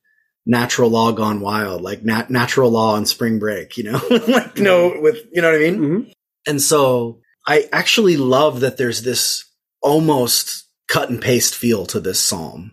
natural 0.47 0.91
law 0.91 1.13
gone 1.13 1.41
wild, 1.41 1.81
like 1.81 2.05
nat- 2.05 2.29
natural 2.31 2.71
law 2.71 2.95
on 2.97 3.07
spring 3.07 3.39
break, 3.39 3.79
you 3.79 3.85
know, 3.85 4.01
like 4.29 4.59
no, 4.59 5.01
with, 5.01 5.19
you 5.33 5.41
know 5.41 5.51
what 5.51 5.57
I 5.61 5.71
mean? 5.71 5.79
Mm-hmm. 5.79 6.11
And 6.47 6.61
so 6.61 7.21
I 7.47 7.69
actually 7.73 8.17
love 8.17 8.61
that 8.61 8.77
there's 8.77 9.03
this 9.03 9.45
almost 9.83 10.65
cut 10.89 11.11
and 11.11 11.21
paste 11.21 11.55
feel 11.55 11.87
to 11.87 12.01
this 12.01 12.21
psalm, 12.21 12.73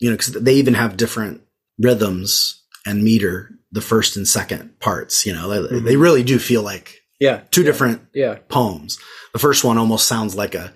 you 0.00 0.10
know, 0.10 0.16
cause 0.16 0.32
they 0.32 0.54
even 0.54 0.74
have 0.74 0.96
different 0.96 1.42
rhythms 1.78 2.62
and 2.86 3.02
meter, 3.04 3.50
the 3.70 3.80
first 3.80 4.16
and 4.16 4.26
second 4.26 4.78
parts, 4.80 5.24
you 5.26 5.32
know, 5.32 5.48
they, 5.48 5.74
Mhm. 5.76 5.84
they 5.84 5.96
really 5.96 6.22
do 6.22 6.38
feel 6.38 6.62
like 6.62 7.02
Yeah. 7.20 7.42
two 7.50 7.62
different 7.62 8.02
Yeah. 8.14 8.36
poems. 8.48 8.98
The 9.32 9.38
first 9.38 9.62
one 9.64 9.78
almost 9.78 10.06
sounds 10.06 10.34
like 10.34 10.54
a 10.54 10.72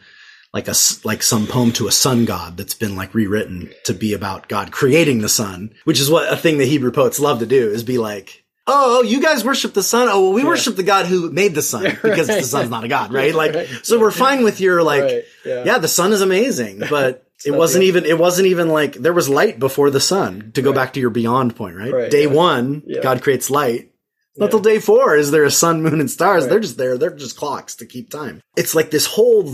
like 0.55 0.69
a 0.69 0.75
like 1.03 1.23
some 1.23 1.47
poem 1.47 1.73
to 1.73 1.89
a 1.89 1.93
sun 1.93 2.27
god 2.27 2.59
that's 2.59 2.75
been 2.75 2.95
like 2.95 3.15
rewritten 3.15 3.71
to 3.85 3.95
be 3.95 4.13
about 4.13 4.49
God 4.51 4.71
creating 4.71 5.23
the 5.23 5.29
sun, 5.31 5.71
which 5.85 5.99
is 5.99 6.11
what 6.11 6.31
a 6.31 6.37
thing 6.37 6.59
that 6.59 6.67
Hebrew 6.67 6.91
poets 6.93 7.19
love 7.19 7.39
to 7.39 7.47
do 7.47 7.71
is 7.71 7.83
be 7.83 7.97
like, 7.97 8.42
"Oh, 8.67 9.03
you 9.03 9.21
guys 9.21 9.45
worship 9.45 9.75
the 9.75 9.83
sun. 9.83 10.09
Oh, 10.11 10.23
well, 10.25 10.33
we 10.33 10.43
Yeah. 10.43 10.49
worship 10.49 10.77
the 10.77 10.83
God 10.83 11.07
who 11.07 11.31
made 11.31 11.55
the 11.55 11.63
sun 11.63 11.85
because 12.03 12.27
the 12.29 12.43
sun's 12.43 12.71
not 12.71 12.85
a 12.85 12.89
god, 12.89 13.13
right? 13.13 13.35
Like, 13.43 13.55
Right. 13.55 13.69
so 13.83 13.99
we're 13.99 14.11
fine 14.11 14.45
with 14.45 14.61
your 14.61 14.83
like, 14.83 15.03
Right. 15.03 15.25
Yeah. 15.45 15.65
yeah, 15.65 15.79
the 15.79 15.89
sun 15.89 16.13
is 16.13 16.21
amazing, 16.21 16.83
but 16.91 17.27
it 17.45 17.51
wasn't 17.53 17.85
even 17.85 18.05
it 18.05 18.19
wasn't 18.19 18.47
even 18.47 18.69
like 18.69 18.95
there 18.95 19.13
was 19.13 19.29
light 19.29 19.59
before 19.59 19.91
the 19.91 20.01
sun. 20.01 20.53
To 20.55 20.63
go 20.63 20.71
Right. 20.71 20.77
back 20.77 20.93
to 20.95 21.01
your 21.01 21.11
beyond 21.11 21.57
point, 21.57 21.77
right? 21.77 21.93
Right, 21.93 22.11
Day 22.11 22.23
yeah. 22.27 22.33
one. 22.33 22.83
God 23.03 23.23
creates 23.23 23.51
light. 23.51 23.89
Not 24.37 24.51
till 24.51 24.61
day 24.61 24.79
four 24.79 25.15
is 25.17 25.31
there 25.31 25.45
a 25.45 25.51
sun, 25.51 25.83
moon, 25.83 26.01
and 26.01 26.11
stars. 26.11 26.45
Right. 26.45 26.51
They're 26.51 26.61
just 26.61 26.79
there. 26.79 26.97
They're 26.97 27.11
just 27.11 27.37
clocks 27.37 27.75
to 27.77 27.85
keep 27.87 28.11
time. 28.11 28.41
It's 28.57 28.75
like 28.75 28.91
this 28.91 29.05
whole 29.07 29.53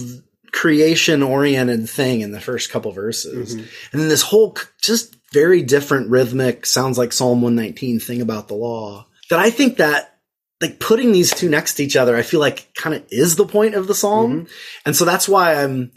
creation 0.53 1.23
oriented 1.23 1.89
thing 1.91 2.21
in 2.21 2.33
the 2.33 2.41
first 2.41 2.71
couple 2.71 2.93
verses. 2.93 3.55
Mhm. 3.57 3.65
And 3.93 4.01
then 4.03 4.09
this 4.09 4.23
whole 4.23 4.57
just 4.81 5.17
very 5.33 5.62
different 5.62 6.11
rhythmic, 6.11 6.66
sounds 6.66 6.99
like 6.99 7.12
Psalm 7.12 7.43
119 7.43 8.01
thing 8.01 8.20
about 8.20 8.49
the 8.49 8.55
law 8.55 9.07
that 9.31 9.39
I 9.39 9.51
think 9.51 9.76
that 9.76 10.14
like 10.61 10.81
putting 10.81 11.12
these 11.12 11.33
two 11.33 11.49
next 11.49 11.74
to 11.74 11.85
each 11.85 11.97
other, 11.97 12.16
I 12.16 12.22
feel 12.22 12.41
like 12.41 12.72
kind 12.74 12.97
of 12.97 13.05
is 13.11 13.37
the 13.37 13.47
point 13.47 13.74
of 13.74 13.87
the 13.87 13.95
Psalm. 13.95 14.33
Mm-hmm. 14.33 14.53
And 14.87 14.97
so 14.97 15.05
that's 15.05 15.29
why 15.29 15.62
I'm 15.62 15.93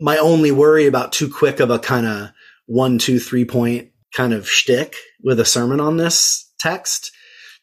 my 0.00 0.18
only 0.18 0.50
worry 0.50 0.86
about 0.86 1.12
too 1.12 1.32
quick 1.32 1.60
of 1.60 1.70
a 1.70 1.78
kind 1.78 2.06
of 2.06 2.30
one, 2.66 2.98
two, 2.98 3.18
three 3.18 3.44
point 3.44 3.90
kind 4.14 4.34
of 4.34 4.48
shtick 4.48 4.96
with 5.22 5.40
a 5.40 5.44
sermon 5.44 5.80
on 5.80 5.96
this 5.96 6.52
text 6.60 7.12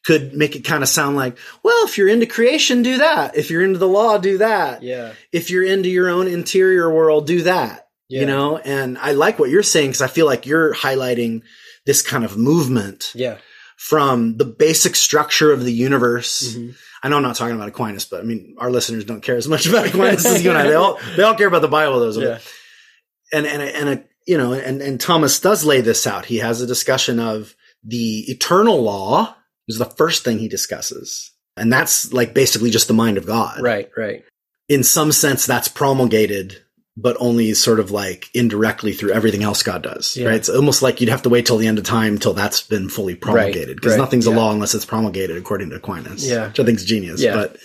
could 0.06 0.34
make 0.34 0.56
it 0.56 0.64
kind 0.64 0.82
of 0.82 0.90
sound 0.90 1.18
like, 1.18 1.38
well, 1.62 1.86
if 1.86 1.98
you're 1.98 2.08
into 2.08 2.26
creation, 2.26 2.82
do 2.82 3.00
that. 3.00 3.36
If 3.36 3.52
you're 3.52 3.64
into 3.64 3.78
the 3.78 3.88
law, 3.88 4.18
do 4.18 4.38
that. 4.38 4.82
Yeah. 4.82 5.14
If 5.34 5.52
you're 5.52 5.66
into 5.66 5.90
your 5.90 6.10
own 6.10 6.28
interior 6.28 6.92
world, 6.92 7.28
do 7.28 7.44
that. 7.44 7.89
Yeah. 8.10 8.22
You 8.22 8.26
know, 8.26 8.58
and 8.58 8.98
I 8.98 9.12
like 9.12 9.38
what 9.40 9.50
you're 9.52 9.64
saying 9.64 9.90
because 9.92 10.02
I 10.02 10.08
feel 10.08 10.26
like 10.26 10.46
you're 10.46 10.74
highlighting 10.74 11.44
this 11.86 12.02
kind 12.02 12.26
of 12.26 12.38
movement 12.38 13.12
Yeah. 13.16 13.38
from 13.78 14.38
the 14.38 14.46
basic 14.46 14.96
structure 14.96 15.52
of 15.52 15.64
the 15.64 15.72
universe. 15.72 16.56
Mhm. 16.56 16.76
I 17.04 17.10
know 17.10 17.18
I'm 17.18 17.24
not 17.24 17.36
talking 17.36 17.56
about 17.56 17.70
Aquinas, 17.70 18.06
but 18.06 18.20
I 18.20 18.24
mean, 18.24 18.56
our 18.58 18.70
listeners 18.72 19.06
don't 19.06 19.22
care 19.22 19.38
as 19.38 19.48
much 19.48 19.68
about 19.68 19.86
Aquinas 19.88 20.26
as 20.26 20.44
you 20.44 20.50
and 20.50 20.58
I. 20.60 20.64
They 20.68 20.74
all, 20.74 21.00
they 21.16 21.24
all 21.24 21.36
care 21.36 21.48
about 21.48 21.62
the 21.62 21.68
Bible, 21.70 22.00
those 22.00 22.18
Yeah. 22.18 22.40
and 23.32 23.46
and 23.46 23.62
and 23.62 23.90
a, 23.90 24.04
you 24.28 24.38
know, 24.38 24.54
and 24.54 24.82
and 24.82 25.00
Thomas 25.00 25.40
does 25.40 25.64
lay 25.64 25.82
this 25.82 26.06
out. 26.08 26.26
He 26.26 26.38
has 26.40 26.62
a 26.62 26.68
discussion 26.68 27.20
of 27.20 27.56
the 27.84 28.26
eternal 28.30 28.82
law 28.82 29.36
is 29.68 29.78
the 29.78 29.86
first 29.86 30.24
thing 30.24 30.40
he 30.40 30.48
discusses, 30.50 31.32
And 31.56 31.72
that's 31.72 32.12
like 32.12 32.34
basically 32.34 32.72
just 32.72 32.88
the 32.88 32.94
mind 32.94 33.18
of 33.18 33.26
God. 33.28 33.62
Right, 33.62 33.90
right. 33.96 34.24
In 34.68 34.84
some 34.84 35.12
sense, 35.12 35.46
that's 35.46 35.68
promulgated, 35.68 36.58
but 37.02 37.16
only 37.20 37.54
sort 37.54 37.80
of 37.80 37.92
like 37.92 38.30
indirectly 38.34 38.92
through 38.92 39.12
everything 39.12 39.44
else 39.44 39.64
God 39.64 39.84
does. 39.84 40.18
Yeah. 40.18 40.28
Right. 40.28 40.36
It's 40.36 40.50
almost 40.50 40.82
like 40.82 41.00
you'd 41.00 41.10
have 41.10 41.22
to 41.22 41.30
wait 41.30 41.46
till 41.46 41.58
the 41.58 41.68
end 41.68 41.78
of 41.78 41.86
time 41.86 42.18
till 42.18 42.34
that's 42.34 42.62
been 42.62 42.90
fully 42.90 43.16
promulgated 43.16 43.78
because 43.78 43.94
right, 43.94 44.00
nothing's 44.00 44.26
a 44.26 44.32
law 44.32 44.52
unless 44.52 44.76
it's 44.76 44.86
promulgated 44.86 45.38
according 45.38 45.70
to 45.70 45.78
Aquinas. 45.78 46.28
Yeah. 46.28 46.48
Which 46.48 46.60
I 46.60 46.66
think 46.66 46.78
is 46.80 46.86
genius. 46.86 47.22
Yeah. 47.22 47.36
But 47.36 47.58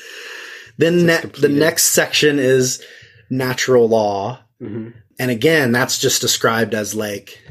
then 0.78 1.06
ne- 1.06 1.26
the 1.40 1.48
next 1.48 1.86
section 1.86 2.38
is 2.38 2.82
natural 3.30 3.88
law. 3.88 4.40
hmm 4.60 4.90
And 5.18 5.30
again, 5.30 5.72
that's 5.72 5.98
just 5.98 6.20
described 6.20 6.74
as 6.74 6.94
like 6.94 7.42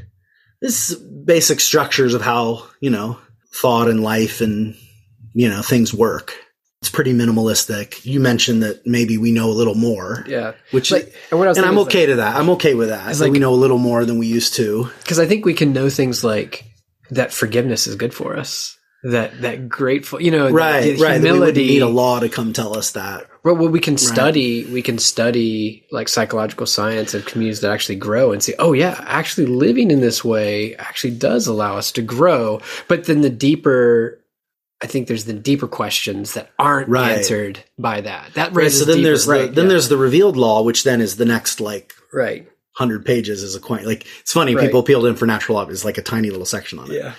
this 0.61 0.95
basic 0.95 1.59
structures 1.59 2.13
of 2.13 2.21
how, 2.21 2.65
you 2.79 2.89
know, 2.89 3.17
thought 3.53 3.89
and 3.89 4.01
life 4.01 4.39
and, 4.39 4.75
you 5.33 5.49
know, 5.49 5.61
things 5.61 5.93
work. 5.93 6.33
It's 6.83 6.89
pretty 6.89 7.13
minimalistic. 7.13 8.03
You 8.05 8.19
mentioned 8.19 8.61
that 8.61 8.85
maybe 8.85 9.17
we 9.17 9.31
know 9.31 9.49
a 9.49 9.55
little 9.55 9.73
more, 9.75 10.25
Yeah. 10.27 10.51
which, 10.71 10.91
Like, 10.91 11.13
and 11.31 11.41
and 11.41 11.65
i'm 11.65 11.77
okay 11.79 12.05
to 12.07 12.15
that. 12.17 12.35
I'm 12.35 12.49
okay 12.49 12.73
with 12.73 12.89
that. 12.89 13.09
It's 13.09 13.21
like- 13.21 13.31
we 13.31 13.39
know 13.39 13.53
a 13.53 13.55
little 13.55 13.77
more 13.77 14.03
than 14.03 14.17
we 14.17 14.27
used 14.27 14.55
to. 14.55 14.89
because 15.01 15.17
I 15.17 15.25
think 15.25 15.45
we 15.45 15.53
can 15.53 15.71
know 15.71 15.89
things 15.89 16.25
like 16.25 16.65
that 17.09 17.31
forgiveness 17.31 17.87
is 17.87 17.95
good 17.95 18.13
for 18.13 18.35
us. 18.37 18.75
That 19.05 19.41
that 19.43 19.69
grateful, 19.69 20.21
you 20.21 20.29
know, 20.31 20.49
Right, 20.49 20.81
the 20.81 21.01
right. 21.03 21.21
That 21.21 21.23
we 21.23 21.29
humility. 21.29 21.67
need 21.67 21.81
a 21.83 21.87
law 21.87 22.19
to 22.19 22.27
come 22.27 22.51
tell 22.51 22.77
us 22.77 22.91
that. 22.91 23.27
Well, 23.45 23.55
well, 23.55 23.69
we 23.69 23.79
can 23.79 23.97
study, 23.97 24.65
we 24.65 24.81
can 24.81 24.97
study 24.97 25.83
like 25.91 26.09
psychological 26.09 26.65
science 26.65 27.13
of 27.13 27.23
communities 27.25 27.61
that 27.61 27.71
actually 27.71 27.95
grow 27.95 28.33
and 28.33 28.43
see. 28.43 28.55
oh 28.59 28.73
yeah, 28.73 29.01
actually 29.07 29.47
living 29.47 29.89
in 29.89 30.01
this 30.01 30.23
way 30.23 30.75
actually 30.75 31.11
does 31.15 31.47
allow 31.47 31.77
us 31.77 31.93
to 31.93 32.01
grow. 32.01 32.59
But 32.89 33.05
then 33.05 33.21
the 33.21 33.29
deeper, 33.29 34.19
I 34.83 34.87
think 34.87 35.07
there's 35.07 35.23
the 35.25 35.33
deeper 35.33 35.67
questions 35.67 36.33
that 36.33 36.51
aren't 36.59 36.89
Right. 36.89 37.17
answered 37.17 37.63
by 37.79 38.01
that. 38.01 38.33
That 38.33 38.47
Right. 38.47 38.63
raises 38.65 38.79
So 38.79 38.85
then 38.85 38.97
deeper- 38.97 39.07
there's 39.07 39.25
the, 39.25 39.33
then 39.47 39.65
yeah, 39.65 39.69
there's 39.69 39.87
the 39.89 39.97
revealed 39.97 40.35
law, 40.37 40.61
which 40.61 40.83
then 40.83 40.99
is 41.01 41.15
the 41.15 41.25
next 41.25 41.59
like 41.61 41.93
right, 42.11 42.47
hundred 42.73 43.05
pages 43.05 43.41
is 43.43 43.55
a 43.55 43.59
coin. 43.59 43.85
Like 43.85 44.05
it's 44.21 44.33
funny. 44.33 44.55
Right. 44.55 44.65
People 44.65 44.83
peeled 44.83 45.05
in 45.05 45.15
for 45.15 45.25
natural 45.25 45.57
law. 45.57 45.65
is 45.67 45.85
like 45.85 45.97
a 45.97 46.01
tiny 46.01 46.29
little 46.29 46.45
section 46.45 46.79
on 46.79 46.91
it. 46.91 46.95
yeah, 46.95 47.13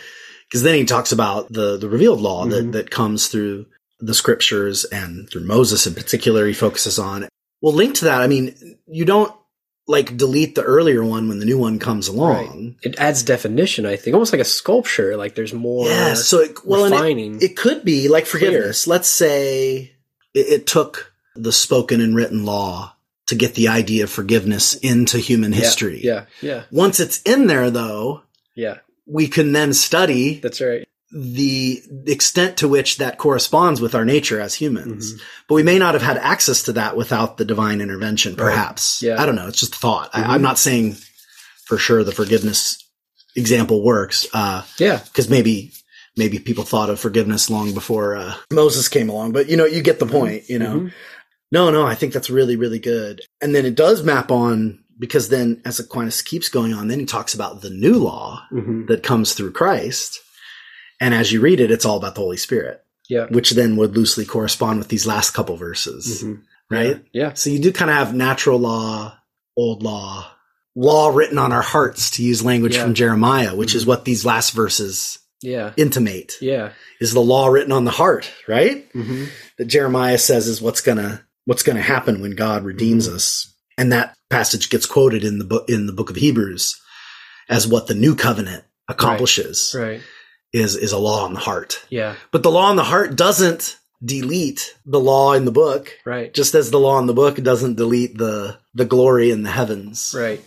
because 0.49 0.63
then 0.63 0.75
he 0.75 0.85
talks 0.85 1.11
about 1.13 1.53
the 1.53 1.77
the 1.79 1.89
revealed 1.89 2.21
law 2.21 2.45
Mhm. 2.45 2.51
that 2.51 2.73
that 2.73 2.91
comes 2.91 3.29
through 3.29 3.67
the 4.01 4.15
scriptures 4.15 4.85
and 4.85 5.31
through 5.31 5.45
Moses 5.45 5.87
in 5.87 5.95
particular. 5.95 6.47
He 6.47 6.53
focuses 6.53 6.99
on. 6.99 7.29
Well, 7.63 7.73
linked 7.73 7.97
to 8.01 8.05
that, 8.05 8.21
I 8.21 8.27
mean, 8.27 8.77
you 8.87 9.07
don't 9.07 9.33
like 9.87 10.17
delete 10.17 10.55
the 10.55 10.63
earlier 10.63 11.05
one 11.05 11.29
when 11.29 11.39
the 11.41 11.45
new 11.45 11.59
one 11.59 11.79
comes 11.79 12.09
along. 12.09 12.77
it 12.83 12.99
adds 12.99 13.23
definition. 13.23 13.85
I 13.85 13.97
think 13.97 14.15
almost 14.15 14.33
like 14.33 14.41
a 14.41 14.45
sculpture. 14.45 15.17
Like 15.17 15.35
there's 15.35 15.53
more. 15.53 15.87
Yeah, 15.87 16.15
so 16.15 16.39
it, 16.41 16.65
well, 16.65 16.85
and 16.85 16.95
it- 16.95 16.97
refining. 16.97 17.43
it, 17.43 17.57
could 17.57 17.85
be 17.85 18.09
like 18.09 18.27
forgiveness. 18.27 18.87
Let's 18.87 19.09
say 19.09 19.93
it, 20.35 20.47
it 20.49 20.67
took 20.67 21.13
the 21.37 21.53
spoken 21.53 22.01
and 22.01 22.15
written 22.17 22.45
law 22.45 22.95
to 23.27 23.35
get 23.35 23.55
the 23.55 23.69
idea 23.69 24.05
of 24.05 24.11
forgiveness 24.11 24.75
into 24.77 25.19
human 25.19 25.53
Yeah, 25.53 25.59
history. 25.59 26.01
Yeah, 26.03 26.27
yeah, 26.43 26.65
Once 26.71 27.01
it's 27.01 27.21
in 27.23 27.47
there, 27.47 27.71
though, 27.71 28.23
yeah. 28.55 28.79
we 29.07 29.29
can 29.29 29.53
then 29.53 29.73
study 29.73 30.41
That's 30.41 30.61
right. 30.61 30.87
The 31.17 31.81
extent 32.07 32.57
to 32.57 32.67
which 32.69 32.97
that 32.99 33.19
corresponds 33.19 33.81
with 33.81 33.95
our 33.95 34.05
nature 34.05 34.41
as 34.41 34.55
humans. 34.55 35.15
But 35.49 35.55
we 35.55 35.63
may 35.63 35.79
not 35.79 35.95
have 35.95 36.03
had 36.03 36.17
access 36.19 36.65
to 36.65 36.73
that 36.73 36.97
without 36.97 37.37
the 37.37 37.45
divine 37.45 37.81
intervention, 37.81 38.35
perhaps. 38.35 39.01
Yeah. 39.01 39.23
I 39.23 39.25
don't 39.25 39.37
know. 39.37 39.47
It's 39.47 39.61
just 39.61 39.77
a 39.77 39.79
thought. 39.79 40.13
Mhm. 40.13 40.19
I, 40.27 40.35
I'm 40.35 40.43
not 40.43 40.59
saying 40.59 40.97
for 41.67 41.79
sure 41.79 42.03
the 42.03 42.11
forgiveness 42.13 42.83
example 43.37 43.83
works, 43.85 44.27
uh, 44.35 44.63
Yeah, 44.79 45.01
cause 45.15 45.29
maybe, 45.29 45.73
maybe 46.17 46.39
people 46.41 46.65
thought 46.65 46.91
of 46.91 46.99
forgiveness 47.01 47.49
long 47.49 47.75
before, 47.75 48.17
uh, 48.17 48.35
Moses 48.53 48.89
came 48.89 49.09
along, 49.09 49.33
but 49.33 49.49
you 49.49 49.57
know, 49.57 49.65
you 49.67 49.83
get 49.83 49.99
the 50.01 50.07
point, 50.07 50.49
you 50.49 50.59
know? 50.59 50.81
Mhm. 50.81 50.93
No, 51.53 51.71
no, 51.71 51.87
I 51.87 51.95
think 51.95 52.13
that's 52.13 52.31
really, 52.31 52.57
really 52.57 52.81
good. 52.81 53.21
And 53.41 53.55
then 53.55 53.65
it 53.67 53.77
does 53.77 54.03
map 54.03 54.33
on 54.33 54.81
because 54.99 55.29
then 55.29 55.61
as 55.65 55.79
Aquinas 55.79 56.23
keeps 56.23 56.49
going 56.49 56.73
on, 56.75 56.89
then 56.89 56.99
he 57.01 57.07
talks 57.07 57.35
about 57.35 57.63
the 57.63 57.71
new 57.71 57.95
law 57.95 58.43
Mhm. 58.53 58.89
that 58.89 59.03
comes 59.05 59.33
through 59.35 59.53
Christ. 59.53 60.21
And 61.01 61.13
as 61.15 61.33
you 61.33 61.41
read 61.41 61.61
it, 61.61 61.71
it's 61.71 61.85
all 61.85 61.97
about 61.97 62.15
the 62.15 62.21
Holy 62.21 62.37
Spirit, 62.37 62.83
yeah, 63.09 63.27
which 63.27 63.51
then 63.51 63.77
would 63.77 63.97
loosely 63.97 64.25
correspond 64.25 64.79
with 64.79 64.89
these 64.89 65.07
last 65.07 65.31
couple 65.33 65.57
verses, 65.57 66.23
Mhm. 66.23 66.43
right? 66.71 67.05
Yeah, 67.13 67.35
So 67.35 67.51
you 67.51 67.59
do 67.59 67.73
kind 67.73 67.91
of 67.91 67.97
have 67.97 68.15
natural 68.15 68.59
law, 68.59 69.17
old 69.57 69.83
law, 69.83 70.31
law 70.77 71.09
written 71.11 71.39
on 71.39 71.53
our 71.53 71.63
hearts 71.63 72.11
to 72.13 72.23
use 72.23 72.43
language 72.45 72.75
Yeah. 72.77 72.83
from 72.85 72.95
Jeremiah, 72.95 73.55
which 73.55 73.75
is 73.75 73.85
Mhm. 73.85 73.89
what 73.89 74.05
these 74.05 74.25
last 74.25 74.53
verses 74.53 75.19
yeah, 75.43 75.73
intimate 75.77 76.35
yeah. 76.41 76.71
is 77.01 77.13
the 77.13 77.21
law 77.21 77.49
written 77.49 77.71
on 77.73 77.85
the 77.85 77.91
heart, 77.91 78.31
right? 78.49 78.89
hmm 78.93 79.25
That 79.59 79.67
Jeremiah 79.67 80.19
says 80.19 80.47
is 80.49 80.61
what's 80.63 80.81
gonna, 80.81 81.23
what's 81.45 81.63
gonna 81.63 81.83
happen 81.83 82.21
when 82.23 82.35
God 82.35 82.65
redeems 82.65 83.07
Mm-hmm. 83.07 83.17
us. 83.17 83.49
And 83.77 83.93
that 83.93 84.17
passage 84.31 84.71
gets 84.71 84.87
quoted 84.87 85.23
in 85.25 85.39
the 85.39 85.45
book, 85.45 85.69
in 85.69 85.87
the 85.87 85.93
book 85.93 86.09
of 86.11 86.17
Hebrews 86.17 86.77
as 87.49 87.67
what 87.67 87.87
the 87.89 87.95
new 87.95 88.15
covenant 88.17 88.65
accomplishes 88.89 89.75
Right. 89.79 90.01
Is, 90.55 90.77
is 90.77 90.93
a 90.93 90.99
law 90.99 91.25
on 91.25 91.35
the 91.35 91.41
heart. 91.41 91.85
Yeah. 91.91 92.15
But 92.31 92.43
the 92.43 92.51
law 92.51 92.71
in 92.71 92.77
the 92.77 92.85
heart 92.85 93.17
doesn't 93.17 93.77
delete 94.05 94.75
the 94.87 95.01
law 95.01 95.33
in 95.33 95.45
the 95.45 95.53
book, 95.53 95.91
Right. 96.05 96.33
just 96.33 96.55
as 96.55 96.71
the 96.71 96.79
law 96.81 96.99
in 96.99 97.07
the 97.07 97.15
book 97.15 97.37
doesn't 97.43 97.77
delete 97.77 98.17
the 98.17 98.59
the 98.75 98.85
glory 98.85 99.31
in 99.31 99.43
the 99.45 99.51
heavens. 99.51 100.15
Right. 100.17 100.43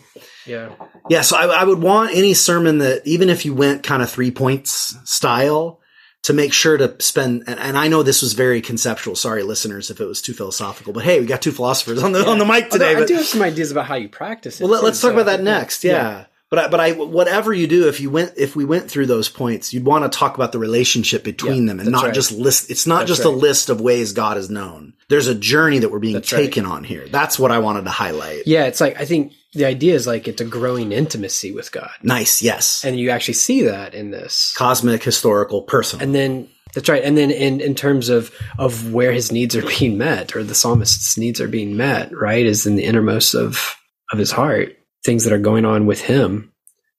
Yeah. 0.46 0.70
Yeah, 1.10 1.22
so 1.22 1.38
I, 1.38 1.62
I 1.62 1.64
would 1.64 1.82
want 1.82 2.16
any 2.16 2.34
sermon 2.34 2.80
that 2.80 3.06
even 3.06 3.30
if 3.30 3.46
you 3.46 3.54
went 3.54 3.84
kind 3.84 4.02
of 4.04 4.10
three 4.10 4.32
points 4.32 4.96
style, 5.06 5.80
to 6.24 6.34
make 6.34 6.52
sure 6.52 6.78
to 6.78 6.96
spend. 7.00 7.44
And, 7.48 7.58
and 7.60 7.78
I 7.78 7.88
know 7.88 8.04
this 8.04 8.22
was 8.22 8.34
very 8.34 8.60
conceptual. 8.62 9.16
Sorry, 9.16 9.44
listeners, 9.44 9.90
if 9.90 10.02
it 10.02 10.06
was 10.06 10.22
too 10.22 10.34
philosophical. 10.34 10.92
But 10.94 11.04
hey, 11.06 11.20
we 11.22 11.26
got 11.26 11.42
two 11.42 11.52
philosophers 11.54 12.04
on 12.04 12.12
the 12.12 12.26
on 12.28 12.38
the 12.38 12.46
mic 12.46 12.70
today. 12.70 12.90
Although 12.90 12.98
I 12.98 13.02
but- 13.02 13.08
do 13.08 13.16
have 13.16 13.26
some 13.26 13.42
ideas 13.42 13.72
about 13.72 13.86
how 13.86 13.96
you 13.96 14.10
practice 14.10 14.60
it. 14.60 14.64
well, 14.64 14.74
let, 14.82 14.84
us 14.92 15.00
talk 15.02 15.10
so- 15.10 15.14
about 15.14 15.26
that 15.28 15.42
next. 15.42 15.84
Yeah. 15.86 16.26
But 16.50 16.60
I, 16.60 16.68
but 16.70 16.80
I, 16.80 16.92
whatever 16.94 17.54
you 17.54 17.68
do, 17.68 17.90
if 17.90 18.00
you 18.00 18.10
went, 18.10 18.34
if 18.38 18.56
we 18.56 18.64
went 18.64 18.90
through 18.90 19.08
those 19.08 19.28
points, 19.28 19.74
you'd 19.74 19.86
want 19.86 20.10
to 20.10 20.18
talk 20.18 20.36
about 20.36 20.54
the 20.54 20.60
relationship 20.60 21.24
between 21.26 21.64
Yeah, 21.64 21.68
them 21.74 21.80
and 21.82 21.92
not 21.92 22.06
right. 22.06 22.14
just 22.14 22.32
list. 22.32 22.72
It's 22.72 22.88
not 22.88 23.00
That's 23.00 23.10
just 23.10 23.26
a 23.26 23.30
list 23.30 23.70
of 23.70 23.82
ways 23.82 24.14
God 24.14 24.38
is 24.38 24.50
known. 24.50 24.94
There's 25.10 25.28
a 25.28 25.36
journey 25.36 25.80
that 25.80 25.90
we're 25.92 26.00
being 26.00 26.14
That's 26.14 26.32
right. 26.32 26.40
taken 26.46 26.66
on 26.66 26.86
here. 26.86 27.06
That's 27.10 27.38
what 27.38 27.52
I 27.52 27.60
wanted 27.60 27.84
to 27.84 27.92
highlight. 27.92 28.44
Yeah, 28.48 28.66
it's 28.66 28.80
like 28.80 28.98
I 29.00 29.04
think 29.04 29.34
the 29.54 29.66
idea 29.66 29.96
is 29.96 30.08
like 30.08 30.28
it's 30.28 30.40
a 30.40 30.46
growing 30.46 30.94
intimacy 30.94 31.52
with 31.52 31.72
God, 31.74 31.90
Nice. 32.02 32.42
Yes. 32.42 32.84
and 32.86 32.98
you 32.98 33.10
actually 33.10 33.34
see 33.34 33.64
that 33.64 33.94
in 33.94 34.12
this. 34.12 34.54
Cosmic, 34.58 35.04
historical, 35.04 35.64
personal. 35.64 36.04
And 36.06 36.16
then 36.16 36.50
that's 36.74 36.88
right. 36.88 37.04
And 37.04 37.18
then 37.18 37.30
in 37.32 37.60
in 37.60 37.76
terms 37.76 38.08
of 38.08 38.32
of 38.58 38.94
where 38.94 39.12
his 39.12 39.34
needs 39.34 39.54
are 39.58 39.68
being 39.80 39.98
met, 39.98 40.34
or 40.36 40.44
the 40.44 40.56
psalmist's 40.56 41.18
needs 41.18 41.42
are 41.42 41.48
being 41.50 41.76
met, 41.76 42.16
right, 42.16 42.46
is 42.46 42.66
in 42.66 42.76
the 42.78 42.84
innermost 42.86 43.34
of 43.36 43.76
of 44.14 44.20
his 44.20 44.32
heart, 44.32 44.78
things 45.08 45.24
that 45.24 45.34
are 45.34 45.40
going 45.40 45.66
on 45.66 45.86
with 45.88 46.02
him 46.02 46.52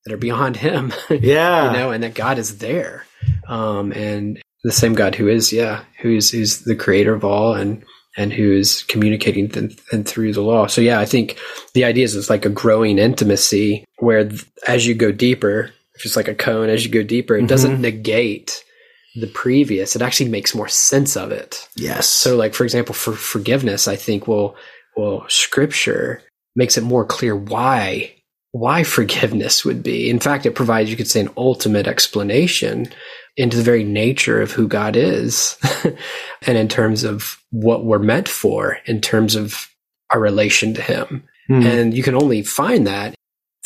that 0.04 0.14
are 0.14 0.18
beyond 0.18 0.56
him. 0.56 0.92
yeah. 1.10 1.66
you 1.70 1.78
know, 1.78 1.90
and 1.92 2.02
that 2.02 2.14
God 2.14 2.38
is 2.38 2.58
there. 2.58 3.04
Um, 3.46 3.92
and 3.92 4.40
the 4.64 4.72
same 4.72 4.94
God 4.94 5.14
who 5.14 5.28
is, 5.28 5.52
yeah, 5.52 5.84
who's, 6.00 6.30
who's 6.30 6.60
the 6.62 6.74
creator 6.74 7.14
of 7.14 7.22
all 7.22 7.54
and, 7.54 7.84
and 8.16 8.32
who's 8.32 8.82
communicating 8.84 9.50
th- 9.50 9.78
and 9.92 10.08
through 10.08 10.32
the 10.32 10.40
law. 10.40 10.66
So 10.66 10.80
yeah, 10.80 10.98
I 10.98 11.04
think 11.04 11.38
the 11.74 11.84
idea 11.84 12.04
is 12.04 12.16
it's 12.16 12.30
like 12.30 12.46
a 12.46 12.50
growing 12.50 12.98
intimacy 12.98 13.84
where 13.98 14.26
th- 14.26 14.46
as 14.66 14.86
you 14.86 14.94
go 14.94 15.12
deeper, 15.12 15.70
if 15.94 16.06
it's 16.06 16.16
like 16.16 16.28
a 16.28 16.34
cone, 16.34 16.70
as 16.70 16.86
you 16.86 16.90
go 16.90 17.02
deeper, 17.02 17.36
it 17.36 17.46
doesn't 17.46 17.80
negate 17.80 18.64
the 19.16 19.26
previous. 19.26 19.94
It 19.94 20.00
actually 20.02 20.30
makes 20.30 20.54
more 20.54 20.68
sense 20.68 21.14
of 21.14 21.30
it. 21.30 21.68
yes. 21.76 22.08
So 22.08 22.36
like, 22.36 22.54
for 22.54 22.64
example, 22.64 22.94
for 22.94 23.12
forgiveness, 23.12 23.86
I 23.86 23.96
think, 23.96 24.26
well, 24.26 24.56
well, 24.96 25.24
scripture 25.28 26.22
makes 26.58 26.76
it 26.76 26.82
more 26.82 27.06
clear 27.06 27.34
why 27.34 28.12
why 28.52 28.82
forgiveness 28.82 29.64
would 29.64 29.82
be. 29.82 30.08
In 30.10 30.18
fact, 30.18 30.46
it 30.46 30.54
provides, 30.54 30.90
you 30.90 30.96
could 30.96 31.06
say, 31.06 31.20
an 31.20 31.30
ultimate 31.36 31.86
explanation 31.86 32.88
into 33.36 33.56
the 33.56 33.62
very 33.62 33.84
nature 33.84 34.40
of 34.40 34.50
who 34.52 34.66
God 34.66 34.96
is 34.96 35.56
and 36.42 36.58
in 36.58 36.66
terms 36.66 37.04
of 37.04 37.40
what 37.50 37.84
we're 37.84 37.98
meant 37.98 38.26
for, 38.26 38.78
in 38.86 39.00
terms 39.00 39.36
of 39.36 39.68
our 40.10 40.18
relation 40.18 40.74
to 40.74 40.82
Him. 40.82 41.24
Hmm. 41.46 41.62
And 41.62 41.94
you 41.94 42.02
can 42.02 42.14
only 42.14 42.42
find 42.42 42.86
that 42.86 43.14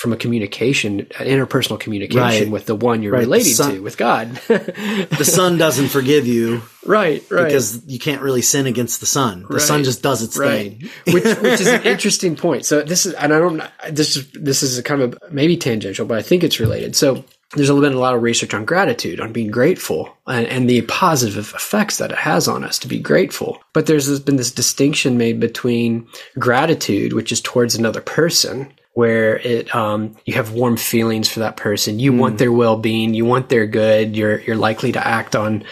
from 0.03 0.13
a 0.13 0.17
communication, 0.17 0.99
an 1.21 1.27
interpersonal 1.29 1.79
communication 1.79 2.21
Right. 2.21 2.51
with 2.51 2.67
the 2.67 2.75
one 2.75 3.05
you're 3.05 3.13
Right. 3.13 3.43
Son- 3.45 3.75
to, 3.77 3.81
with 3.83 3.97
God. 3.97 4.31
the 4.49 5.25
son 5.25 5.59
doesn't 5.59 5.91
forgive 5.91 6.27
you 6.27 6.63
right, 6.85 7.23
right. 7.31 7.45
because 7.45 7.81
you 7.87 8.01
can't 8.01 8.21
really 8.21 8.43
sin 8.43 8.67
against 8.67 8.99
the 8.99 9.07
sun. 9.07 9.47
The 9.49 9.61
sun 9.61 9.77
Right. 9.77 9.85
just 9.85 10.03
does 10.03 10.21
its 10.21 10.37
right 10.37 10.77
thing. 10.81 10.91
which 11.15 11.23
which 11.23 11.61
is 11.61 11.69
an 11.69 11.83
interesting 11.95 12.35
point 12.35 12.67
so 12.67 12.83
this 12.83 13.07
is 13.07 13.15
and 13.15 13.33
i 13.33 13.39
don't 13.39 13.63
this 13.91 14.17
is 14.17 14.29
this 14.33 14.65
is 14.65 14.77
a 14.77 14.83
kind 14.83 15.03
of 15.03 15.17
maybe 15.31 15.57
tangential 15.57 16.05
but 16.05 16.19
i 16.19 16.23
think 16.23 16.43
it's 16.43 16.59
related 16.59 16.97
so 16.97 17.25
there's 17.55 17.71
been 17.71 17.93
a 17.93 17.99
lot 17.99 18.15
of 18.17 18.23
research 18.23 18.55
on 18.55 18.65
gratitude 18.65 19.21
on 19.21 19.33
being 19.33 19.51
grateful 19.53 20.11
and, 20.27 20.47
and 20.49 20.69
the 20.69 20.83
positive 20.83 21.53
effects 21.55 21.99
that 21.99 22.11
it 22.11 22.19
has 22.19 22.49
on 22.49 22.65
us 22.65 22.77
to 22.81 22.89
be 22.89 22.99
grateful 22.99 23.63
but 23.73 23.87
there's 23.87 24.19
been 24.19 24.37
this 24.37 24.51
distinction 24.51 25.17
made 25.17 25.39
between 25.39 26.09
gratitude 26.41 27.13
which 27.13 27.31
is 27.31 27.41
towards 27.41 27.77
another 27.77 28.01
person 28.01 28.73
where 28.95 29.39
it 29.39 29.75
um, 29.75 30.17
you 30.25 30.35
have 30.35 30.53
warm 30.53 30.77
feelings 30.77 31.29
for 31.29 31.41
that 31.41 31.57
person 31.57 31.99
you 31.99 32.13
want 32.13 32.39
their 32.39 32.53
well-being 32.53 33.15
you 33.15 33.25
want 33.25 33.49
their 33.49 33.67
good 33.67 34.17
you're 34.17 34.41
you're 34.41 34.57
likely 34.57 34.93
to 34.93 35.07
act 35.07 35.35
on 35.35 35.65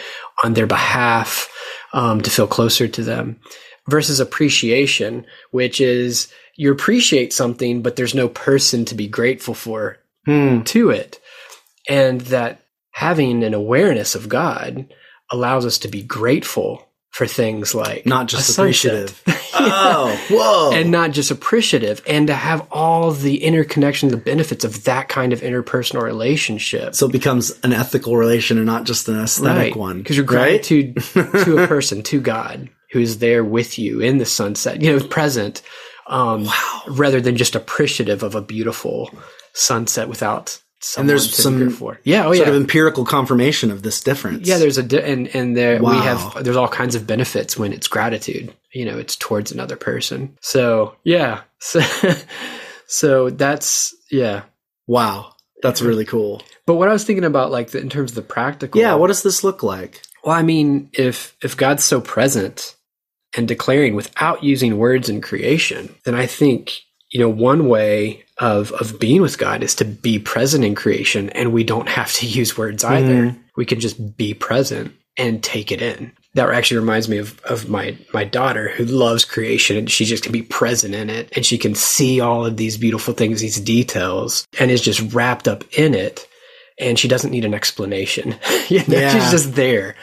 on 0.43 0.53
their 0.53 0.67
behalf 0.67 1.49
um, 1.93 2.21
to 2.21 2.29
feel 2.29 2.47
closer 2.47 2.87
to 2.87 3.03
them, 3.03 3.39
versus 3.89 4.19
appreciation, 4.19 5.25
which 5.51 5.81
is 5.81 6.31
you 6.55 6.71
appreciate 6.71 7.33
something, 7.33 7.81
but 7.81 7.95
there's 7.95 8.15
no 8.15 8.27
person 8.29 8.85
to 8.85 8.95
be 8.95 9.07
grateful 9.07 9.53
for 9.53 9.97
Hmm. 10.25 10.61
to 10.63 10.91
it. 10.91 11.19
And 11.89 12.21
that 12.21 12.61
having 12.91 13.43
an 13.43 13.53
awareness 13.53 14.13
of 14.13 14.29
God 14.29 14.93
allows 15.31 15.65
us 15.65 15.79
to 15.79 15.87
be 15.87 16.03
grateful 16.03 16.87
for 17.11 17.27
things 17.27 17.75
like 17.75 18.05
Not 18.05 18.27
just 18.27 18.57
appreciative. 18.57 19.21
Oh, 19.53 20.17
whoa. 20.31 20.71
and 20.73 20.89
not 20.91 21.11
just 21.11 21.29
appreciative 21.29 22.01
and 22.07 22.27
to 22.27 22.33
have 22.33 22.65
all 22.71 23.11
the 23.11 23.43
interconnection 23.43 24.09
the 24.09 24.17
benefits 24.17 24.63
of 24.63 24.85
that 24.85 25.07
kind 25.09 25.33
of 25.33 25.41
interpersonal 25.41 26.01
relationship 26.01 26.95
so 26.95 27.05
it 27.07 27.11
becomes 27.11 27.51
an 27.63 27.73
ethical 27.73 28.15
relation 28.17 28.57
and 28.57 28.65
not 28.65 28.85
just 28.85 29.07
an 29.09 29.19
aesthetic 29.19 29.75
one. 29.75 29.97
because 29.99 30.15
you're 30.17 30.25
right? 30.25 30.63
gratitude 30.63 30.95
to 31.43 31.57
a 31.63 31.67
person 31.75 32.01
to 32.01 32.21
god 32.21 32.69
who's 32.91 33.17
there 33.17 33.43
with 33.43 33.77
you 33.77 33.99
in 33.99 34.17
the 34.17 34.25
sunset 34.25 34.81
you 34.81 34.97
know 34.97 35.05
present 35.07 35.61
um 36.07 36.47
rather 36.87 37.19
than 37.21 37.35
just 37.35 37.53
appreciative 37.53 38.23
of 38.23 38.33
a 38.33 38.41
beautiful 38.41 39.11
sunset 39.53 40.07
without 40.07 40.59
someone 40.83 41.07
there's 41.07 41.35
some 41.35 41.69
for. 41.69 41.99
yeah 42.03 42.21
oh 42.25 42.33
Sort 42.33 42.47
yeah 42.47 42.53
of 42.53 42.55
empirical 42.59 43.05
confirmation 43.05 43.69
of 43.71 43.83
this 43.83 44.01
difference. 44.01 44.47
yeah 44.47 44.57
there's 44.57 44.77
a 44.77 44.83
di- 44.83 45.01
and 45.01 45.27
and 45.35 45.55
there 45.55 45.81
we 45.81 45.95
have 45.95 46.43
there's 46.43 46.57
all 46.57 46.67
kinds 46.67 46.95
of 46.95 47.05
benefits 47.07 47.57
when 47.57 47.71
it's 47.73 47.87
gratitude 47.87 48.53
you 48.73 48.85
know 48.85 48.97
it's 48.97 49.15
towards 49.15 49.51
another 49.51 49.75
person 49.75 50.35
so 50.41 50.95
yeah 51.03 51.41
so 51.59 51.81
so 52.87 53.29
that's 53.29 53.95
yeah 54.11 54.43
wow. 54.87 55.33
That's 55.63 55.81
really 55.83 56.05
cool. 56.05 56.41
but 56.65 56.75
what 56.75 56.87
i 56.89 56.93
was 56.93 57.03
thinking 57.03 57.23
about 57.23 57.51
like 57.51 57.69
the, 57.69 57.79
in 57.79 57.89
terms 57.89 58.11
of 58.11 58.15
the 58.15 58.21
practical 58.23 58.81
Yeah, 58.81 58.95
what 58.95 59.07
does 59.07 59.21
this 59.23 59.43
look 59.43 59.61
like? 59.61 60.01
well 60.23 60.35
i 60.35 60.41
mean 60.41 60.89
if 60.93 61.35
if 61.43 61.55
god's 61.55 61.83
so 61.83 62.01
present 62.01 62.75
and 63.37 63.47
declaring 63.47 63.93
without 63.95 64.43
using 64.43 64.77
words 64.79 65.07
in 65.07 65.21
creation 65.21 65.93
then 66.05 66.15
i 66.15 66.25
think 66.25 66.81
you 67.11 67.19
know 67.19 67.29
one 67.29 67.67
way 67.67 68.23
of 68.37 68.71
of 68.73 68.99
being 68.99 69.21
with 69.21 69.37
god 69.37 69.61
is 69.63 69.75
to 69.75 69.85
be 69.85 70.17
present 70.17 70.63
in 70.63 70.73
creation 70.75 71.29
and 71.31 71.53
we 71.53 71.63
don't 71.63 71.89
have 71.89 72.11
to 72.13 72.25
use 72.39 72.57
words 72.57 72.83
either. 72.83 73.27
Mm-hmm. 73.27 73.37
We 73.57 73.65
can 73.65 73.79
just 73.79 74.17
be 74.17 74.33
present 74.33 74.93
and 75.17 75.43
take 75.43 75.71
it 75.71 75.81
in. 75.81 76.13
That 76.35 76.49
actually 76.49 76.79
reminds 76.79 77.09
me 77.09 77.17
of, 77.17 77.37
of 77.41 77.67
my 77.69 77.97
my 78.13 78.23
daughter 78.23 78.69
who 78.69 78.85
loves 78.85 79.25
creation 79.25 79.75
and 79.75 79.91
she 79.91 80.05
just 80.05 80.23
can 80.23 80.31
be 80.31 80.41
present 80.41 80.95
in 80.95 81.09
it 81.09 81.29
and 81.35 81.45
she 81.45 81.57
can 81.57 81.75
see 81.75 82.21
all 82.21 82.45
of 82.45 82.55
these 82.55 82.77
beautiful 82.77 83.13
things 83.13 83.41
these 83.41 83.59
details 83.59 84.47
and 84.59 84.71
is 84.71 84.81
just 84.81 85.13
wrapped 85.13 85.47
up 85.49 85.65
in 85.77 85.93
it 85.93 86.25
and 86.79 86.97
she 86.97 87.09
doesn't 87.09 87.31
need 87.31 87.45
an 87.45 87.53
explanation. 87.53 88.35
You 88.69 88.79
know, 88.87 88.97
Yeah. 88.97 89.11
she's 89.11 89.31
just 89.31 89.55
there. 89.55 89.95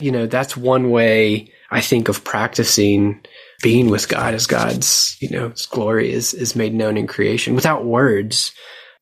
You 0.00 0.10
know 0.10 0.26
that's 0.26 0.56
one 0.56 0.90
way 0.90 1.52
i 1.70 1.80
think 1.80 2.08
of 2.08 2.24
practicing 2.24 3.20
being 3.62 3.90
with 3.90 4.08
god 4.08 4.34
as 4.34 4.46
god's 4.46 5.16
you 5.20 5.28
know 5.30 5.48
his 5.50 5.66
glory 5.66 6.12
is 6.12 6.32
is 6.34 6.56
made 6.56 6.74
known 6.74 6.96
in 6.96 7.06
creation 7.06 7.54
without 7.54 7.84
words 7.84 8.52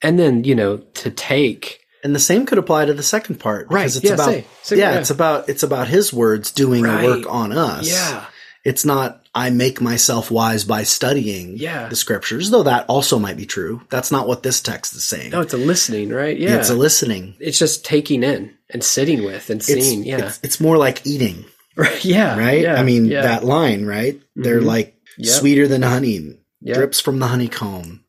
and 0.03 0.19
then 0.19 0.45
you 0.45 0.55
know 0.55 0.79
to 0.95 1.11
take 1.11 1.81
And 2.05 2.15
the 2.15 2.21
same 2.21 2.47
could 2.47 2.59
apply 2.59 2.85
to 2.87 2.95
the 2.95 3.03
second 3.03 3.41
part. 3.41 3.67
Right. 3.71 3.83
Because 3.83 3.97
it's 3.97 4.05
Yeah, 4.07 4.15
about 4.15 4.27
say- 4.31 4.45
say- 4.63 4.79
yeah, 4.79 4.93
yeah. 4.93 4.99
it's 5.01 5.11
about 5.11 5.49
it's 5.49 5.65
about 5.65 5.89
his 5.89 6.13
words 6.13 6.53
doing 6.53 6.85
Right. 6.85 7.05
work 7.05 7.25
on 7.29 7.51
us. 7.53 7.89
yeah 7.91 8.25
It's 8.65 8.85
not 8.85 9.23
I 9.35 9.51
make 9.51 9.81
myself 9.81 10.31
wise 10.31 10.65
by 10.65 10.83
studying 10.85 11.57
Yeah. 11.59 11.89
the 11.89 11.97
scriptures, 11.97 12.51
though 12.51 12.65
that 12.65 12.85
also 12.89 13.19
might 13.19 13.37
be 13.37 13.47
true. 13.47 13.83
That's 13.91 14.11
not 14.11 14.27
what 14.29 14.43
this 14.43 14.61
text 14.61 14.95
is 14.95 15.05
saying. 15.05 15.31
no 15.31 15.41
it's 15.41 15.55
a 15.55 15.57
listening 15.73 16.11
right 16.11 16.39
yeah 16.39 16.57
It's 16.59 16.71
a 16.71 16.75
listening. 16.75 17.35
it's 17.41 17.59
just 17.59 17.85
taking 17.85 18.23
in 18.23 18.55
and 18.71 18.83
sitting 18.85 19.25
with 19.25 19.51
and 19.51 19.61
It's, 19.61 19.67
seeing 19.67 20.05
yeah 20.05 20.27
it's 20.27 20.39
it's 20.45 20.61
more 20.61 20.79
like 20.79 21.05
eating, 21.05 21.45
right 21.79 22.05
yeah 22.05 22.37
right? 22.39 22.61
yeah, 22.63 22.75
I 22.75 22.83
mean 22.83 23.07
yeah, 23.07 23.23
that 23.23 23.45
line, 23.45 23.87
right? 23.87 24.21
They're 24.37 24.61
Mhm. 24.61 24.65
like 24.67 24.95
Yep. 25.21 25.35
sweeter 25.41 25.67
than 25.67 25.83
honey, 25.83 26.39
Yep. 26.61 26.75
drips 26.77 27.01
from 27.01 27.19
the 27.19 27.27
honeycomb. 27.29 28.05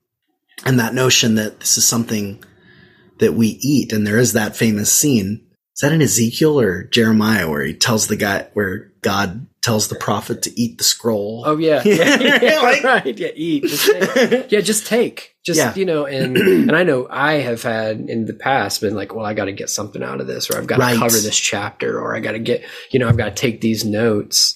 And 0.65 0.77
that 0.79 0.93
notion 0.93 1.35
that 1.35 1.59
this 1.61 1.77
is 1.77 1.85
something 1.87 2.43
that 3.19 3.33
we 3.33 3.57
eat, 3.61 3.91
and 3.93 4.05
there 4.05 4.17
is 4.19 4.33
that 4.33 4.55
famous 4.55 4.91
scene. 4.91 5.41
Is 5.75 5.81
that 5.81 5.93
in 5.93 6.01
Ezekiel 6.01 6.59
or 6.59 6.83
Jeremiah 6.83 7.49
where 7.49 7.63
he 7.63 7.73
tells 7.73 8.07
the 8.07 8.15
guy 8.17 8.47
where 8.53 8.91
God 9.01 9.47
tells 9.61 9.87
the 9.89 9.95
prophet 9.95 10.41
to 10.43 10.59
eat 10.59 10.77
the 10.77 10.83
scroll? 10.83 11.43
Oh 11.45 11.57
yeah, 11.57 11.81
yeah, 11.85 12.39
yeah, 12.41 12.59
Like- 12.61 12.83
right. 13.05 13.17
Yeah, 13.17 13.29
eat. 13.35 13.63
Just 13.65 13.91
take. 13.91 14.45
yeah, 14.51 14.61
just 14.61 14.87
take. 14.87 15.35
Just 15.45 15.57
Yeah. 15.57 15.73
you 15.75 15.85
know, 15.85 16.05
and 16.05 16.37
and 16.37 16.71
I 16.75 16.83
know 16.83 17.07
I 17.09 17.33
have 17.33 17.63
had 17.63 17.99
in 18.09 18.25
the 18.25 18.33
past 18.33 18.81
been 18.81 18.95
like, 18.95 19.13
well, 19.15 19.25
I 19.25 19.33
got 19.33 19.45
to 19.45 19.51
get 19.51 19.69
something 19.69 20.03
out 20.03 20.21
of 20.21 20.27
this, 20.27 20.49
or 20.49 20.57
I've 20.57 20.67
got 20.67 20.77
to 20.77 20.81
Right. 20.83 20.97
cover 20.97 21.17
this 21.17 21.37
chapter, 21.37 21.99
or 21.99 22.15
I 22.15 22.19
got 22.19 22.33
to 22.33 22.39
get, 22.39 22.63
you 22.91 22.99
know, 22.99 23.07
I've 23.07 23.17
got 23.17 23.35
to 23.35 23.41
take 23.41 23.61
these 23.61 23.83
notes. 23.85 24.55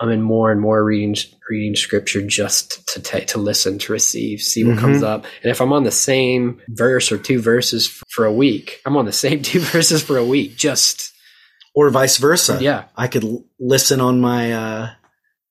I'm 0.00 0.08
in 0.08 0.22
more 0.22 0.50
and 0.50 0.60
more 0.60 0.82
reading 0.82 1.14
reading 1.48 1.76
scripture 1.76 2.26
just 2.26 2.88
to 2.94 3.00
take 3.00 3.26
to 3.28 3.38
listen 3.38 3.78
to 3.78 3.92
receive, 3.92 4.40
see 4.40 4.64
what 4.64 4.76
Mhm. 4.76 4.80
comes 4.80 5.02
up, 5.02 5.26
and 5.42 5.50
if 5.50 5.60
I'm 5.60 5.72
on 5.72 5.84
the 5.84 5.90
same 5.92 6.60
verse 6.68 7.12
or 7.12 7.18
two 7.18 7.40
verses 7.40 7.86
for 8.08 8.24
a 8.24 8.32
week, 8.32 8.80
I'm 8.86 8.96
on 8.96 9.04
the 9.04 9.12
same 9.12 9.42
two 9.42 9.60
verses 9.60 10.02
for 10.02 10.16
a 10.16 10.24
week. 10.24 10.56
Just 10.56 11.11
or 11.74 11.90
vice 11.90 12.16
versa. 12.18 12.58
yeah, 12.60 12.84
I 12.96 13.08
could 13.08 13.24
l- 13.24 13.44
listen 13.58 14.00
on 14.00 14.20
my, 14.20 14.52
uh, 14.52 14.90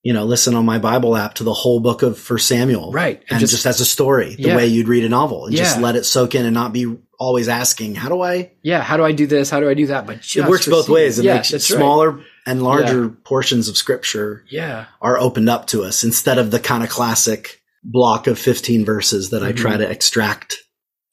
you 0.02 0.12
know, 0.12 0.24
listen 0.24 0.54
on 0.54 0.64
my 0.64 0.78
Bible 0.78 1.16
app 1.16 1.34
to 1.34 1.44
the 1.44 1.52
whole 1.52 1.80
book 1.80 2.02
of 2.02 2.18
First 2.18 2.48
Samuel, 2.48 2.92
right, 2.92 3.22
and 3.30 3.40
just, 3.40 3.64
as 3.66 3.80
a 3.80 3.84
story, 3.84 4.34
the 4.36 4.42
Yeah. 4.48 4.56
way 4.56 4.66
you'd 4.66 4.88
read 4.88 5.04
a 5.04 5.08
novel, 5.08 5.46
and 5.46 5.56
just 5.56 5.80
let 5.80 5.96
it 5.96 6.04
soak 6.04 6.34
in 6.34 6.44
and 6.44 6.54
not 6.54 6.72
be 6.72 6.96
always 7.18 7.48
asking, 7.48 7.94
"How 7.94 8.08
do 8.08 8.20
I?" 8.20 8.50
yeah. 8.62 8.82
How 8.82 8.96
do 8.96 9.04
I 9.04 9.12
do 9.12 9.26
this? 9.26 9.48
How 9.50 9.60
do 9.60 9.68
I 9.68 9.74
do 9.74 9.86
that? 9.86 10.06
But 10.06 10.18
it 10.36 10.48
works 10.48 10.66
both 10.66 10.88
ways. 10.88 11.18
It 11.20 11.24
yeah, 11.24 11.34
makes 11.34 11.50
that's 11.50 11.70
right. 11.70 11.76
smaller 11.78 12.18
and 12.46 12.62
larger 12.64 13.08
portions 13.08 13.68
of 13.68 13.76
Scripture 13.76 14.42
Yeah. 14.50 14.86
are 15.00 15.16
opened 15.18 15.48
up 15.48 15.68
to 15.68 15.84
us 15.84 16.02
instead 16.02 16.38
of 16.38 16.50
the 16.50 16.58
kind 16.58 16.82
of 16.82 16.88
classic 16.90 17.60
block 17.84 18.26
of 18.26 18.38
fifteen 18.40 18.84
verses 18.84 19.30
that 19.30 19.44
I 19.44 19.52
try 19.52 19.76
to 19.76 19.88
extract 19.88 20.58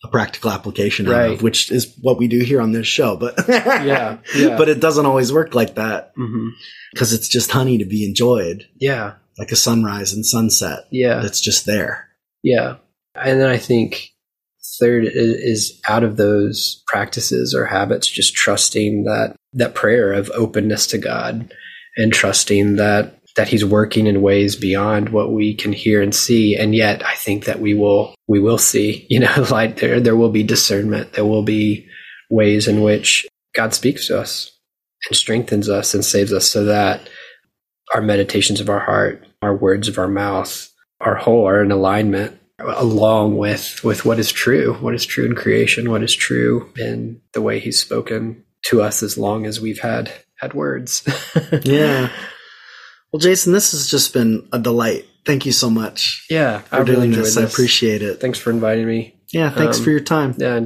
a 0.04 0.08
practical 0.08 0.50
application 0.52 1.06
Mm-hmm. 1.06 1.14
Right. 1.16 1.32
of, 1.34 1.42
which 1.42 1.72
is 1.72 1.94
what 2.02 2.18
we 2.18 2.28
do 2.28 2.40
here 2.40 2.62
on 2.62 2.72
this 2.72 2.88
show. 2.88 3.16
But 3.18 3.36
Yeah. 3.48 4.18
Yeah. 4.36 4.58
but 4.58 4.70
it 4.70 4.80
doesn't 4.80 5.06
always 5.06 5.34
work 5.34 5.54
like 5.56 5.76
that 5.76 6.14
because 6.94 7.14
it's 7.14 7.28
just 7.28 7.52
honey 7.52 7.78
to 7.80 7.86
be 7.86 8.06
enjoyed, 8.06 8.66
Yeah. 8.80 9.16
like 9.38 9.52
a 9.52 9.56
sunrise 9.58 10.14
and 10.14 10.26
sunset. 10.26 10.86
Yeah. 10.92 11.20
That's 11.22 11.42
just 11.42 11.66
there. 11.66 12.08
Yeah. 12.44 12.78
And 13.16 13.42
then 13.42 13.50
I 13.50 13.58
think 13.58 14.12
third 14.80 15.04
is 15.06 15.82
out 15.90 16.04
of 16.06 16.16
those 16.16 16.82
practices 16.88 17.54
or 17.54 17.66
habits, 17.66 18.08
just 18.08 18.34
trusting 18.36 19.04
that, 19.04 19.36
that 19.54 19.76
prayer 19.76 20.14
of 20.14 20.32
openness 20.34 20.88
to 20.88 20.98
God 20.98 21.52
and 21.98 22.14
trusting 22.14 22.78
that, 22.78 23.19
that 23.40 23.48
he's 23.48 23.64
working 23.64 24.06
in 24.06 24.22
ways 24.22 24.58
beyond 24.58 25.08
what 25.08 25.32
we 25.32 25.54
can 25.54 25.72
hear 25.72 26.02
and 26.02 26.14
see. 26.14 26.58
And 26.58 26.76
yet 26.76 27.06
I 27.06 27.16
think 27.16 27.46
that 27.46 27.62
we 27.62 27.74
will, 27.74 28.14
we 28.28 28.42
will 28.42 28.58
see, 28.58 29.08
you 29.10 29.22
know, 29.22 29.48
like 29.50 29.78
there, 29.78 30.02
there 30.02 30.18
will 30.18 30.30
be 30.30 30.44
discernment. 30.44 31.14
There 31.14 31.24
will 31.24 31.44
be 31.44 31.88
ways 32.30 32.68
in 32.68 32.82
which 32.82 33.26
God 33.56 33.74
speaks 33.74 34.08
to 34.08 34.20
us 34.20 34.52
and 35.08 35.16
strengthens 35.16 35.70
us 35.70 35.94
and 35.94 36.04
saves 36.04 36.34
us 36.34 36.50
so 36.50 36.66
that 36.66 37.10
our 37.94 38.02
meditations 38.02 38.60
of 38.60 38.70
our 38.70 38.82
heart, 38.82 39.26
our 39.42 39.56
words 39.56 39.88
of 39.88 39.98
our 39.98 40.10
mouth, 40.10 40.70
our 41.00 41.16
whole 41.16 41.48
are 41.48 41.64
in 41.64 41.72
alignment 41.72 42.38
along 42.60 43.38
with 43.38 43.82
with 43.86 44.04
what 44.04 44.20
is 44.20 44.34
true, 44.34 44.74
what 44.82 44.94
is 44.94 45.06
true 45.06 45.26
in 45.26 45.34
creation, 45.34 45.90
what 45.90 46.04
is 46.04 46.14
true 46.14 46.70
in 46.78 47.22
the 47.32 47.42
way 47.42 47.58
he's 47.58 47.80
spoken 47.80 48.44
to 48.64 48.82
us 48.82 49.02
as 49.02 49.18
long 49.18 49.46
as 49.46 49.62
we've 49.62 49.80
had 49.80 50.12
had 50.36 50.54
words. 50.54 51.08
Yeah. 51.64 52.12
Well, 53.12 53.20
Jason, 53.20 53.54
this 53.54 53.72
has 53.72 53.90
just 53.90 54.14
been 54.14 54.48
a 54.52 54.60
delight. 54.60 55.06
Thank 55.26 55.46
you 55.46 55.52
so 55.52 55.70
much 55.70 56.26
yeah, 56.30 56.60
for 56.60 56.76
I 56.76 56.80
really 56.80 56.94
doing 56.96 57.12
this. 57.12 57.36
this. 57.36 57.38
I 57.38 57.44
appreciate 57.44 58.02
it. 58.02 58.20
Thanks 58.22 58.40
for 58.40 58.50
inviting 58.52 58.88
me. 58.88 59.16
Yeah, 59.32 59.50
thanks 59.52 59.78
Um, 59.78 59.84
for 59.84 59.92
your 59.92 60.00
time. 60.00 60.34
Yeah, 60.38 60.66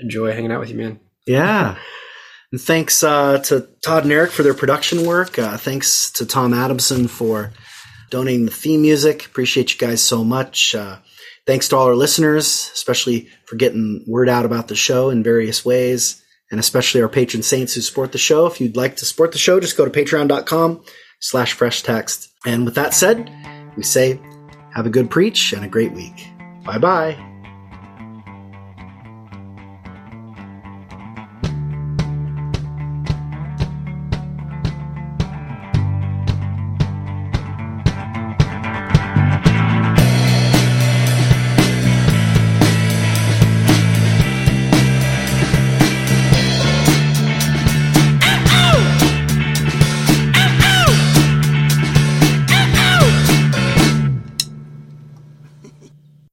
enjoy 0.00 0.32
hanging 0.32 0.52
out 0.52 0.60
with 0.60 0.70
you, 0.70 0.76
man. 0.76 1.00
Yeah. 1.26 1.76
And 2.52 2.60
thanks 2.60 3.02
uh, 3.02 3.38
to 3.44 3.68
Todd 3.84 4.04
and 4.04 4.12
Eric 4.12 4.30
for 4.30 4.42
their 4.42 4.54
production 4.54 5.06
work. 5.06 5.38
Uh, 5.38 5.56
thanks 5.56 6.10
to 6.12 6.26
Tom 6.26 6.52
Adamson 6.54 7.08
for 7.08 7.52
donating 8.10 8.44
the 8.46 8.50
theme 8.52 8.82
music. 8.82 9.26
Appreciate 9.26 9.72
you 9.72 9.78
guys 9.78 10.02
so 10.02 10.22
much. 10.24 10.74
Uh, 10.74 10.98
thanks 11.46 11.68
to 11.68 11.76
all 11.76 11.86
our 11.86 11.94
listeners, 11.94 12.70
especially 12.74 13.28
for 13.46 13.56
getting 13.56 14.04
word 14.06 14.28
out 14.28 14.44
about 14.44 14.68
the 14.68 14.76
show 14.76 15.10
in 15.10 15.22
various 15.22 15.64
ways, 15.64 16.22
and 16.50 16.60
especially 16.60 17.00
our 17.02 17.08
patron 17.08 17.42
saints 17.42 17.74
who 17.74 17.80
support 17.80 18.12
the 18.12 18.18
show. 18.18 18.46
If 18.46 18.60
you'd 18.60 18.76
like 18.76 18.96
to 18.96 19.04
support 19.06 19.32
the 19.32 19.38
show, 19.38 19.58
just 19.60 19.76
go 19.76 19.86
to 19.86 19.90
patreon.com 19.90 20.84
slash 21.22 21.54
fresh 21.54 21.82
text. 21.82 22.30
And 22.44 22.66
with 22.66 22.74
that 22.74 22.92
said, 22.92 23.30
we 23.76 23.82
say 23.82 24.20
have 24.74 24.86
a 24.86 24.90
good 24.90 25.10
preach 25.10 25.54
and 25.54 25.64
a 25.64 25.68
great 25.68 25.92
week. 25.92 26.28
Bye 26.64 26.78
bye. 26.78 27.31